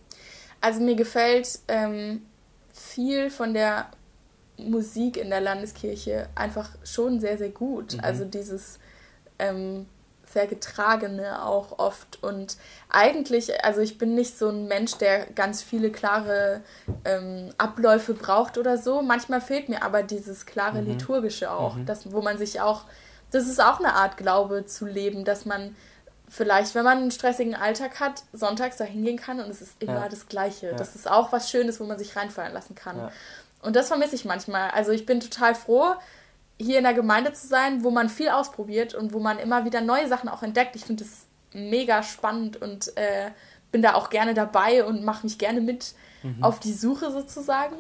Also 0.65 0.81
mir 0.81 0.95
gefällt 0.97 1.59
ähm, 1.69 2.23
viel 2.73 3.31
von 3.31 3.53
der 3.53 3.87
Musik 4.57 5.17
in 5.17 5.29
der 5.31 5.41
Landeskirche 5.43 6.29
einfach 6.35 6.71
schon 6.85 7.21
sehr, 7.21 7.37
sehr 7.37 7.51
gut. 7.51 7.95
Mhm. 7.95 8.01
Also 8.03 8.25
dieses 8.25 8.79
ähm, 9.39 9.87
sehr 10.27 10.47
getragene 10.47 11.45
auch 11.45 11.79
oft. 11.79 12.23
Und 12.23 12.57
eigentlich, 12.89 13.63
also 13.65 13.81
ich 13.83 13.99
bin 13.99 14.15
nicht 14.15 14.39
so 14.39 14.49
ein 14.49 14.67
Mensch, 14.67 14.95
der 14.97 15.27
ganz 15.27 15.63
viele 15.63 15.91
klare 15.91 16.63
ähm, 17.05 17.51
Abläufe 17.59 18.15
braucht 18.15 18.57
oder 18.57 18.79
so. 18.79 19.03
Manchmal 19.03 19.41
fehlt 19.43 19.69
mir 19.69 19.83
aber 19.83 20.03
dieses 20.03 20.47
klare 20.47 20.81
Mhm. 20.81 20.89
Liturgische 20.93 21.51
auch, 21.51 21.75
Mhm. 21.77 21.87
das, 21.87 22.11
wo 22.13 22.23
man 22.23 22.39
sich 22.39 22.61
auch, 22.63 22.85
das 23.33 23.47
ist 23.49 23.61
auch 23.61 23.81
eine 23.81 23.93
Art 23.95 24.17
Glaube 24.17 24.65
zu 24.65 24.87
leben, 24.87 25.25
dass 25.27 25.45
man 25.45 25.77
vielleicht, 26.35 26.75
wenn 26.75 26.85
man 26.85 26.99
einen 26.99 27.11
stressigen 27.11 27.55
Alltag 27.55 28.01
hat, 28.01 28.25
sonntags 28.33 28.77
da 28.77 28.85
hingehen 28.85 29.17
kann 29.17 29.41
und 29.41 29.49
es 29.51 29.63
ist 29.63 29.81
immer 29.81 30.01
Ja. 30.03 30.09
das 30.09 30.27
Gleiche. 30.29 30.69
Ja. 30.71 30.75
Das 30.75 30.97
ist 30.97 31.09
auch 31.09 31.31
was 31.33 31.51
Schönes, 31.51 31.79
wo 31.81 31.85
man 31.85 31.99
sich 31.99 32.17
reinfallen 32.17 32.53
lassen 32.53 32.75
kann. 32.75 32.97
Ja. 32.99 33.11
Und 33.63 33.77
das 33.77 33.89
vermisse 33.89 34.15
ich 34.17 34.25
manchmal. 34.25 34.71
Also 34.71 34.91
ich 34.93 35.07
bin 35.07 35.21
total 35.21 35.55
froh, 35.55 35.95
hier 36.61 36.79
in 36.79 36.85
der 36.85 36.95
Gemeinde 36.95 37.33
zu 37.33 37.47
sein, 37.47 37.85
wo 37.85 37.91
man 37.91 38.09
viel 38.09 38.29
ausprobiert 38.29 38.95
und 38.95 39.13
wo 39.13 39.21
man 39.21 39.39
immer 39.39 39.65
wieder 39.65 39.81
neue 39.81 40.09
Sachen 40.09 40.29
auch 40.29 40.43
entdeckt. 40.43 40.77
Ich 40.77 40.85
finde 40.85 41.05
es 41.05 41.27
mega 41.53 42.03
spannend 42.03 42.61
und 42.61 42.97
äh, 42.97 43.31
bin 43.73 43.83
da 43.83 43.95
auch 43.95 44.11
gerne 44.11 44.35
dabei 44.35 44.85
und 44.85 45.05
mache 45.05 45.25
mich 45.27 45.39
gerne 45.39 45.61
mit 45.61 45.95
auf 46.41 46.59
die 46.59 46.73
Suche 46.73 47.11
sozusagen. 47.11 47.77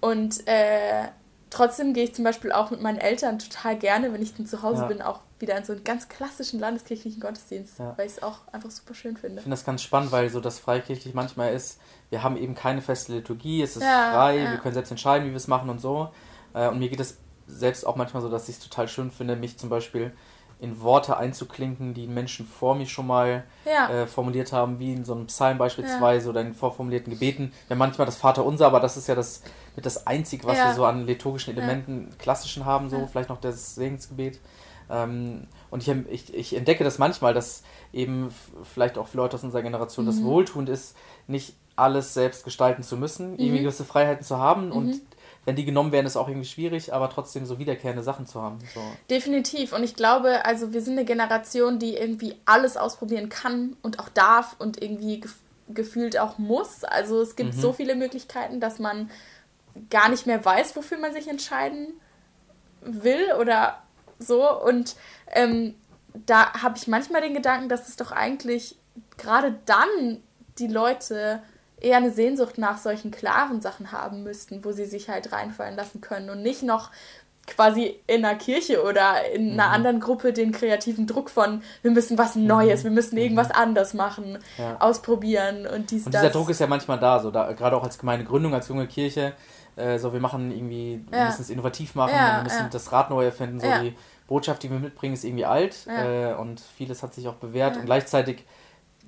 Und 0.00 0.46
äh, 0.46 1.08
trotzdem 1.54 1.94
gehe 1.94 2.04
ich 2.04 2.14
zum 2.14 2.24
Beispiel 2.24 2.52
auch 2.52 2.70
mit 2.70 2.80
meinen 2.82 2.98
Eltern 2.98 3.38
total 3.38 3.76
gerne, 3.78 4.12
wenn 4.12 4.22
ich 4.22 4.34
dann 4.34 4.46
zu 4.46 4.62
Hause 4.62 4.82
Ja. 4.82 4.88
bin, 4.88 5.02
auch 5.02 5.20
wieder 5.38 5.56
in 5.56 5.64
so 5.64 5.72
einen 5.72 5.84
ganz 5.84 6.08
klassischen 6.08 6.60
landeskirchlichen 6.60 7.20
Gottesdienst, 7.20 7.78
Ja. 7.78 7.94
weil 7.96 8.06
ich 8.06 8.12
es 8.14 8.22
auch 8.22 8.38
einfach 8.52 8.70
super 8.70 8.94
schön 8.94 9.16
finde. 9.16 9.36
Ich 9.38 9.42
finde 9.42 9.56
das 9.56 9.64
ganz 9.64 9.82
spannend, 9.82 10.12
weil 10.12 10.28
so 10.30 10.40
das 10.40 10.58
freikirchlich 10.58 11.14
manchmal 11.14 11.52
ist, 11.52 11.80
wir 12.10 12.22
haben 12.22 12.36
eben 12.36 12.54
keine 12.54 12.80
feste 12.82 13.12
Liturgie, 13.12 13.62
es 13.62 13.76
ist 13.76 13.82
Ja, 13.84 14.10
frei, 14.10 14.38
ja. 14.38 14.50
wir 14.50 14.58
können 14.58 14.74
selbst 14.74 14.90
entscheiden, 14.90 15.26
wie 15.26 15.30
wir 15.30 15.36
es 15.36 15.48
machen 15.48 15.68
und 15.70 15.80
so. 15.80 16.08
Äh, 16.54 16.68
Und 16.68 16.78
mir 16.78 16.88
geht 16.88 17.00
es 17.00 17.18
selbst 17.46 17.86
auch 17.86 17.96
manchmal 17.96 18.22
so, 18.22 18.30
dass 18.30 18.48
ich 18.48 18.56
es 18.56 18.60
total 18.62 18.88
schön 18.88 19.10
finde, 19.10 19.36
mich 19.36 19.58
zum 19.58 19.68
Beispiel 19.68 20.12
in 20.60 20.80
Worte 20.80 21.16
einzuklinken, 21.18 21.92
die 21.94 22.06
Menschen 22.06 22.46
vor 22.46 22.74
mir 22.74 22.86
schon 22.86 23.06
mal 23.06 23.44
Ja, 23.66 23.90
äh, 23.90 24.06
formuliert 24.06 24.52
haben, 24.52 24.78
wie 24.78 24.92
in 24.94 25.04
so 25.04 25.12
einem 25.12 25.26
Psalm 25.26 25.58
beispielsweise 25.58 26.30
oder 26.30 26.40
in 26.40 26.54
vorformulierten 26.54 27.12
Gebeten. 27.12 27.52
Haben 27.68 27.78
manchmal 27.78 28.06
das 28.06 28.16
Vaterunser, 28.16 28.66
aber 28.66 28.80
das 28.80 28.96
ist 28.96 29.08
ja 29.08 29.14
das 29.14 29.42
mit 29.76 29.84
das 29.86 30.06
Einzige, 30.06 30.46
was 30.46 30.58
Ja. 30.58 30.66
wir 30.66 30.74
so 30.74 30.84
an 30.84 31.06
liturgischen 31.06 31.54
Ja. 31.54 31.62
Elementen 31.62 32.10
klassischen 32.18 32.64
haben, 32.64 32.88
so 32.90 32.96
Ja. 32.96 33.06
vielleicht 33.06 33.28
noch 33.28 33.40
das 33.40 33.74
Segensgebet. 33.74 34.38
Ähm, 34.90 35.46
und 35.70 35.82
ich, 35.86 35.88
ich, 36.10 36.34
ich 36.34 36.56
entdecke 36.56 36.84
das 36.84 36.98
manchmal, 36.98 37.32
dass 37.34 37.62
eben 37.92 38.32
vielleicht 38.74 38.98
auch 38.98 39.08
für 39.08 39.16
Leute 39.16 39.36
aus 39.36 39.42
unserer 39.44 39.62
Generation 39.62 40.04
das 40.06 40.16
Mhm. 40.16 40.24
wohltuend 40.24 40.68
ist, 40.68 40.94
nicht 41.26 41.54
alles 41.76 42.14
selbst 42.14 42.44
gestalten 42.44 42.82
zu 42.82 42.96
müssen, 42.96 43.32
irgendwie 43.38 43.58
Mhm. 43.60 43.62
gewisse 43.64 43.84
Freiheiten 43.84 44.22
zu 44.24 44.38
haben 44.38 44.70
und 44.70 44.86
Mhm. 44.88 45.00
wenn 45.46 45.56
die 45.56 45.64
genommen 45.64 45.90
werden, 45.90 46.06
ist 46.06 46.16
auch 46.16 46.28
irgendwie 46.28 46.46
schwierig, 46.46 46.92
aber 46.94 47.10
trotzdem 47.10 47.46
so 47.46 47.58
wiederkehrende 47.58 48.02
Sachen 48.02 48.26
zu 48.26 48.40
haben. 48.40 48.58
So. 48.74 48.80
Definitiv. 49.10 49.72
Und 49.72 49.82
ich 49.82 49.96
glaube, 49.96 50.44
also 50.44 50.72
wir 50.72 50.80
sind 50.82 50.92
eine 50.98 51.04
Generation, 51.04 51.78
die 51.78 51.96
irgendwie 51.96 52.36
alles 52.44 52.76
ausprobieren 52.76 53.28
kann 53.30 53.76
und 53.82 53.98
auch 53.98 54.08
darf 54.10 54.54
und 54.58 54.80
irgendwie 54.82 55.20
gef 55.20 55.34
gefühlt 55.70 56.18
auch 56.18 56.36
muss. 56.36 56.84
Also 56.84 57.22
es 57.22 57.36
gibt 57.36 57.54
mhm. 57.56 57.60
so 57.60 57.72
viele 57.72 57.94
Möglichkeiten, 57.96 58.60
dass 58.60 58.78
man 58.78 59.10
gar 59.90 60.08
nicht 60.08 60.26
mehr 60.26 60.44
weiß, 60.44 60.76
wofür 60.76 60.98
man 60.98 61.12
sich 61.12 61.28
entscheiden 61.28 61.94
will 62.82 63.32
oder 63.40 63.82
so. 64.18 64.60
Und 64.62 64.96
ähm, 65.32 65.74
da 66.12 66.62
habe 66.62 66.76
ich 66.76 66.86
manchmal 66.86 67.22
den 67.22 67.34
Gedanken, 67.34 67.68
dass 67.68 67.88
es 67.88 67.96
doch 67.96 68.12
eigentlich 68.12 68.78
gerade 69.16 69.58
dann 69.66 70.22
die 70.58 70.68
Leute 70.68 71.42
eher 71.80 71.96
eine 71.98 72.10
Sehnsucht 72.10 72.58
nach 72.58 72.78
solchen 72.78 73.10
klaren 73.10 73.60
Sachen 73.60 73.92
haben 73.92 74.22
müssten, 74.22 74.64
wo 74.64 74.72
sie 74.72 74.86
sich 74.86 75.08
halt 75.08 75.32
reinfallen 75.32 75.76
lassen 75.76 76.00
können 76.00 76.30
und 76.30 76.42
nicht 76.42 76.62
noch 76.62 76.90
quasi 77.46 78.00
in 78.06 78.24
einer 78.24 78.36
Kirche 78.36 78.82
oder 78.82 79.30
in 79.32 79.52
einer 79.52 79.68
mhm. 79.68 79.74
anderen 79.74 80.00
Gruppe 80.00 80.32
den 80.32 80.52
kreativen 80.52 81.06
Druck 81.06 81.28
von, 81.28 81.62
wir 81.82 81.90
müssen 81.90 82.16
was 82.16 82.36
Neues, 82.36 82.80
mhm. 82.80 82.84
wir 82.84 82.90
müssen 82.92 83.18
irgendwas 83.18 83.48
mhm. 83.48 83.54
anders 83.56 83.92
machen, 83.92 84.38
ja. 84.56 84.76
ausprobieren 84.80 85.66
und 85.66 85.90
dies, 85.90 86.06
Und 86.06 86.14
dieser 86.14 86.24
das. 86.24 86.32
Druck 86.32 86.48
ist 86.48 86.60
ja 86.60 86.66
manchmal 86.66 86.98
da, 86.98 87.20
so 87.20 87.30
da, 87.30 87.52
gerade 87.52 87.76
auch 87.76 87.84
als 87.84 87.98
Gemeindegründung, 87.98 88.54
als 88.54 88.68
junge 88.68 88.86
Kirche, 88.86 89.34
äh, 89.76 89.98
so 89.98 90.12
wir 90.12 90.20
machen 90.20 90.50
irgendwie, 90.50 91.04
wir 91.10 91.26
müssen 91.26 91.42
es 91.42 91.50
innovativ 91.50 91.94
machen, 91.94 92.14
wir 92.14 92.42
müssen 92.42 92.70
das 92.70 92.92
Rad 92.92 93.10
neu 93.10 93.24
erfinden, 93.24 93.60
so 93.60 93.66
die 93.82 93.94
Botschaft, 94.26 94.62
die 94.62 94.70
wir 94.70 94.78
mitbringen, 94.78 95.14
ist 95.14 95.24
irgendwie 95.24 95.44
alt 95.44 95.86
äh, 95.86 96.34
und 96.34 96.60
vieles 96.60 97.02
hat 97.02 97.14
sich 97.14 97.28
auch 97.28 97.34
bewährt 97.34 97.76
und 97.76 97.84
gleichzeitig 97.86 98.44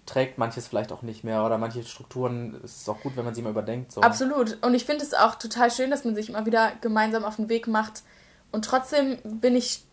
trägt 0.06 0.38
manches 0.38 0.68
vielleicht 0.68 0.92
auch 0.92 1.02
nicht 1.02 1.24
mehr 1.24 1.44
oder 1.44 1.58
manche 1.58 1.82
Strukturen 1.82 2.60
ist 2.62 2.82
es 2.82 2.88
auch 2.88 3.00
gut, 3.00 3.16
wenn 3.16 3.24
man 3.24 3.34
sie 3.34 3.42
mal 3.42 3.50
überdenkt. 3.50 3.92
So. 3.92 4.00
Absolut. 4.00 4.64
Und 4.64 4.74
ich 4.74 4.84
finde 4.84 5.04
es 5.04 5.14
auch 5.14 5.34
total 5.34 5.70
schön, 5.70 5.90
dass 5.90 6.04
man 6.04 6.14
sich 6.14 6.28
immer 6.28 6.46
wieder 6.46 6.72
gemeinsam 6.80 7.24
auf 7.24 7.36
den 7.36 7.48
Weg 7.48 7.66
macht. 7.66 8.04
Und 8.52 8.64
trotzdem 8.64 9.18
bin 9.24 9.56
ich 9.56 9.84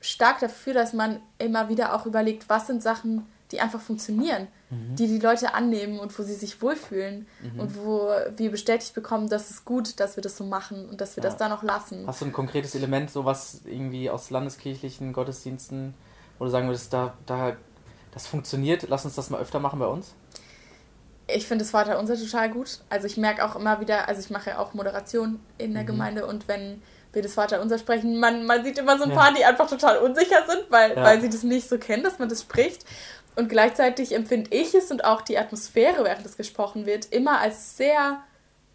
stark 0.00 0.40
dafür, 0.40 0.72
dass 0.72 0.92
man 0.92 1.20
immer 1.38 1.68
wieder 1.68 1.94
auch 1.94 2.06
überlegt, 2.06 2.48
was 2.48 2.66
sind 2.66 2.82
Sachen, 2.82 3.26
die 3.52 3.60
einfach 3.60 3.80
funktionieren, 3.80 4.48
mhm. 4.70 4.96
die 4.96 5.06
die 5.06 5.18
Leute 5.18 5.54
annehmen 5.54 6.00
und 6.00 6.18
wo 6.18 6.22
sie 6.22 6.34
sich 6.34 6.60
wohlfühlen 6.60 7.26
mhm. 7.42 7.60
und 7.60 7.76
wo 7.76 8.10
wir 8.36 8.50
bestätigt 8.50 8.94
bekommen, 8.94 9.28
dass 9.28 9.50
es 9.50 9.64
gut, 9.64 10.00
dass 10.00 10.16
wir 10.16 10.22
das 10.22 10.36
so 10.36 10.44
machen 10.44 10.88
und 10.88 11.00
dass 11.00 11.16
wir 11.16 11.22
ja. 11.22 11.30
das 11.30 11.38
da 11.38 11.48
noch 11.48 11.62
lassen. 11.62 12.06
Hast 12.06 12.20
du 12.20 12.26
ein 12.26 12.32
konkretes 12.32 12.74
Element, 12.74 13.10
sowas 13.10 13.60
irgendwie 13.64 14.10
aus 14.10 14.30
landeskirchlichen 14.30 15.12
Gottesdiensten, 15.12 15.94
wo 16.38 16.44
du 16.44 16.50
sagen 16.50 16.66
würdest, 16.66 16.92
da, 16.92 17.14
da 17.26 17.56
das 18.16 18.26
funktioniert. 18.26 18.86
Lass 18.88 19.04
uns 19.04 19.14
das 19.14 19.28
mal 19.28 19.42
öfter 19.42 19.60
machen 19.60 19.78
bei 19.78 19.86
uns. 19.86 20.14
Ich 21.28 21.46
finde 21.46 21.64
das 21.64 21.72
Vaterunser 21.72 22.16
total 22.16 22.50
gut. 22.50 22.80
Also 22.88 23.06
ich 23.06 23.18
merke 23.18 23.44
auch 23.44 23.56
immer 23.56 23.78
wieder, 23.80 24.08
also 24.08 24.20
ich 24.20 24.30
mache 24.30 24.50
ja 24.50 24.58
auch 24.58 24.72
Moderation 24.72 25.38
in 25.58 25.74
der 25.74 25.82
mhm. 25.82 25.88
Gemeinde 25.88 26.26
und 26.26 26.48
wenn 26.48 26.80
wir 27.12 27.22
das 27.22 27.34
Vaterunser 27.34 27.78
sprechen, 27.78 28.18
man, 28.18 28.46
man 28.46 28.64
sieht 28.64 28.78
immer 28.78 28.96
so 28.96 29.04
ein 29.04 29.10
ja. 29.10 29.16
paar, 29.16 29.34
die 29.34 29.44
einfach 29.44 29.68
total 29.68 29.98
unsicher 29.98 30.44
sind, 30.46 30.64
weil, 30.70 30.96
ja. 30.96 31.02
weil 31.02 31.20
sie 31.20 31.28
das 31.28 31.42
nicht 31.42 31.68
so 31.68 31.78
kennen, 31.78 32.04
dass 32.04 32.18
man 32.18 32.28
das 32.28 32.42
spricht. 32.42 32.86
Und 33.36 33.48
gleichzeitig 33.48 34.14
empfinde 34.14 34.50
ich 34.54 34.74
es 34.74 34.90
und 34.90 35.04
auch 35.04 35.20
die 35.20 35.38
Atmosphäre, 35.38 36.04
während 36.04 36.26
es 36.26 36.36
gesprochen 36.36 36.86
wird, 36.86 37.06
immer 37.12 37.38
als 37.38 37.76
sehr 37.76 38.22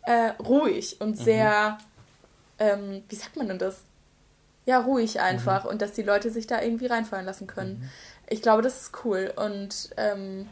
äh, 0.03 0.29
ruhig 0.41 1.01
und 1.01 1.19
mhm. 1.19 1.23
sehr, 1.23 1.77
ähm, 2.59 3.03
wie 3.09 3.15
sagt 3.15 3.35
man 3.35 3.47
denn 3.47 3.59
das? 3.59 3.81
Ja, 4.65 4.79
ruhig 4.79 5.19
einfach 5.19 5.63
mhm. 5.63 5.71
und 5.71 5.81
dass 5.81 5.93
die 5.93 6.03
Leute 6.03 6.29
sich 6.29 6.45
da 6.45 6.61
irgendwie 6.61 6.85
reinfallen 6.85 7.25
lassen 7.25 7.47
können. 7.47 7.79
Mhm 7.79 7.89
ich 8.31 8.41
glaube, 8.41 8.61
das 8.61 8.81
ist 8.81 9.03
cool. 9.03 9.31
Und 9.35 9.89
ähm, 9.97 10.47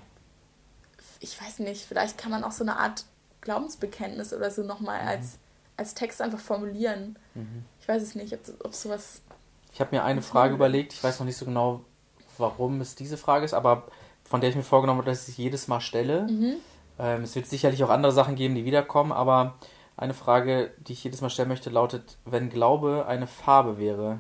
ich 1.20 1.42
weiß 1.42 1.60
nicht, 1.60 1.86
vielleicht 1.86 2.18
kann 2.18 2.30
man 2.30 2.44
auch 2.44 2.52
so 2.52 2.64
eine 2.64 2.78
Art 2.78 3.06
Glaubensbekenntnis 3.42 4.34
oder 4.34 4.52
so 4.52 4.64
nochmal 4.64 5.02
mhm. 5.02 5.08
als, 5.08 5.38
als 5.78 5.94
Text 5.94 6.22
einfach 6.22 6.40
formulieren. 6.40 7.18
Mhm. 7.36 7.64
Ich 7.80 7.88
weiß 7.88 8.04
es 8.04 8.16
nicht, 8.16 8.34
ob, 8.34 8.42
ob 8.66 8.74
sowas. 8.76 9.22
Ich 9.72 9.80
habe 9.80 9.96
mir 9.96 10.04
eine 10.04 10.22
Frage 10.22 10.54
überlegt, 10.56 10.92
ich 10.92 11.02
weiß 11.02 11.20
noch 11.20 11.26
nicht 11.26 11.38
so 11.38 11.46
genau, 11.46 11.86
warum 12.38 12.82
es 12.82 12.96
diese 12.96 13.18
Frage 13.18 13.46
ist, 13.46 13.54
aber 13.54 13.88
von 14.30 14.42
der 14.42 14.52
ich 14.52 14.56
mir 14.56 14.64
vorgenommen 14.64 15.00
habe, 15.00 15.10
dass 15.10 15.28
ich 15.28 15.36
sie 15.36 15.44
jedes 15.44 15.68
Mal 15.68 15.82
stelle. 15.82 16.28
Mhm. 16.30 16.56
Ähm, 17.00 17.24
es 17.24 17.36
wird 17.36 17.48
sicherlich 17.48 17.84
auch 17.84 17.90
andere 17.90 18.12
Sachen 18.12 18.36
geben, 18.36 18.54
die 18.54 18.64
wiederkommen, 18.64 19.12
aber 19.12 19.56
eine 19.98 20.14
Frage, 20.14 20.72
die 20.78 20.94
ich 20.94 21.04
jedes 21.04 21.22
Mal 21.22 21.32
stellen 21.32 21.50
möchte, 21.50 21.72
lautet, 21.72 22.18
wenn 22.26 22.50
Glaube 22.50 23.06
eine 23.08 23.26
Farbe 23.26 23.80
wäre, 23.80 24.20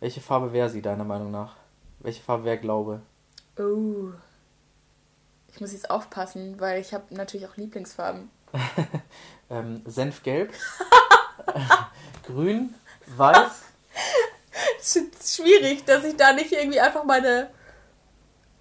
welche 0.00 0.20
Farbe 0.20 0.52
wäre 0.52 0.70
sie 0.70 0.80
deiner 0.80 1.04
Meinung 1.04 1.30
nach? 1.30 1.56
Welche 2.00 2.22
Farbe 2.22 2.44
wäre 2.44 2.58
Glaube? 2.58 3.02
Oh. 3.58 4.12
Ich 5.52 5.60
muss 5.60 5.72
jetzt 5.72 5.90
aufpassen, 5.90 6.58
weil 6.58 6.80
ich 6.80 6.94
habe 6.94 7.14
natürlich 7.14 7.46
auch 7.46 7.56
Lieblingsfarben. 7.56 8.30
ähm, 9.50 9.82
Senfgelb, 9.84 10.52
Grün, 12.26 12.74
Weiß. 13.16 13.62
Schwierig, 15.22 15.84
dass 15.84 16.04
ich 16.04 16.16
da 16.16 16.32
nicht 16.32 16.52
irgendwie 16.52 16.80
einfach 16.80 17.04
meine, 17.04 17.50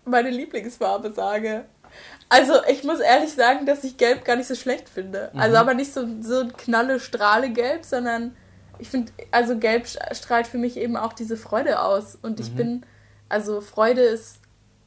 meine 0.06 0.30
Lieblingsfarbe 0.30 1.12
sage. 1.12 1.66
Also 2.30 2.54
ich 2.70 2.84
muss 2.84 3.00
ehrlich 3.00 3.34
sagen, 3.34 3.66
dass 3.66 3.84
ich 3.84 3.98
Gelb 3.98 4.26
gar 4.26 4.36
nicht 4.36 4.48
so 4.48 4.56
schlecht 4.56 4.90
finde. 4.90 5.26
Also 5.26 5.36
mhm. 5.36 5.42
Also 5.42 5.58
aber 5.58 5.74
nicht 5.74 5.94
so, 5.94 6.08
so 6.22 6.42
ein 6.42 6.54
knalle 6.58 7.00
Strahle 7.00 7.52
Gelb, 7.52 7.86
sondern 7.86 8.36
ich 8.80 8.90
finde, 8.90 9.12
also 9.32 9.58
Gelb 9.58 9.88
strahlt 9.88 10.48
für 10.48 10.58
mich 10.58 10.78
eben 10.78 10.98
auch 10.98 11.14
diese 11.14 11.38
Freude 11.38 11.82
aus. 11.82 12.18
Und 12.22 12.40
ich 12.40 12.52
mhm. 12.52 12.56
bin 12.56 12.86
also 13.30 13.62
Freude 13.62 14.02
ist 14.02 14.40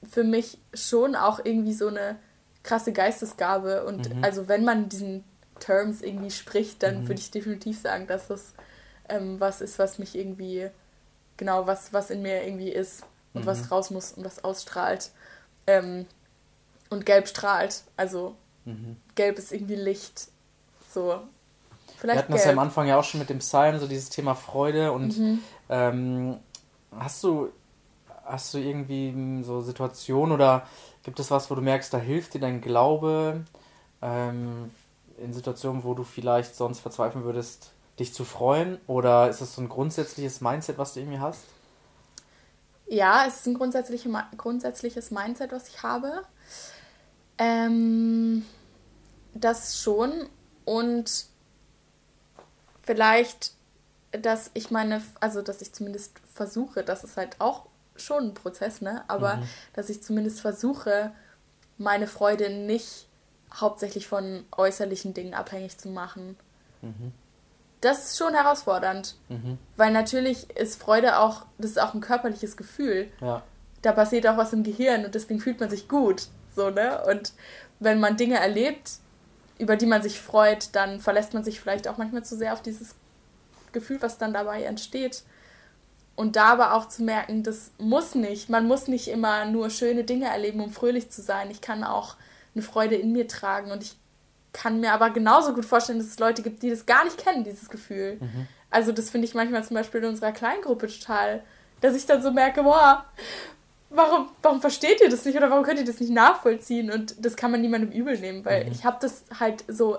für 0.09 0.25
mich 0.25 0.59
schon 0.73 1.17
auch 1.17 1.41
irgendwie 1.43 1.73
so 1.73 1.89
eine 1.89 2.17
krasse 2.63 2.93
Geistesgabe. 2.93 3.85
Und 3.85 4.15
mhm. 4.15 4.25
also 4.25 4.49
wenn 4.49 4.65
man 4.65 4.89
diesen 4.89 5.25
Terms 5.61 6.03
irgendwie 6.03 6.31
spricht, 6.31 6.83
dann 6.83 7.03
mhm. 7.03 7.09
würde 7.09 7.21
ich 7.21 7.31
definitiv 7.31 7.81
sagen, 7.81 8.07
dass 8.07 8.29
das 8.29 8.55
ähm, 9.09 9.41
was 9.41 9.61
ist, 9.61 9.79
was 9.79 9.99
mich 9.99 10.17
irgendwie, 10.17 10.69
genau, 11.37 11.67
was, 11.67 11.93
was 11.93 12.11
in 12.11 12.23
mir 12.23 12.45
irgendwie 12.45 12.71
ist 12.71 13.05
und 13.37 13.43
mhm. 13.43 13.47
was 13.47 13.71
raus 13.71 13.91
muss 13.91 14.13
und 14.13 14.25
was 14.25 14.43
ausstrahlt. 14.43 15.11
Ähm, 15.67 16.07
und 16.91 17.07
gelb 17.07 17.29
strahlt. 17.29 17.83
Also 17.97 18.37
mhm. 18.65 18.97
gelb 19.15 19.39
ist 19.39 19.53
irgendwie 19.53 19.75
Licht. 19.75 20.29
So. 20.93 21.21
Vielleicht 21.99 22.03
Wir 22.03 22.11
hatten 22.19 22.33
gelb. 22.33 22.39
das 22.39 22.45
ja 22.45 22.53
am 22.53 22.59
Anfang 22.59 22.87
ja 22.87 22.99
auch 22.99 23.05
schon 23.05 23.21
mit 23.21 23.31
dem 23.31 23.39
Psalm, 23.39 23.79
so 23.79 23.87
dieses 23.87 24.09
Thema 24.09 24.35
Freude. 24.35 24.93
Und 24.93 25.19
mhm. 25.19 25.41
ähm, 25.69 26.37
hast 26.99 27.23
du 27.25 27.51
hast 28.25 28.53
du 28.55 28.59
irgendwie 28.59 29.43
so 29.45 29.61
Situationen 29.61 30.33
oder 30.33 30.67
gibt 31.05 31.21
es 31.21 31.31
was, 31.31 31.51
wo 31.51 31.55
du 31.55 31.63
merkst, 31.63 31.95
da 31.95 31.99
hilft 31.99 32.35
dir 32.35 32.41
dein 32.41 32.61
Glaube 32.61 33.45
ähm, 34.03 34.71
in 35.19 35.33
Situationen, 35.33 35.85
wo 35.85 35.95
du 35.95 36.03
vielleicht 36.03 36.57
sonst 36.57 36.81
verzweifeln 36.81 37.25
würdest, 37.25 37.71
dich 37.99 38.13
zu 38.13 38.25
freuen? 38.25 38.79
Oder 38.87 39.29
ist 39.29 39.41
das 39.41 39.55
so 39.55 39.63
ein 39.63 39.69
grundsätzliches 39.69 40.41
Mindset, 40.41 40.79
was 40.79 40.95
du 40.95 41.01
irgendwie 41.01 41.21
hast? 41.21 41.45
Ja, 42.89 43.27
es 43.27 43.37
ist 43.37 43.47
ein 43.47 43.55
grundsätzliche, 43.55 44.09
grundsätzliches 44.37 45.11
Mindset, 45.11 45.53
was 45.53 45.69
ich 45.69 45.83
habe. 45.83 46.23
Ähm, 47.39 48.47
das 49.35 49.81
schon. 49.81 50.29
Und 50.65 51.27
vielleicht, 52.83 53.53
dass 54.13 54.51
ich 54.55 54.71
meine, 54.71 55.03
also 55.21 55.43
dass 55.43 55.61
ich 55.63 55.73
zumindest 55.73 56.13
versuche, 56.33 56.85
dass 56.85 57.05
es 57.05 57.17
halt 57.17 57.41
auch 57.41 57.67
schon 57.97 58.29
ein 58.29 58.35
Prozess, 58.35 58.81
ne? 58.81 59.05
Aber 59.09 59.37
mhm. 59.37 59.49
dass 59.73 59.89
ich 59.89 60.03
zumindest 60.03 60.41
versuche, 60.41 61.13
meine 61.79 62.07
Freude 62.07 62.51
nicht 62.51 63.09
hauptsächlich 63.53 64.07
von 64.07 64.45
äußerlichen 64.57 65.15
Dingen 65.15 65.35
abhängig 65.35 65.79
zu 65.79 65.89
machen. 65.89 66.37
Mhm. 66.83 67.13
Das 67.81 68.11
ist 68.11 68.19
schon 68.19 68.35
herausfordernd. 68.35 69.17
Mhm. 69.29 69.59
Weil 69.77 69.93
natürlich 69.93 70.51
ist 70.57 70.81
Freude 70.81 71.19
auch, 71.19 71.47
das 71.59 71.73
ist 71.73 71.81
auch 71.81 71.95
ein 71.95 72.01
körperliches 72.01 72.57
Gefühl. 72.57 73.09
Ja. 73.21 73.43
Da 73.83 73.93
passiert 73.93 74.27
auch 74.27 74.37
was 74.37 74.53
im 74.53 74.63
Gehirn 74.63 75.05
und 75.05 75.15
deswegen 75.15 75.41
fühlt 75.41 75.61
man 75.61 75.71
sich 75.71 75.89
gut. 75.89 76.29
So, 76.55 76.71
ne? 76.71 77.05
Und 77.05 77.33
wenn 77.79 78.01
man 78.01 78.17
Dinge 78.17 78.37
erlebt, 78.41 78.93
über 79.59 79.77
die 79.77 79.87
man 79.87 80.03
sich 80.03 80.21
freut, 80.21 80.75
dann 80.75 81.01
verlässt 81.01 81.35
man 81.35 81.45
sich 81.45 81.61
vielleicht 81.61 81.89
auch 81.89 81.97
manchmal 81.97 82.25
zu 82.25 82.37
sehr 82.37 82.53
auf 82.53 82.63
dieses 82.63 82.95
Gefühl, 83.73 84.01
was 84.01 84.19
dann 84.19 84.33
dabei 84.33 84.63
entsteht. 84.63 85.23
Und 86.15 86.37
da 86.37 86.47
aber 86.47 86.73
auch 86.75 86.89
zu 86.89 87.03
merken, 87.03 87.43
das 87.43 87.73
muss 87.79 88.15
nicht. 88.15 88.49
Man 88.49 88.67
muss 88.67 88.89
nicht 88.89 89.09
immer 89.09 89.45
nur 89.45 89.69
schöne 89.69 90.05
Dinge 90.05 90.27
erleben, 90.27 90.61
um 90.63 90.73
fröhlich 90.73 91.11
zu 91.11 91.21
sein. 91.21 91.51
Ich 91.51 91.61
kann 91.61 91.85
auch 91.85 92.17
eine 92.55 92.63
Freude 92.63 92.95
in 92.95 93.13
mir 93.13 93.29
tragen. 93.29 93.71
Und 93.71 93.83
ich 93.83 93.97
kann 94.57 94.81
mir 94.81 94.93
aber 94.93 95.11
genauso 95.11 95.53
gut 95.53 95.67
vorstellen, 95.67 95.99
dass 95.99 96.09
es 96.09 96.19
Leute 96.19 96.41
gibt, 96.41 96.63
die 96.63 96.71
das 96.71 96.87
gar 96.87 97.05
nicht 97.05 97.19
kennen, 97.19 97.45
dieses 97.45 97.69
Gefühl. 97.69 98.17
Mhm. 98.19 98.49
Also 98.71 98.91
das 98.91 99.11
finde 99.11 99.27
ich 99.27 99.35
manchmal 99.35 99.63
zum 99.63 99.75
Beispiel 99.75 100.03
in 100.03 100.09
unserer 100.09 100.33
Kleingruppe 100.33 100.87
total, 100.87 101.43
dass 101.83 101.95
ich 101.95 102.07
dann 102.07 102.23
so 102.23 102.31
merke, 102.31 102.63
boah, 102.63 103.05
warum, 103.91 104.31
warum 104.41 104.63
versteht 104.63 105.03
ihr 105.03 105.11
das 105.11 105.27
nicht 105.27 105.37
oder 105.37 105.51
warum 105.51 105.63
könnt 105.63 105.79
ihr 105.79 105.85
das 105.85 106.01
nicht 106.01 106.11
nachvollziehen? 106.11 106.91
Und 106.91 107.23
das 107.23 107.37
kann 107.37 107.51
man 107.51 107.61
niemandem 107.61 107.91
übel 107.93 108.19
nehmen, 108.19 108.47
weil 108.47 108.65
mhm. 108.65 108.73
ich 108.73 108.87
habe 108.87 108.97
das 108.99 109.25
halt 109.39 109.63
so 109.69 109.99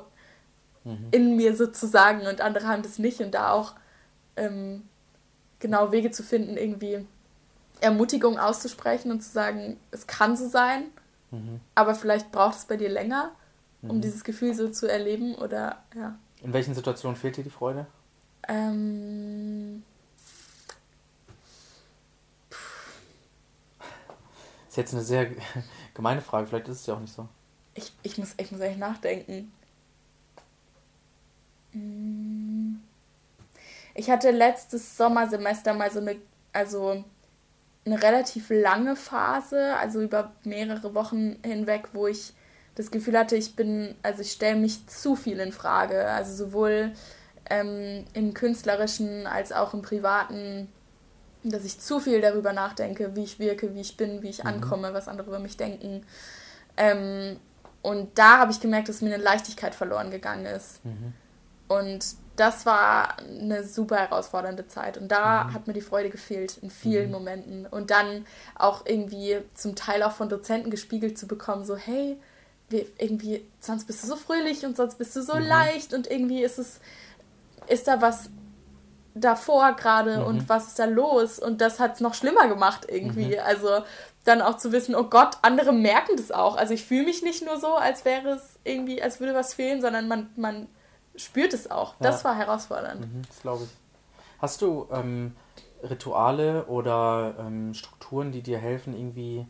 mhm. 0.83 1.07
in 1.11 1.35
mir 1.35 1.55
sozusagen 1.55 2.25
und 2.25 2.41
andere 2.41 2.67
haben 2.67 2.81
das 2.81 2.97
nicht 2.97 3.19
und 3.21 3.35
da 3.35 3.51
auch 3.51 3.75
ähm, 4.37 4.83
genau 5.59 5.91
Wege 5.91 6.09
zu 6.09 6.23
finden, 6.23 6.57
irgendwie 6.57 7.05
Ermutigung 7.79 8.39
auszusprechen 8.39 9.11
und 9.11 9.21
zu 9.21 9.29
sagen, 9.29 9.79
es 9.91 10.07
kann 10.07 10.35
so 10.35 10.49
sein, 10.49 10.85
mhm. 11.29 11.59
aber 11.75 11.93
vielleicht 11.93 12.31
braucht 12.31 12.57
es 12.57 12.65
bei 12.65 12.75
dir 12.75 12.89
länger, 12.89 13.31
um 13.81 13.97
mhm. 13.97 14.01
dieses 14.01 14.23
Gefühl 14.23 14.53
so 14.53 14.69
zu 14.69 14.89
erleben 14.89 15.35
oder 15.35 15.83
ja. 15.95 16.17
In 16.43 16.53
welchen 16.53 16.75
Situationen 16.75 17.15
fehlt 17.15 17.37
dir 17.37 17.43
die 17.43 17.49
Freude? 17.49 17.87
Ähm, 18.47 19.83
Das 24.67 24.69
ist 24.69 24.77
jetzt 24.77 24.93
eine 24.93 25.03
sehr 25.03 25.31
gemeine 25.95 26.21
Frage, 26.21 26.45
vielleicht 26.45 26.67
ist 26.67 26.81
es 26.81 26.85
ja 26.85 26.93
auch 26.93 26.99
nicht 26.99 27.13
so. 27.13 27.27
ich, 27.73 27.91
ich, 28.03 28.17
muss, 28.17 28.35
ich 28.37 28.51
muss 28.51 28.61
echt 28.61 28.77
nachdenken. 28.77 29.51
Mm. 31.73 32.75
Ich 33.95 34.11
hatte 34.11 34.29
letztes 34.29 34.95
Sommersemester 34.95 35.73
mal 35.73 35.89
so 35.89 35.99
eine, 35.99 36.17
also 36.53 37.03
eine 37.85 38.03
relativ 38.03 38.49
lange 38.49 38.95
Phase, 38.95 39.75
also 39.77 40.01
über 40.01 40.33
mehrere 40.43 40.93
Wochen 40.93 41.37
hinweg, 41.43 41.89
wo 41.93 42.05
ich 42.05 42.33
das 42.77 42.91
Gefühl 42.91 43.17
hatte, 43.17 43.35
ich 43.35 43.55
bin, 43.55 43.95
also 44.03 44.21
ich 44.21 44.31
stelle 44.31 44.55
mich 44.55 44.85
zu 44.87 45.15
viel 45.15 45.39
in 45.39 45.51
Frage. 45.51 46.05
Also 46.05 46.45
sowohl 46.45 46.91
ähm, 47.49 48.05
im 48.13 48.35
künstlerischen 48.35 49.25
als 49.25 49.51
auch 49.51 49.73
im 49.73 49.81
privaten, 49.81 50.69
dass 51.43 51.65
ich 51.65 51.79
zu 51.79 51.99
viel 51.99 52.21
darüber 52.21 52.53
nachdenke, 52.53 53.15
wie 53.15 53.23
ich 53.23 53.39
wirke, 53.39 53.73
wie 53.73 53.81
ich 53.81 53.97
bin, 53.97 54.21
wie 54.21 54.29
ich 54.29 54.43
Mhm. 54.43 54.49
ankomme, 54.49 54.93
was 54.93 55.07
andere 55.07 55.27
über 55.27 55.39
mich 55.39 55.57
denken. 55.57 56.05
Ähm, 56.77 57.39
und 57.81 58.17
da 58.19 58.37
habe 58.37 58.51
ich 58.51 58.59
gemerkt, 58.59 58.89
dass 58.89 59.01
mir 59.01 59.13
eine 59.15 59.23
Leichtigkeit 59.23 59.73
verloren 59.73 60.11
gegangen 60.11 60.45
ist. 60.45 60.85
Mhm. 60.85 61.13
Und 61.67 62.05
das 62.35 62.67
war 62.67 63.17
eine 63.17 63.63
super 63.63 63.97
herausfordernde 63.97 64.67
Zeit. 64.67 64.97
Und 64.99 65.07
da 65.11 65.51
hat 65.51 65.65
mir 65.65 65.73
die 65.73 65.81
Freude 65.81 66.11
gefehlt 66.11 66.57
in 66.61 66.69
vielen 66.69 67.09
Momenten. 67.11 67.65
Und 67.65 67.89
dann 67.89 68.25
auch 68.55 68.85
irgendwie 68.85 69.39
zum 69.55 69.75
Teil 69.75 70.03
auch 70.03 70.11
von 70.11 70.29
Dozenten 70.29 70.69
gespiegelt 70.69 71.17
zu 71.17 71.27
bekommen, 71.27 71.65
so, 71.65 71.75
hey, 71.75 72.17
irgendwie, 72.69 73.45
sonst 73.59 73.85
bist 73.85 74.03
du 74.03 74.07
so 74.07 74.15
fröhlich 74.15 74.65
und 74.65 74.75
sonst 74.75 74.97
bist 74.97 75.15
du 75.15 75.21
so 75.21 75.37
leicht 75.37 75.93
und 75.93 76.09
irgendwie 76.09 76.43
ist 76.43 76.59
es, 76.59 76.79
ist 77.67 77.87
da 77.87 78.01
was 78.01 78.29
davor 79.13 79.73
gerade 79.73 80.23
und 80.25 80.47
was 80.49 80.67
ist 80.67 80.79
da 80.79 80.85
los? 80.85 81.39
Und 81.39 81.61
das 81.61 81.79
hat 81.79 81.95
es 81.95 82.01
noch 82.01 82.13
schlimmer 82.13 82.47
gemacht 82.47 82.85
irgendwie. 82.89 83.39
Also 83.39 83.83
dann 84.25 84.41
auch 84.41 84.57
zu 84.57 84.71
wissen, 84.71 84.95
oh 84.95 85.05
Gott, 85.05 85.37
andere 85.41 85.71
merken 85.71 86.17
das 86.17 86.31
auch. 86.31 86.57
Also 86.57 86.73
ich 86.73 86.85
fühle 86.85 87.05
mich 87.05 87.23
nicht 87.23 87.45
nur 87.45 87.57
so, 87.57 87.75
als 87.75 88.05
wäre 88.05 88.29
es 88.29 88.59
irgendwie, 88.63 89.01
als 89.01 89.19
würde 89.19 89.33
was 89.33 89.53
fehlen, 89.53 89.81
sondern 89.81 90.07
man, 90.07 90.29
man 90.35 90.67
spürt 91.15 91.53
es 91.53 91.71
auch. 91.71 91.95
Das 92.01 92.23
Ja. 92.23 92.29
war 92.29 92.35
herausfordernd. 92.37 93.01
Mhm, 93.01 93.21
das 93.27 93.41
glaube 93.41 93.63
ich. 93.63 93.69
Hast 94.39 94.61
du 94.61 94.87
ähm, 94.91 95.35
Rituale 95.81 96.65
oder 96.65 97.35
ähm, 97.39 97.73
Strukturen, 97.73 98.31
die 98.31 98.41
dir 98.41 98.59
helfen, 98.59 98.93
irgendwie 98.93 99.47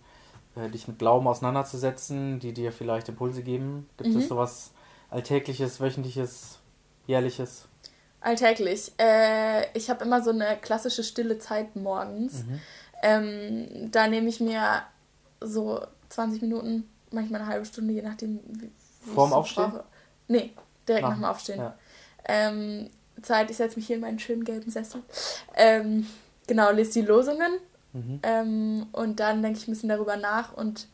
äh, 0.60 0.70
dich 0.70 0.88
mit 0.88 1.00
Glauben 1.00 1.28
auseinanderzusetzen, 1.28 2.40
die 2.40 2.54
dir 2.54 2.72
vielleicht 2.72 3.10
Impulse 3.10 3.44
geben? 3.44 3.90
Gibt 3.98 4.14
Mhm. 4.14 4.20
es 4.20 4.28
sowas 4.28 4.72
Alltägliches, 5.10 5.80
Wöchentliches, 5.80 6.60
Jährliches? 7.06 7.68
Alltäglich. 8.22 8.92
Äh, 8.98 9.66
ich 9.78 9.90
habe 9.90 10.04
immer 10.04 10.22
so 10.24 10.32
eine 10.32 10.58
klassische 10.58 11.04
stille 11.04 11.38
Zeit 11.40 11.76
morgens. 11.76 12.44
Mhm. 12.44 12.60
Ähm, 13.04 13.92
da 13.92 14.08
nehme 14.08 14.28
ich 14.28 14.40
mir 14.40 14.82
so 15.40 15.80
20 16.10 16.42
Minuten, 16.42 16.90
manchmal 17.12 17.42
eine 17.42 17.50
halbe 17.50 17.66
Stunde, 17.66 17.94
je 17.94 18.02
nachdem, 18.02 18.40
wie, 18.48 18.72
wie 19.06 19.14
Vorm 19.14 19.34
Aufstehen? 19.34 19.72
brauche. 19.72 19.84
Nee, 20.28 20.52
direkt 20.88 21.04
Nach- 21.04 21.10
nach 21.12 21.18
dem 21.18 21.26
Aufstehen. 21.26 21.60
ja. 21.60 21.76
Ähm, 22.26 22.90
Zeit, 23.22 23.50
ich 23.50 23.58
setze 23.58 23.78
mich 23.78 23.88
hier 23.88 23.96
in 23.96 24.02
meinen 24.02 24.20
schönen 24.20 24.44
gelben 24.44 24.70
Sessel. 24.70 25.02
Ähm, 25.56 26.08
genau, 26.48 26.72
lese 26.72 26.94
die 26.94 27.02
Losungen. 27.02 27.60
Mhm. 27.94 28.20
Ähm, 28.24 28.86
und 28.92 29.20
dann 29.20 29.42
denke 29.42 29.60
ich 29.60 29.68
ein 29.68 29.72
bisschen 29.72 29.90
darüber 29.90 30.18
nach 30.18 30.54
und 30.54 30.88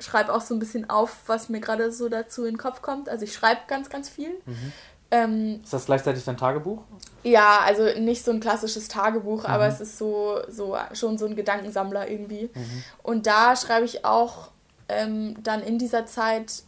schreibe 0.00 0.32
auch 0.34 0.40
so 0.40 0.54
ein 0.54 0.58
bisschen 0.58 0.90
auf, 0.90 1.16
was 1.26 1.48
mir 1.48 1.60
gerade 1.60 1.92
so 1.92 2.08
dazu 2.08 2.44
in 2.44 2.54
den 2.54 2.58
Kopf 2.58 2.82
kommt. 2.82 3.08
Also 3.08 3.24
ich 3.24 3.32
schreibe 3.32 3.60
ganz, 3.68 3.88
ganz 3.88 4.08
viel. 4.08 4.30
Mhm. 4.46 4.72
Ähm, 5.12 5.60
Ist 5.62 5.72
das 5.72 5.84
gleichzeitig 5.86 6.24
dein 6.24 6.36
Tagebuch? 6.38 6.82
ja, 7.22 7.60
also 7.64 7.84
nicht 8.00 8.24
so 8.24 8.32
ein 8.32 8.40
klassisches 8.40 8.88
Tagebuch, 8.88 9.44
aber 9.44 9.66
Mhm. 9.66 9.72
es 9.74 9.80
ist 9.80 9.98
so, 9.98 10.40
so 10.48 10.76
schon 10.94 11.18
so 11.18 11.26
ein 11.26 11.36
Gedankensammler 11.36 12.08
irgendwie. 12.10 12.50
Mhm. 12.54 12.84
Und 13.02 13.26
da 13.26 13.54
schreibe 13.54 13.84
ich 13.84 14.04
auch 14.04 14.48
ähm, 14.88 15.36
dann 15.42 15.62
in 15.62 15.78
dieser 15.78 16.06
Zeit 16.06 16.62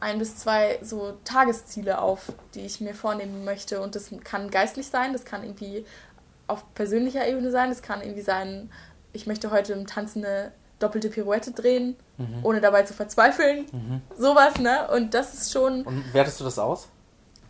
ein 0.00 0.18
bis 0.18 0.36
zwei 0.36 0.78
so 0.82 1.12
Tagesziele 1.24 2.00
auf, 2.00 2.32
die 2.54 2.60
ich 2.60 2.80
mir 2.80 2.94
vornehmen 2.94 3.44
möchte. 3.44 3.80
Und 3.82 3.94
das 3.96 4.10
kann 4.24 4.50
geistlich 4.50 4.86
sein, 4.88 5.12
das 5.12 5.24
kann 5.24 5.42
irgendwie 5.44 5.84
auf 6.52 6.74
persönlicher 6.74 7.26
Ebene 7.26 7.50
sein, 7.50 7.68
das 7.70 7.82
kann 7.82 8.00
irgendwie 8.00 8.22
sein, 8.22 8.70
ich 9.12 9.26
möchte 9.26 9.50
heute 9.50 9.72
im 9.72 9.86
Tanzen 9.86 10.24
eine 10.24 10.52
doppelte 10.78 11.08
Pirouette 11.10 11.52
drehen, 11.52 11.96
Mhm. 12.18 12.40
ohne 12.44 12.60
dabei 12.60 12.82
zu 12.82 12.92
verzweifeln. 12.94 13.66
Mhm. 13.72 14.02
Sowas, 14.16 14.58
ne? 14.58 14.88
Und 14.94 15.14
das 15.14 15.34
ist 15.34 15.52
schon. 15.52 15.82
Und 15.82 16.12
wertest 16.14 16.40
du 16.40 16.44
das 16.44 16.58
aus, 16.58 16.88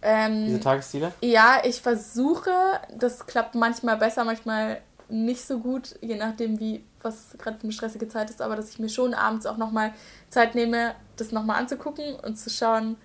Ähm, 0.02 0.46
diese 0.46 0.60
Tagesziele? 0.60 1.12
ja, 1.20 1.60
ich 1.64 1.80
versuche, 1.80 2.50
das 2.96 3.26
klappt 3.26 3.54
manchmal 3.54 3.96
besser, 3.96 4.24
manchmal 4.24 4.80
nicht 5.08 5.44
so 5.46 5.58
gut, 5.58 5.94
je 6.00 6.16
nachdem, 6.16 6.58
wie 6.60 6.84
was 7.02 7.36
gerade 7.38 7.58
für 7.58 7.64
eine 7.64 7.72
stressige 7.72 8.06
Zeit 8.08 8.30
ist, 8.30 8.40
aber 8.40 8.54
dass 8.56 8.70
ich 8.70 8.78
mir 8.78 8.88
schon 8.88 9.12
abends 9.14 9.44
auch 9.46 9.56
nochmal 9.56 9.92
Zeit 10.30 10.54
nehme, 10.54 10.94
das 11.16 11.32
nochmal 11.32 11.58
anzugucken 11.58 12.14
und 12.16 12.36
zu 12.36 12.48
schauen, 12.48 12.96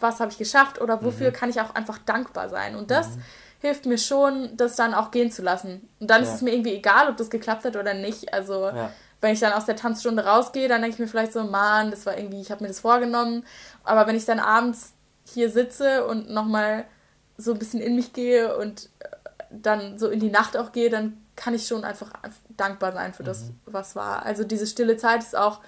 was 0.00 0.20
habe 0.20 0.30
ich 0.30 0.38
geschafft 0.38 0.80
oder 0.80 1.02
wofür 1.04 1.30
kann 1.30 1.50
ich 1.50 1.60
auch 1.60 1.74
einfach 1.74 1.98
dankbar 1.98 2.48
sein. 2.48 2.76
Und 2.76 2.90
das 2.90 3.10
hilft 3.60 3.86
mir 3.86 3.98
schon, 3.98 4.56
das 4.56 4.76
dann 4.76 4.94
auch 4.94 5.10
gehen 5.10 5.30
zu 5.32 5.42
lassen. 5.42 5.88
Und 6.00 6.08
dann 6.10 6.22
ist 6.22 6.28
Ja. 6.28 6.34
es 6.36 6.42
mir 6.42 6.52
irgendwie 6.52 6.74
egal, 6.74 7.08
ob 7.10 7.16
das 7.16 7.28
geklappt 7.30 7.64
hat 7.64 7.76
oder 7.76 7.94
nicht. 7.94 8.32
Also 8.32 8.66
Ja. 8.68 8.92
wenn 9.20 9.32
ich 9.32 9.40
dann 9.40 9.52
aus 9.52 9.64
der 9.66 9.76
Tanzstunde 9.76 10.24
rausgehe, 10.24 10.68
dann 10.68 10.80
denke 10.80 10.94
ich 10.94 11.00
mir 11.00 11.08
vielleicht 11.08 11.32
so, 11.32 11.42
Mann, 11.44 11.90
das 11.90 12.06
war 12.06 12.16
irgendwie, 12.16 12.40
ich 12.40 12.50
habe 12.50 12.62
mir 12.62 12.68
das 12.68 12.80
vorgenommen. 12.80 13.44
Aber 13.84 14.06
wenn 14.06 14.14
ich 14.16 14.24
dann 14.24 14.38
abends 14.38 14.92
hier 15.24 15.50
sitze 15.50 16.06
und 16.06 16.30
nochmal 16.30 16.84
so 17.36 17.52
ein 17.52 17.58
bisschen 17.58 17.80
in 17.80 17.96
mich 17.96 18.12
gehe 18.12 18.56
und 18.56 18.88
äh, 19.00 19.08
dann 19.50 19.98
so 19.98 20.08
in 20.08 20.20
die 20.20 20.30
Nacht 20.30 20.56
auch 20.56 20.72
gehe, 20.72 20.90
dann 20.90 21.20
kann 21.36 21.54
ich 21.54 21.66
schon 21.66 21.84
einfach 21.84 22.10
dankbar 22.56 22.92
sein 22.92 23.12
für 23.14 23.22
das, 23.22 23.50
was 23.64 23.94
war. 23.96 24.24
Also 24.26 24.42
diese 24.44 24.66
stille 24.66 24.96
Zeit 24.96 25.22
ist 25.22 25.36
auch 25.36 25.60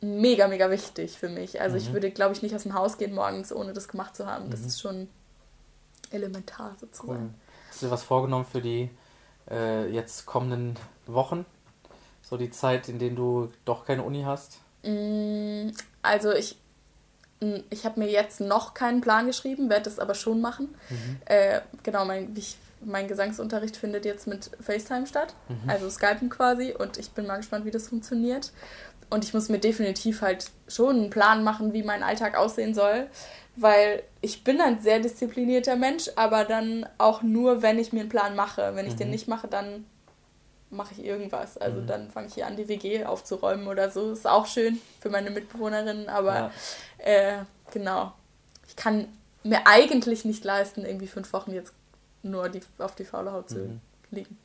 mega, 0.00 0.48
mega 0.48 0.70
wichtig 0.70 1.18
für 1.18 1.28
mich. 1.28 1.60
Also 1.60 1.76
ich 1.76 1.92
würde, 1.92 2.10
glaube 2.10 2.32
ich, 2.34 2.42
nicht 2.42 2.54
aus 2.54 2.62
dem 2.64 2.74
Haus 2.74 2.98
gehen 2.98 3.14
morgens, 3.14 3.52
ohne 3.52 3.72
das 3.72 3.88
gemacht 3.88 4.16
zu 4.16 4.26
haben. 4.26 4.50
Das 4.50 4.60
ist 4.60 4.80
schon 4.80 5.08
elementar 6.12 6.70
Cool. 6.70 6.76
sozusagen. 6.80 7.34
Hast 7.68 7.82
du 7.82 7.86
dir 7.86 7.92
was 7.92 8.02
vorgenommen 8.04 8.44
für 8.44 8.60
die 8.60 8.90
äh, 9.50 9.88
jetzt 9.90 10.26
kommenden 10.26 10.76
Wochen? 11.06 11.44
So 12.22 12.36
die 12.36 12.50
Zeit, 12.50 12.88
in 12.88 12.98
denen 12.98 13.16
du 13.16 13.50
doch 13.64 13.84
keine 13.84 14.02
Uni 14.04 14.22
hast? 14.22 14.58
Mm, 14.84 15.68
Also 16.02 16.32
ich, 16.32 16.56
mm, 17.40 17.56
ich 17.70 17.84
habe 17.84 17.98
mir 18.00 18.08
jetzt 18.10 18.40
noch 18.40 18.74
keinen 18.74 19.00
Plan 19.00 19.26
geschrieben, 19.26 19.68
werde 19.70 19.84
das 19.84 19.98
aber 19.98 20.14
schon 20.14 20.40
machen. 20.40 20.74
Äh, 21.26 21.60
genau, 21.82 22.04
mein, 22.04 22.34
ich, 22.36 22.56
mein 22.84 23.06
Gesangsunterricht 23.08 23.76
findet 23.76 24.04
jetzt 24.04 24.26
mit 24.26 24.50
FaceTime 24.60 25.06
statt, 25.06 25.34
also 25.66 25.88
Skypen 25.90 26.30
quasi. 26.30 26.74
Und 26.76 26.98
ich 26.98 27.10
bin 27.12 27.26
mal 27.26 27.36
gespannt, 27.36 27.64
wie 27.64 27.70
das 27.70 27.88
funktioniert. 27.88 28.52
Und 29.12 29.24
ich 29.24 29.34
muss 29.34 29.48
mir 29.48 29.58
definitiv 29.58 30.22
halt 30.22 30.50
schon 30.68 30.96
einen 30.96 31.10
Plan 31.10 31.44
machen, 31.44 31.72
wie 31.72 31.82
mein 31.82 32.02
Alltag 32.02 32.36
aussehen 32.36 32.74
soll. 32.74 33.06
Weil 33.56 34.02
ich 34.22 34.44
bin 34.44 34.60
ein 34.62 34.80
sehr 34.80 34.98
disziplinierter 35.00 35.76
Mensch, 35.76 36.08
aber 36.16 36.44
dann 36.44 36.86
auch 36.96 37.22
nur, 37.22 37.60
wenn 37.60 37.78
ich 37.78 37.92
mir 37.92 38.00
einen 38.00 38.08
Plan 38.08 38.34
mache. 38.34 38.72
Wenn 38.74 38.86
ich 38.86 38.96
den 38.96 39.10
nicht 39.10 39.28
mache, 39.28 39.46
dann 39.48 39.84
mache 40.70 40.94
ich 40.94 41.04
irgendwas. 41.04 41.58
Also 41.58 41.82
dann 41.82 42.10
fange 42.10 42.28
ich 42.28 42.34
hier 42.34 42.46
an, 42.46 42.56
die 42.56 42.66
WG 42.68 43.04
aufzuräumen 43.04 43.68
oder 43.68 43.90
so. 43.90 44.12
Ist 44.12 44.26
auch 44.26 44.46
schön 44.46 44.80
für 45.00 45.10
meine 45.10 45.30
Mitbewohnerinnen, 45.30 46.08
aber 46.08 46.34
Ja. 46.34 46.50
äh, 47.04 47.32
genau. 47.72 48.12
Ich 48.66 48.74
kann 48.76 49.06
mir 49.44 49.66
eigentlich 49.66 50.24
nicht 50.24 50.44
leisten, 50.44 50.86
irgendwie 50.86 51.08
fünf 51.08 51.30
Wochen 51.34 51.52
jetzt 51.52 51.74
nur 52.22 52.48
die, 52.48 52.60
auf 52.78 52.94
die 52.94 53.04
faule 53.04 53.32
Haut 53.32 53.50
zu 53.50 53.58
Mhm. 53.58 53.80
liegen. 54.10 54.38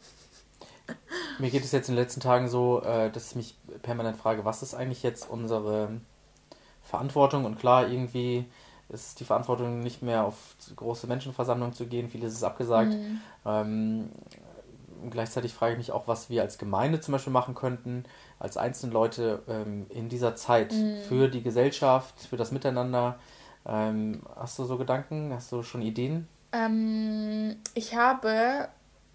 Mir 1.39 1.49
geht 1.51 1.63
es 1.63 1.71
jetzt 1.71 1.89
in 1.89 1.95
den 1.95 2.01
letzten 2.03 2.21
Tagen 2.21 2.47
so, 2.49 2.81
äh, 2.81 3.09
dass 3.11 3.29
ich 3.31 3.35
mich 3.35 3.55
permanent 3.81 4.17
frage, 4.17 4.45
was 4.45 4.63
ist 4.63 4.73
eigentlich 4.73 5.03
jetzt 5.03 5.29
unsere 5.29 5.89
Verantwortung? 6.83 7.45
Und 7.45 7.59
klar, 7.59 7.88
irgendwie 7.88 8.45
ist 8.89 9.19
die 9.19 9.25
Verantwortung 9.25 9.79
nicht 9.79 10.01
mehr 10.01 10.23
auf 10.23 10.55
große 10.75 11.07
Menschenversammlungen 11.07 11.73
zu 11.73 11.85
gehen, 11.88 12.09
vieles 12.09 12.33
ist 12.33 12.43
abgesagt. 12.43 12.93
Mhm. 12.93 13.19
Ähm, 13.45 14.09
gleichzeitig 15.09 15.53
frage 15.53 15.73
ich 15.73 15.77
mich 15.77 15.91
auch, 15.91 16.07
was 16.07 16.29
wir 16.29 16.41
als 16.41 16.57
Gemeinde 16.57 17.01
zum 17.01 17.11
Beispiel 17.11 17.33
machen 17.33 17.53
könnten, 17.53 18.05
als 18.39 18.57
einzelne 18.57 18.93
Leute 18.93 19.43
ähm, 19.47 19.85
in 19.89 20.09
dieser 20.09 20.35
Zeit 20.35 20.71
Mhm. 20.73 20.97
für 21.07 21.27
die 21.27 21.43
Gesellschaft, 21.43 22.19
für 22.21 22.38
das 22.38 22.51
Miteinander. 22.51 23.19
Ähm, 23.65 24.21
hast 24.35 24.57
du 24.57 24.63
so 24.63 24.77
Gedanken? 24.77 25.33
Hast 25.33 25.51
du 25.51 25.61
schon 25.63 25.81
Ideen? 25.81 26.27
Ähm, 26.53 27.57
ich 27.73 27.95
habe 27.95 28.69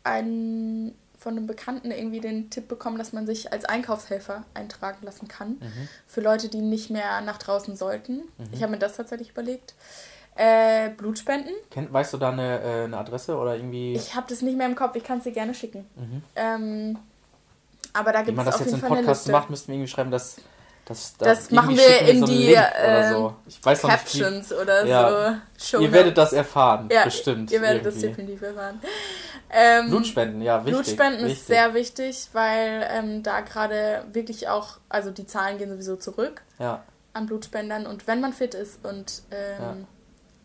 einen, 0.04 0.94
von 1.22 1.36
einem 1.36 1.46
Bekannten 1.46 1.90
irgendwie 1.90 2.20
den 2.20 2.50
Tipp 2.50 2.68
bekommen, 2.68 2.98
dass 2.98 3.12
man 3.12 3.26
sich 3.26 3.52
als 3.52 3.64
Einkaufshelfer 3.64 4.44
eintragen 4.54 5.04
lassen 5.04 5.28
kann. 5.28 5.50
Mhm. 5.60 5.88
Für 6.06 6.20
Leute, 6.20 6.48
die 6.48 6.60
nicht 6.60 6.90
mehr 6.90 7.20
nach 7.20 7.38
draußen 7.38 7.76
sollten. 7.76 8.22
Ich 8.52 8.62
habe 8.62 8.72
mir 8.72 8.78
das 8.78 8.96
tatsächlich 8.96 9.30
überlegt. 9.30 9.74
Äh, 10.34 10.90
Blutspenden. 10.90 11.52
Kennt, 11.70 11.92
weißt 11.92 12.14
du 12.14 12.18
da 12.18 12.30
eine, 12.30 12.60
äh, 12.60 12.84
eine 12.84 12.96
Adresse 12.96 13.36
oder 13.36 13.54
irgendwie, 13.54 13.92
Ich 13.94 14.14
habe 14.14 14.26
das 14.28 14.40
nicht 14.40 14.56
mehr 14.56 14.66
im 14.66 14.74
Kopf, 14.74 14.96
ich 14.96 15.04
kann 15.04 15.18
es 15.18 15.24
dir 15.24 15.32
gerne 15.32 15.54
schicken. 15.54 15.86
Mhm. 15.94 16.22
Ähm, 16.36 16.98
aber 17.92 18.12
da 18.12 18.22
gibt 18.22 18.36
man 18.36 18.46
es 18.46 18.52
das 18.52 18.60
auf 18.60 18.66
jetzt 18.66 18.76
jeden 18.76 18.86
im 18.86 18.96
Podcast 18.96 19.28
macht, 19.28 19.50
müssten 19.50 19.68
wir 19.68 19.74
irgendwie 19.74 19.90
schreiben, 19.90 20.10
dass, 20.10 20.36
Das, 20.84 21.16
das 21.16 21.50
machen 21.52 21.76
wir 21.76 22.00
in 22.08 22.20
so 22.20 22.26
die 22.26 22.54
äh, 22.54 23.08
so. 23.08 23.36
Captions 23.62 24.50
nicht, 24.50 24.60
oder 24.60 24.84
ja. 24.84 25.40
so. 25.56 25.76
Show 25.76 25.80
ihr 25.80 25.92
werdet 25.92 26.18
das 26.18 26.32
erfahren, 26.32 26.88
ja, 26.90 27.04
bestimmt. 27.04 27.52
Ihr 27.52 27.62
werdet 27.62 27.84
irgendwie. 27.84 28.00
das 28.00 28.10
definitiv 28.10 28.42
erfahren. 28.42 28.80
Ähm, 29.50 29.90
Blutspenden, 29.90 30.42
ja, 30.42 30.64
wichtig. 30.64 30.72
Blutspenden 30.72 31.24
wichtig. 31.24 31.38
ist 31.38 31.46
sehr 31.46 31.74
wichtig, 31.74 32.28
weil 32.32 32.88
ähm, 32.90 33.22
da 33.22 33.42
gerade 33.42 34.04
wirklich 34.12 34.48
auch, 34.48 34.78
also 34.88 35.10
die 35.12 35.26
Zahlen 35.26 35.58
gehen 35.58 35.70
sowieso 35.70 35.96
zurück 35.96 36.42
ja. 36.58 36.82
an 37.12 37.26
Blutspendern 37.26 37.86
und 37.86 38.06
wenn 38.08 38.20
man 38.20 38.32
fit 38.32 38.54
ist 38.54 38.84
und 38.84 39.22
ähm, 39.30 39.86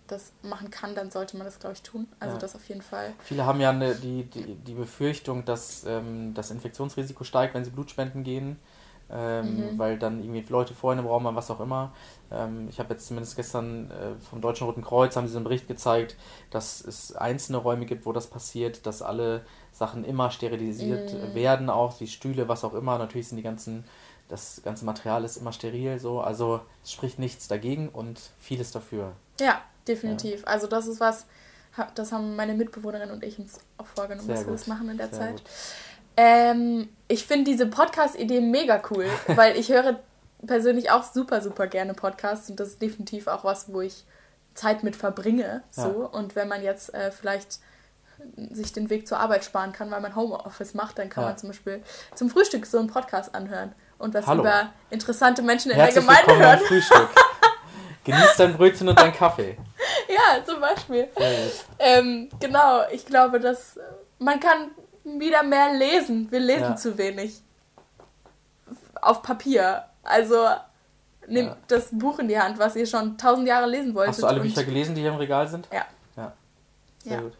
das 0.05 0.33
machen 0.43 0.69
kann, 0.69 0.93
dann 0.93 1.09
sollte 1.09 1.35
man 1.35 1.45
das, 1.45 1.59
glaube 1.59 1.73
ich, 1.73 1.81
tun. 1.81 2.07
Also 2.19 2.37
das 2.37 2.55
auf 2.55 2.67
jeden 2.69 2.81
Fall. 2.81 3.13
Viele 3.23 3.45
haben 3.45 3.59
ja 3.59 3.71
eine, 3.71 3.95
die, 3.95 4.23
die, 4.23 4.55
die 4.55 4.73
Befürchtung, 4.73 5.45
dass 5.45 5.83
ähm, 5.85 6.33
das 6.33 6.51
Infektionsrisiko 6.51 7.23
steigt, 7.23 7.55
wenn 7.55 7.65
sie 7.65 7.71
Blutspenden 7.71 8.23
gehen 8.23 8.59
ähm, 9.11 9.73
mhm. 9.73 9.79
weil 9.79 9.97
dann 9.97 10.19
irgendwie 10.19 10.43
Leute 10.51 10.73
vorhin 10.73 10.99
im 10.99 11.07
Raum 11.07 11.23
waren, 11.23 11.35
was 11.35 11.49
auch 11.49 11.59
immer. 11.59 11.93
Ähm, 12.31 12.67
ich 12.69 12.79
habe 12.79 12.93
jetzt 12.93 13.07
zumindest 13.07 13.35
gestern 13.35 13.89
äh, 13.91 14.19
vom 14.29 14.41
Deutschen 14.41 14.67
Roten 14.67 14.83
Kreuz 14.83 15.15
haben 15.15 15.27
sie 15.27 15.33
so 15.33 15.37
einen 15.37 15.45
Bericht 15.45 15.67
gezeigt, 15.67 16.15
dass 16.51 16.81
es 16.81 17.15
einzelne 17.15 17.57
Räume 17.57 17.85
gibt, 17.85 18.05
wo 18.05 18.11
das 18.11 18.27
passiert, 18.27 18.85
dass 18.85 19.01
alle 19.01 19.45
Sachen 19.71 20.03
immer 20.03 20.31
sterilisiert 20.31 21.13
mhm. 21.13 21.35
werden, 21.35 21.69
auch 21.69 21.97
die 21.97 22.07
Stühle, 22.07 22.47
was 22.47 22.63
auch 22.63 22.73
immer. 22.73 22.97
Natürlich 22.97 23.29
sind 23.29 23.37
die 23.37 23.43
ganzen, 23.43 23.85
das 24.27 24.61
ganze 24.63 24.83
Material 24.83 25.23
ist 25.23 25.37
immer 25.37 25.53
steril 25.53 25.99
so. 25.99 26.19
Also 26.19 26.61
es 26.83 26.91
spricht 26.91 27.19
nichts 27.19 27.47
dagegen 27.47 27.89
und 27.89 28.19
vieles 28.39 28.71
dafür. 28.71 29.13
Ja, 29.39 29.61
definitiv. 29.87 30.41
Ja. 30.41 30.47
Also 30.47 30.67
das 30.67 30.87
ist 30.87 30.99
was, 30.99 31.27
das 31.95 32.11
haben 32.11 32.35
meine 32.35 32.55
Mitbewohnerin 32.55 33.11
und 33.11 33.23
ich 33.23 33.39
uns 33.39 33.59
auch 33.77 33.85
vorgenommen, 33.85 34.27
Sehr 34.27 34.35
dass 34.35 34.45
gut. 34.45 34.53
wir 34.53 34.57
das 34.57 34.67
machen 34.67 34.89
in 34.89 34.97
der 34.97 35.09
Sehr 35.09 35.19
Zeit. 35.19 35.37
Gut. 35.37 35.49
Ähm, 36.17 36.89
ich 37.07 37.25
finde 37.25 37.51
diese 37.51 37.67
Podcast-Idee 37.67 38.41
mega 38.41 38.81
cool, 38.89 39.05
weil 39.27 39.55
ich 39.55 39.69
höre 39.69 39.99
persönlich 40.45 40.91
auch 40.91 41.03
super, 41.03 41.41
super 41.41 41.67
gerne 41.67 41.93
Podcasts 41.93 42.49
und 42.49 42.59
das 42.59 42.69
ist 42.69 42.81
definitiv 42.81 43.27
auch 43.27 43.43
was, 43.43 43.71
wo 43.71 43.81
ich 43.81 44.03
Zeit 44.53 44.83
mit 44.83 44.95
verbringe. 44.95 45.63
So. 45.69 45.81
Ja. 45.81 46.19
Und 46.19 46.35
wenn 46.35 46.47
man 46.47 46.63
jetzt 46.63 46.93
äh, 46.93 47.11
vielleicht 47.11 47.59
sich 48.51 48.73
den 48.73 48.89
Weg 48.89 49.07
zur 49.07 49.19
Arbeit 49.19 49.45
sparen 49.45 49.71
kann, 49.71 49.91
weil 49.91 50.01
man 50.01 50.15
Homeoffice 50.15 50.73
macht, 50.73 50.97
dann 50.97 51.09
kann 51.09 51.23
ja. 51.23 51.29
man 51.29 51.37
zum 51.37 51.49
Beispiel 51.49 51.83
zum 52.15 52.29
Frühstück 52.31 52.65
so 52.65 52.79
einen 52.79 52.87
Podcast 52.87 53.35
anhören 53.35 53.73
und 53.99 54.13
was 54.15 54.25
Hallo. 54.25 54.41
über 54.41 54.71
interessante 54.89 55.43
Menschen 55.43 55.71
in 55.71 55.77
Herzlich 55.77 56.05
der 56.05 56.15
Gemeinde 56.25 56.45
hören. 56.45 56.59
Frühstück. 56.59 57.09
Genieß 58.03 58.35
dein 58.37 58.55
Brötchen 58.55 58.87
und 58.87 58.97
dein 58.97 59.13
Kaffee. 59.13 59.57
Ja, 60.07 60.43
zum 60.43 60.61
Beispiel. 60.61 61.09
Ähm, 61.77 62.29
genau, 62.39 62.83
ich 62.89 63.05
glaube, 63.05 63.39
dass 63.39 63.77
man 64.17 64.39
kann 64.39 64.71
wieder 65.19 65.43
mehr 65.43 65.73
lesen. 65.73 66.27
Wir 66.31 66.39
lesen 66.39 66.61
ja. 66.61 66.75
zu 66.75 66.97
wenig. 66.97 67.41
Auf 69.01 69.21
Papier. 69.21 69.85
Also 70.03 70.47
nehmt 71.27 71.49
ja. 71.49 71.57
das 71.67 71.89
Buch 71.91 72.19
in 72.19 72.27
die 72.27 72.39
Hand, 72.39 72.57
was 72.59 72.75
ihr 72.75 72.85
schon 72.85 73.17
tausend 73.17 73.47
Jahre 73.47 73.67
lesen 73.67 73.93
wolltet. 73.93 74.13
Hast 74.13 74.23
du 74.23 74.27
alle 74.27 74.41
Bücher 74.41 74.63
gelesen, 74.63 74.95
die 74.95 75.01
hier 75.01 75.11
im 75.11 75.17
Regal 75.17 75.47
sind? 75.47 75.67
Ja. 75.71 75.85
Ja. 76.15 76.33
Sehr 77.03 77.13
ja. 77.13 77.21
gut. 77.21 77.33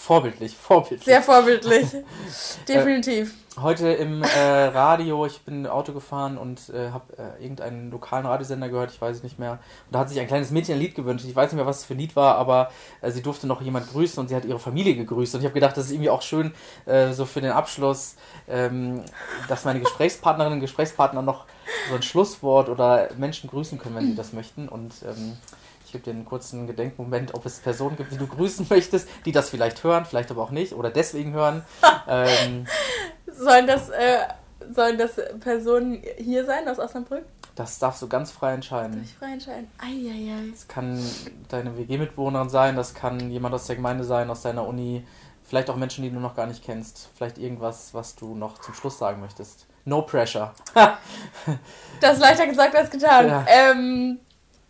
Vorbildlich, 0.00 0.56
vorbildlich. 0.56 1.04
Sehr 1.04 1.22
vorbildlich. 1.22 1.88
Definitiv. 2.68 3.34
Äh, 3.56 3.60
heute 3.60 3.88
im 3.88 4.22
äh, 4.22 4.26
Radio, 4.38 5.26
ich 5.26 5.40
bin 5.40 5.66
Auto 5.66 5.92
gefahren 5.92 6.38
und 6.38 6.70
äh, 6.70 6.90
habe 6.92 7.18
äh, 7.18 7.42
irgendeinen 7.42 7.90
lokalen 7.90 8.24
Radiosender 8.24 8.68
gehört, 8.68 8.92
ich 8.92 9.00
weiß 9.00 9.16
es 9.16 9.22
nicht 9.24 9.40
mehr. 9.40 9.52
Und 9.52 9.58
da 9.90 9.98
hat 9.98 10.08
sich 10.08 10.20
ein 10.20 10.28
kleines 10.28 10.52
Mädchen 10.52 10.76
ein 10.76 10.80
Lied 10.80 10.94
gewünscht. 10.94 11.26
Ich 11.28 11.34
weiß 11.34 11.50
nicht 11.50 11.56
mehr, 11.56 11.66
was 11.66 11.78
es 11.78 11.84
für 11.84 11.94
ein 11.94 11.98
Lied 11.98 12.14
war, 12.14 12.36
aber 12.36 12.70
äh, 13.00 13.10
sie 13.10 13.22
durfte 13.22 13.48
noch 13.48 13.60
jemand 13.60 13.90
grüßen 13.90 14.20
und 14.20 14.28
sie 14.28 14.36
hat 14.36 14.44
ihre 14.44 14.60
Familie 14.60 14.94
gegrüßt. 14.94 15.34
Und 15.34 15.40
ich 15.40 15.46
habe 15.46 15.54
gedacht, 15.54 15.76
das 15.76 15.86
ist 15.86 15.90
irgendwie 15.90 16.10
auch 16.10 16.22
schön, 16.22 16.54
äh, 16.86 17.12
so 17.12 17.26
für 17.26 17.40
den 17.40 17.50
Abschluss, 17.50 18.14
ähm, 18.48 19.02
dass 19.48 19.64
meine 19.64 19.80
Gesprächspartnerinnen 19.80 20.58
und 20.58 20.60
Gesprächspartner 20.60 21.22
noch 21.22 21.46
so 21.90 21.96
ein 21.96 22.02
Schlusswort 22.02 22.68
oder 22.68 23.08
Menschen 23.18 23.50
grüßen 23.50 23.78
können, 23.78 23.96
wenn 23.96 24.06
sie 24.06 24.14
das 24.14 24.32
möchten. 24.32 24.68
Und 24.68 24.94
ähm, 25.04 25.36
ich 25.88 25.92
gebe 25.92 26.04
dir 26.04 26.10
einen 26.10 26.26
kurzen 26.26 26.66
Gedenkmoment, 26.66 27.32
ob 27.32 27.46
es 27.46 27.60
Personen 27.60 27.96
gibt, 27.96 28.12
die 28.12 28.18
du 28.18 28.26
grüßen 28.26 28.66
möchtest, 28.68 29.08
die 29.24 29.32
das 29.32 29.48
vielleicht 29.48 29.82
hören, 29.82 30.04
vielleicht 30.04 30.30
aber 30.30 30.42
auch 30.42 30.50
nicht 30.50 30.74
oder 30.74 30.90
deswegen 30.90 31.32
hören. 31.32 31.64
ähm, 32.06 32.66
sollen, 33.26 33.66
das, 33.66 33.88
äh, 33.88 34.18
sollen 34.70 34.98
das 34.98 35.12
Personen 35.40 36.02
hier 36.18 36.44
sein 36.44 36.68
aus 36.68 36.78
Osnabrück? 36.78 37.24
Das 37.54 37.78
darfst 37.78 38.02
du 38.02 38.08
ganz 38.08 38.30
frei 38.30 38.52
entscheiden. 38.52 38.96
Darf 38.96 39.04
ich 39.04 39.14
frei 39.14 39.32
entscheiden? 39.32 39.70
Eieiei. 39.78 40.50
Das 40.50 40.68
kann 40.68 41.02
deine 41.48 41.78
WG-Mitbewohnerin 41.78 42.50
sein, 42.50 42.76
das 42.76 42.92
kann 42.92 43.30
jemand 43.30 43.54
aus 43.54 43.66
der 43.66 43.76
Gemeinde 43.76 44.04
sein, 44.04 44.28
aus 44.28 44.42
deiner 44.42 44.66
Uni, 44.68 45.06
vielleicht 45.42 45.70
auch 45.70 45.76
Menschen, 45.76 46.04
die 46.04 46.10
du 46.10 46.20
noch 46.20 46.36
gar 46.36 46.46
nicht 46.46 46.62
kennst. 46.62 47.08
Vielleicht 47.16 47.38
irgendwas, 47.38 47.94
was 47.94 48.14
du 48.14 48.34
noch 48.34 48.58
zum 48.58 48.74
Schluss 48.74 48.98
sagen 48.98 49.22
möchtest. 49.22 49.66
No 49.86 50.02
pressure. 50.02 50.52
das 52.02 52.12
ist 52.12 52.20
leichter 52.20 52.46
gesagt 52.46 52.76
als 52.76 52.90
getan. 52.90 53.26
Ja. 53.26 53.46
Ähm, 53.48 54.20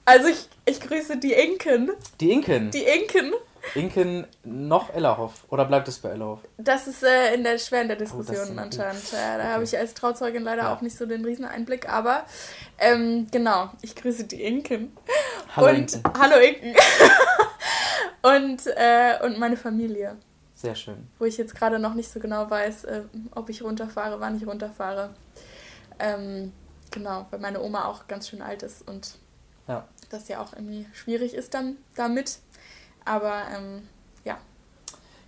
also 0.08 0.28
ich, 0.28 0.48
ich 0.64 0.80
grüße 0.80 1.18
die 1.18 1.34
Inken. 1.34 1.90
Die 2.18 2.32
Inken? 2.32 2.70
Die 2.70 2.84
Inken. 2.84 3.34
Inken 3.74 4.26
noch 4.44 4.94
Ellerhoff 4.94 5.44
oder 5.50 5.66
bleibt 5.66 5.86
es 5.88 5.98
bei 5.98 6.08
Ellerhoff? 6.08 6.40
Das 6.56 6.86
ist 6.86 7.02
äh, 7.02 7.34
in 7.34 7.44
der 7.44 7.58
schwer 7.58 7.82
in 7.82 7.88
der 7.88 7.98
Diskussion 7.98 8.56
oh, 8.56 8.60
anscheinend. 8.60 9.12
Ja, 9.12 9.36
da 9.36 9.42
okay. 9.42 9.52
habe 9.52 9.64
ich 9.64 9.76
als 9.76 9.92
Trauzeugin 9.92 10.42
leider 10.42 10.62
ja. 10.62 10.74
auch 10.74 10.80
nicht 10.80 10.96
so 10.96 11.04
den 11.04 11.22
Rieseneinblick, 11.24 11.90
aber 11.90 12.24
ähm, 12.78 13.26
genau, 13.30 13.70
ich 13.82 13.94
grüße 13.94 14.24
die 14.24 14.42
Inken. 14.42 14.96
Hallo 15.54 15.68
und, 15.68 15.94
Inken. 15.94 16.02
Hallo 16.18 16.36
Inken. 16.36 16.74
und, 18.22 18.66
äh, 18.68 19.22
und 19.22 19.38
meine 19.38 19.58
Familie. 19.58 20.16
Sehr 20.54 20.74
schön. 20.74 21.06
Wo 21.18 21.26
ich 21.26 21.36
jetzt 21.36 21.54
gerade 21.54 21.78
noch 21.78 21.92
nicht 21.92 22.10
so 22.10 22.18
genau 22.18 22.48
weiß, 22.48 22.84
äh, 22.84 23.02
ob 23.34 23.50
ich 23.50 23.62
runterfahre, 23.62 24.18
wann 24.20 24.38
ich 24.38 24.46
runterfahre. 24.46 25.10
Ähm, 25.98 26.52
genau, 26.90 27.26
weil 27.30 27.40
meine 27.40 27.60
Oma 27.60 27.84
auch 27.84 28.08
ganz 28.08 28.30
schön 28.30 28.40
alt 28.40 28.62
ist 28.62 28.88
und 28.88 29.18
ja. 29.68 29.86
das 30.10 30.28
ja 30.28 30.40
auch 30.40 30.52
irgendwie 30.52 30.86
schwierig 30.92 31.34
ist 31.34 31.54
dann 31.54 31.76
damit. 31.94 32.38
Aber 33.04 33.42
ähm, 33.56 33.88
ja. 34.24 34.38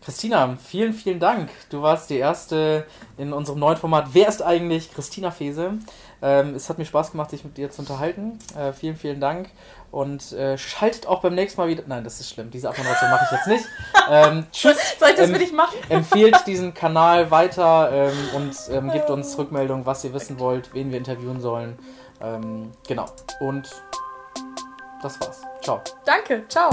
Christina, 0.03 0.57
vielen, 0.57 0.93
vielen 0.93 1.21
Dank. 1.21 1.51
Du 1.69 1.83
warst 1.83 2.11
die 2.11 2.19
erste 2.19 2.87
in 3.17 3.33
unserem 3.33 3.59
neuen 3.59 3.77
Format. 3.77 4.09
Wer 4.13 4.29
ist 4.29 4.43
eigentlich 4.43 4.93
Christina 4.93 5.31
Fese? 5.31 5.75
Ähm, 6.23 6.55
es 6.55 6.69
hat 6.69 6.79
mir 6.79 6.85
Spaß 6.85 7.13
gemacht, 7.13 7.31
sich 7.31 7.45
mit 7.45 7.57
dir 7.57 7.71
zu 7.71 7.83
unterhalten. 7.83 8.39
Äh, 8.57 8.73
vielen, 8.73 8.97
vielen 8.97 9.21
Dank. 9.21 9.51
Und 9.91 10.33
äh, 10.33 10.57
schaltet 10.59 11.07
auch 11.07 11.21
beim 11.23 11.35
nächsten 11.35 11.61
Mal 11.61 11.69
wieder. 11.69 11.83
Nein, 11.87 12.05
das 12.05 12.21
ist 12.21 12.31
schlimm. 12.31 12.51
Diese 12.51 12.69
Abmoderation 12.69 13.11
mache 13.11 13.25
ich 13.25 13.33
jetzt 13.33 13.47
nicht. 13.47 13.65
Ähm, 14.11 14.47
tschüss. 14.53 14.77
Soll 14.99 15.11
ich 15.11 15.17
das 15.17 15.31
für 15.31 15.39
dich 15.39 15.53
machen? 15.53 15.77
Empfehlt 15.89 16.47
diesen 16.47 16.75
Kanal 16.75 17.31
weiter 17.31 17.91
ähm, 17.93 18.19
und 18.37 18.57
ähm, 18.71 18.91
gebt 18.91 19.11
uns 19.11 19.37
Rückmeldung, 19.39 19.87
was 19.87 20.05
ihr 20.05 20.13
wissen 20.13 20.39
wollt, 20.39 20.75
wen 20.75 20.91
wir 20.91 20.99
interviewen 20.99 21.41
sollen. 21.41 21.79
Ähm, 22.21 22.71
genau. 22.87 23.07
Und 23.41 23.71
das 25.03 25.21
war's. 25.21 25.41
Ciao. 25.63 25.83
Danke. 26.05 26.45
Ciao. 26.49 26.71